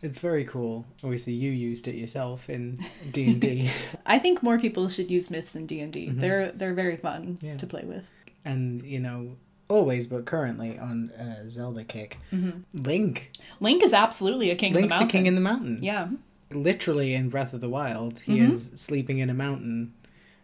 It's 0.00 0.18
very 0.18 0.44
cool. 0.44 0.86
Obviously, 1.04 1.34
you 1.34 1.50
used 1.52 1.86
it 1.86 1.94
yourself 1.94 2.48
in 2.48 2.78
D 3.12 3.30
and 3.30 3.40
D, 3.40 3.70
I 4.06 4.18
think 4.18 4.42
more 4.42 4.58
people 4.58 4.88
should 4.88 5.10
use 5.10 5.30
myths 5.30 5.54
in 5.54 5.66
D 5.66 5.80
and 5.80 5.92
D. 5.92 6.08
They're 6.10 6.50
they're 6.52 6.72
very 6.74 6.96
fun 6.96 7.38
Yeah. 7.42 7.58
to 7.58 7.66
play 7.66 7.84
with. 7.84 8.04
and 8.44 8.82
you 8.84 8.98
know, 9.00 9.36
always 9.72 10.06
but 10.06 10.24
currently 10.26 10.78
on 10.78 11.10
uh, 11.12 11.48
Zelda 11.48 11.84
Kick, 11.84 12.18
Link. 12.72 13.30
Link 13.60 13.82
is 13.82 13.92
absolutely 13.92 14.50
a 14.50 14.56
king 14.56 14.72
Link's 14.74 14.92
of 14.94 15.00
the 15.00 15.06
the 15.06 15.10
king 15.12 15.26
in 15.26 15.34
the 15.34 15.40
mountain. 15.40 15.78
yeah, 15.82 16.08
Literally 16.50 17.14
in 17.14 17.30
Breath 17.30 17.54
of 17.54 17.60
the 17.62 17.68
Wild, 17.68 18.20
he 18.20 18.38
Mhm. 18.38 18.48
is 18.50 18.72
sleeping 18.76 19.18
in 19.18 19.30
a 19.30 19.34
mountain, 19.34 19.94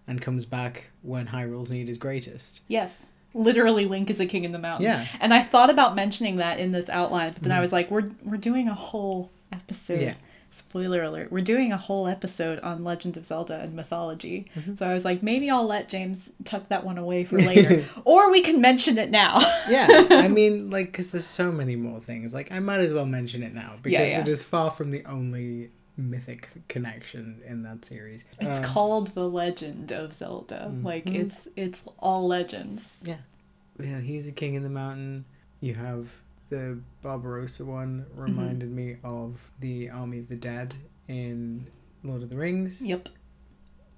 and 0.07 0.23
comes 0.23 0.47
back 0.47 0.87
when 1.03 1.27
Hyrule's 1.29 1.71
need 1.71 1.89
is 1.89 1.99
greatest. 1.99 2.63
yes. 2.69 3.07
Literally, 3.35 3.85
Link 3.85 4.09
is 4.09 4.19
a 4.21 4.27
king 4.27 4.45
in 4.45 4.53
the 4.53 4.59
mountain. 4.59 4.85
Yeah. 4.87 5.03
Mm-hmm. 5.05 5.17
And 5.21 5.35
I 5.35 5.43
thought 5.43 5.69
about 5.69 5.95
mentioning 5.95 6.37
that 6.37 6.59
in 6.59 6.71
this 6.73 6.89
outline, 6.89 7.35
but 7.35 7.43
then 7.43 7.53
I 7.53 7.61
was 7.61 7.73
like, 7.75 7.91
we're 7.91 8.11
we're 8.25 8.39
doing 8.39 8.69
a 8.69 8.75
whole 8.75 9.31
episode. 9.53 10.01
Yeah. 10.01 10.15
Spoiler 10.51 11.03
alert: 11.03 11.31
We're 11.31 11.45
doing 11.45 11.73
a 11.73 11.77
whole 11.77 12.07
episode 12.09 12.59
on 12.61 12.83
Legend 12.85 13.17
of 13.17 13.25
Zelda 13.25 13.61
and 13.61 13.75
mythology. 13.75 14.51
Mm-hmm. 14.57 14.75
So 14.77 14.87
I 14.89 14.95
was 14.95 15.05
like, 15.05 15.23
maybe 15.23 15.51
I'll 15.51 15.67
let 15.67 15.89
James 15.89 16.33
tuck 16.45 16.69
that 16.69 16.85
one 16.85 16.99
away 16.99 17.25
for 17.25 17.39
later, 17.39 17.85
or 18.05 18.31
we 18.31 18.41
can 18.41 18.61
mention 18.61 18.99
it 18.99 19.11
now. 19.11 19.39
Yeah, 19.69 20.07
I 20.11 20.29
mean, 20.41 20.71
like, 20.71 20.87
because 20.87 21.11
there's 21.11 21.27
so 21.27 21.53
many 21.53 21.77
more 21.77 22.01
things. 22.01 22.33
Like, 22.33 22.51
I 22.51 22.59
might 22.59 22.81
as 22.81 22.93
well 22.93 23.05
mention 23.05 23.43
it 23.43 23.53
now 23.55 23.75
because 23.83 24.09
yeah. 24.11 24.21
it 24.21 24.29
is 24.29 24.43
far 24.43 24.71
from 24.71 24.91
the 24.93 25.05
only 25.05 25.71
mythic 25.99 26.49
connection 26.69 27.43
in 27.47 27.65
that 27.65 27.85
series. 27.85 28.25
It's 28.41 28.59
Um, 28.59 28.65
called 28.65 29.09
the 29.09 29.29
Legend 29.29 29.91
of 29.93 30.13
Zelda. 30.15 30.73
Like 30.83 31.05
Mhm. 31.07 31.17
it's 31.17 31.49
it's 31.57 31.83
all 31.99 32.27
legends. 32.27 32.99
Yeah. 33.05 33.17
Yeah, 33.79 34.01
he's 34.01 34.27
a 34.29 34.33
king 34.33 34.55
in 34.55 34.63
the 34.63 34.71
mountain. 34.71 35.25
You 35.61 35.75
have 35.75 36.17
the 36.49 36.79
Barbarossa 37.03 37.65
one 37.65 38.07
reminded 38.15 38.71
me 38.71 38.97
of 39.05 39.51
the 39.61 39.91
Army 39.91 40.19
of 40.19 40.29
the 40.29 40.37
Dead 40.37 40.75
in 41.07 41.69
Lord 42.05 42.23
of 42.23 42.31
the 42.31 42.37
Rings, 42.37 42.83
Yep. 42.83 43.09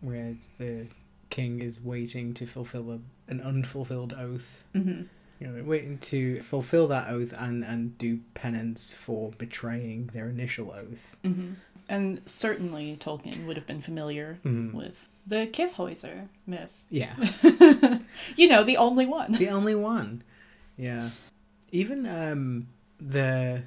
whereas 0.01 0.51
the 0.59 0.87
king 1.29 1.61
is 1.61 1.81
waiting 1.83 2.35
to 2.35 2.47
fulfill 2.47 2.91
a, 2.91 2.99
an 3.31 3.41
unfulfilled 3.41 4.13
oath. 4.13 4.65
hmm 4.73 5.03
You 5.39 5.47
know, 5.47 5.63
waiting 5.65 5.99
to 5.99 6.41
fulfill 6.41 6.89
that 6.89 7.09
oath 7.09 7.33
and, 7.39 7.65
and 7.65 7.97
do 7.99 8.21
penance 8.35 8.93
for 8.95 9.31
betraying 9.39 10.11
their 10.13 10.29
initial 10.29 10.73
oath. 10.73 11.17
hmm 11.25 11.53
And 11.89 12.21
certainly 12.27 12.97
Tolkien 12.99 13.47
would 13.47 13.57
have 13.57 13.67
been 13.67 13.81
familiar 13.81 14.39
Mhm. 14.45 14.73
with 14.75 15.09
the 15.27 15.47
Kyffhäuser 15.53 16.29
myth. 16.47 16.83
Yeah. 16.89 17.15
you 18.37 18.49
know, 18.49 18.65
the 18.65 18.77
only 18.77 19.07
one. 19.07 19.33
the 19.33 19.49
only 19.51 19.75
one. 19.93 20.23
Yeah. 20.77 21.11
Even 21.73 22.07
um 22.07 22.69
the 23.01 23.63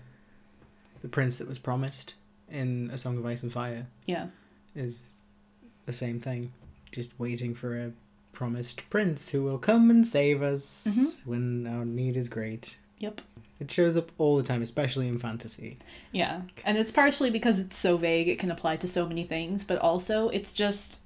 the 1.02 1.08
prince 1.08 1.38
that 1.38 1.48
was 1.48 1.60
promised 1.60 2.16
in 2.50 2.90
A 2.94 2.98
Song 2.98 3.18
of 3.18 3.26
Ice 3.26 3.44
and 3.44 3.52
Fire 3.52 3.88
Yeah. 4.06 4.28
is 4.76 5.12
the 5.86 5.94
same 5.94 6.20
thing. 6.20 6.54
Just 6.92 7.20
waiting 7.20 7.56
for 7.56 7.78
a 7.78 7.92
promised 8.32 8.90
prince 8.90 9.30
who 9.30 9.44
will 9.44 9.58
come 9.58 9.90
and 9.90 10.08
save 10.08 10.42
us 10.42 10.86
Mhm. 10.90 11.26
when 11.26 11.68
our 11.68 11.84
need 11.86 12.16
is 12.16 12.30
great. 12.30 12.78
Yep. 13.00 13.22
It 13.60 13.70
shows 13.72 13.96
up 13.98 14.12
all 14.18 14.38
the 14.38 14.44
time, 14.44 14.62
especially 14.62 15.08
in 15.08 15.20
fantasy. 15.20 15.78
Yeah. 16.12 16.44
And 16.66 16.78
it's 16.78 16.92
partially 16.92 17.30
because 17.30 17.60
it's 17.60 17.78
so 17.78 17.98
vague, 17.98 18.28
it 18.28 18.40
can 18.40 18.52
apply 18.52 18.78
to 18.78 18.88
so 18.88 19.08
many 19.08 19.24
things, 19.24 19.64
but 19.64 19.78
also 19.80 20.30
it's 20.30 20.54
just 20.54 21.00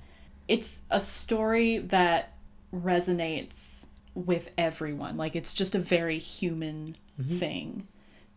it's 0.48 0.84
a 0.90 1.00
story 1.00 1.78
that 1.78 2.34
resonates 2.74 3.88
with 4.26 4.50
everyone. 4.58 5.16
Like 5.18 5.36
it's 5.36 5.54
just 5.54 5.76
a 5.76 5.80
very 5.80 6.18
human 6.20 6.96
Mhm. 7.20 7.40
thing 7.40 7.88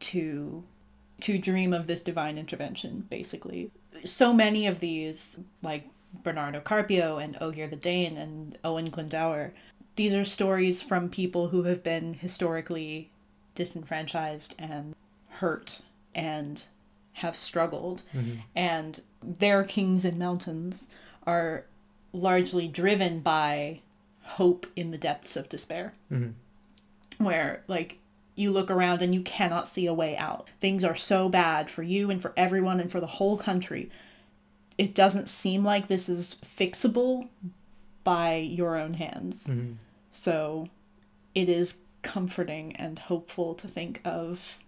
to 0.01 0.65
to 1.21 1.37
dream 1.39 1.75
of 1.75 1.87
this 1.87 2.03
divine 2.03 2.39
intervention, 2.39 3.07
basically. 3.11 3.71
So 4.05 4.33
many 4.33 4.67
of 4.67 4.81
these, 4.81 5.39
like 5.63 5.87
Bernardo 6.23 6.61
Carpio 6.61 7.19
and 7.19 7.37
Ogier 7.43 7.69
the 7.69 7.77
Dane 7.77 8.17
and 8.17 8.57
Owen 8.65 8.87
Glendower, 8.87 9.53
these 9.97 10.15
are 10.15 10.25
stories 10.25 10.81
from 10.83 11.11
people 11.11 11.49
who 11.49 11.65
have 11.65 11.83
been 11.83 12.15
historically 12.15 13.11
disenfranchised 13.55 14.55
and 14.59 14.95
hurt 15.29 15.83
and 16.15 16.65
have 17.15 17.37
struggled. 17.37 18.03
And 18.57 19.03
their 19.23 19.63
kings 19.65 20.07
and 20.07 20.19
mountains 20.19 20.89
are 21.27 21.67
largely 22.15 22.67
driven 22.67 23.21
by 23.21 23.81
hope 24.23 24.67
in 24.77 24.91
the 24.91 24.99
depths 24.99 25.37
of 25.37 25.49
despair. 25.49 25.93
Mhm. 26.11 26.35
Where, 27.19 27.65
like, 27.69 27.99
you 28.37 28.51
look 28.51 28.71
around 28.71 29.03
and 29.03 29.15
you 29.15 29.21
cannot 29.23 29.69
see 29.69 29.87
a 29.87 29.95
way 29.95 30.17
out. 30.17 30.49
Things 30.61 30.85
are 30.85 30.97
so 30.97 31.29
bad 31.29 31.69
for 31.71 31.83
you 31.83 32.11
and 32.11 32.23
for 32.23 32.33
everyone 32.37 32.81
and 32.81 32.91
for 32.91 33.01
the 33.01 33.07
whole 33.07 33.37
country. 33.37 33.91
It 34.79 34.95
doesn't 34.95 35.29
seem 35.29 35.65
like 35.65 35.89
this 35.89 36.09
is 36.09 36.37
fixable 36.57 37.29
by 38.03 38.37
your 38.37 38.77
own 38.77 38.95
hands. 38.95 39.49
Mhm. 39.49 39.77
So 40.13 40.69
it 41.35 41.49
is 41.49 41.79
comforting 42.03 42.75
and 42.77 42.99
hopeful 42.99 43.55
to 43.55 43.69
think 43.69 44.01
of 44.07 44.59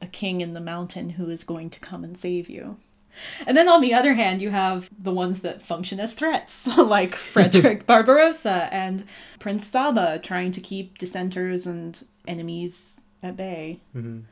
a 0.00 0.06
king 0.06 0.40
in 0.40 0.50
the 0.50 0.60
mountain 0.60 1.10
who 1.10 1.30
is 1.30 1.44
going 1.44 1.70
to 1.70 1.80
come 1.80 2.02
and 2.02 2.18
save 2.18 2.50
you. 2.50 2.78
And 3.46 3.56
then 3.56 3.68
on 3.68 3.80
the 3.80 3.94
other 3.94 4.14
hand, 4.14 4.42
you 4.42 4.50
have 4.50 4.90
the 4.98 5.12
ones 5.12 5.40
that 5.40 5.62
function 5.62 6.00
as 6.00 6.14
threats, 6.14 6.66
like 6.78 7.14
Frederick 7.14 7.86
Barbarossa 7.90 8.68
and 8.72 9.04
Prince 9.38 9.66
Saba 9.66 10.18
trying 10.18 10.52
to 10.52 10.60
keep 10.60 10.98
dissenters 10.98 11.66
and 11.66 12.06
enemies 12.26 13.02
at 13.22 13.36
bay. 13.36 13.80
Mhm. 13.94 14.22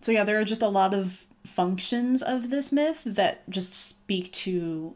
So, 0.00 0.12
yeah, 0.12 0.24
there 0.24 0.38
are 0.38 0.44
just 0.44 0.62
a 0.62 0.68
lot 0.68 0.94
of 0.94 1.24
functions 1.44 2.22
of 2.22 2.50
this 2.50 2.70
myth 2.72 3.02
that 3.04 3.48
just 3.48 3.72
speak 3.74 4.32
to 4.32 4.94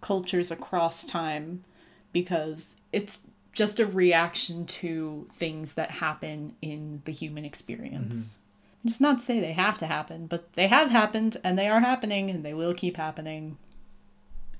cultures 0.00 0.50
across 0.50 1.04
time 1.04 1.64
because 2.12 2.76
it's 2.92 3.30
just 3.52 3.80
a 3.80 3.86
reaction 3.86 4.66
to 4.66 5.26
things 5.32 5.74
that 5.74 5.90
happen 5.90 6.54
in 6.62 7.02
the 7.04 7.12
human 7.12 7.44
experience. 7.44 8.36
Just 8.84 9.00
not 9.00 9.18
to 9.18 9.24
say 9.24 9.40
they 9.40 9.52
have 9.52 9.78
to 9.78 9.86
happen, 9.86 10.26
but 10.26 10.52
they 10.52 10.68
have 10.68 10.90
happened 10.90 11.38
and 11.42 11.58
they 11.58 11.68
are 11.68 11.80
happening 11.80 12.30
and 12.30 12.44
they 12.44 12.54
will 12.54 12.74
keep 12.74 12.96
happening. 12.96 13.56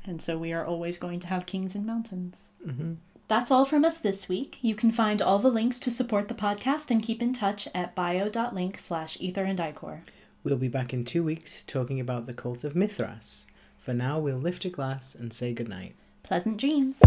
And 0.04 0.20
so 0.20 0.36
we 0.38 0.52
are 0.52 0.64
always 0.64 0.98
going 0.98 1.20
to 1.20 1.26
have 1.28 1.46
kings 1.46 1.74
and 1.74 1.86
mountains. 1.86 2.48
Mhm. 2.66 2.96
That's 3.28 3.50
all 3.50 3.64
from 3.64 3.84
us 3.84 3.98
this 3.98 4.28
week. 4.28 4.58
You 4.62 4.74
can 4.76 4.90
find 4.92 5.20
all 5.20 5.38
the 5.40 5.50
links 5.50 5.80
to 5.80 5.90
support 5.90 6.28
the 6.28 6.34
podcast 6.34 6.90
and 6.92 7.02
keep 7.02 7.20
in 7.20 7.32
touch 7.32 7.66
at 7.74 7.94
bio.link 7.96 8.78
slash 8.78 9.16
ether 9.20 9.44
and 9.44 9.58
ichor. 9.60 10.02
We'll 10.44 10.56
be 10.58 10.68
back 10.68 10.92
in 10.94 11.04
two 11.04 11.24
weeks 11.24 11.64
talking 11.64 11.98
about 11.98 12.26
the 12.26 12.34
cult 12.34 12.62
of 12.62 12.76
Mithras. 12.76 13.48
For 13.80 13.92
now, 13.92 14.20
we'll 14.20 14.38
lift 14.38 14.64
a 14.64 14.70
glass 14.70 15.16
and 15.16 15.32
say 15.32 15.52
goodnight. 15.52 15.94
Pleasant 16.22 16.56
dreams. 16.56 17.00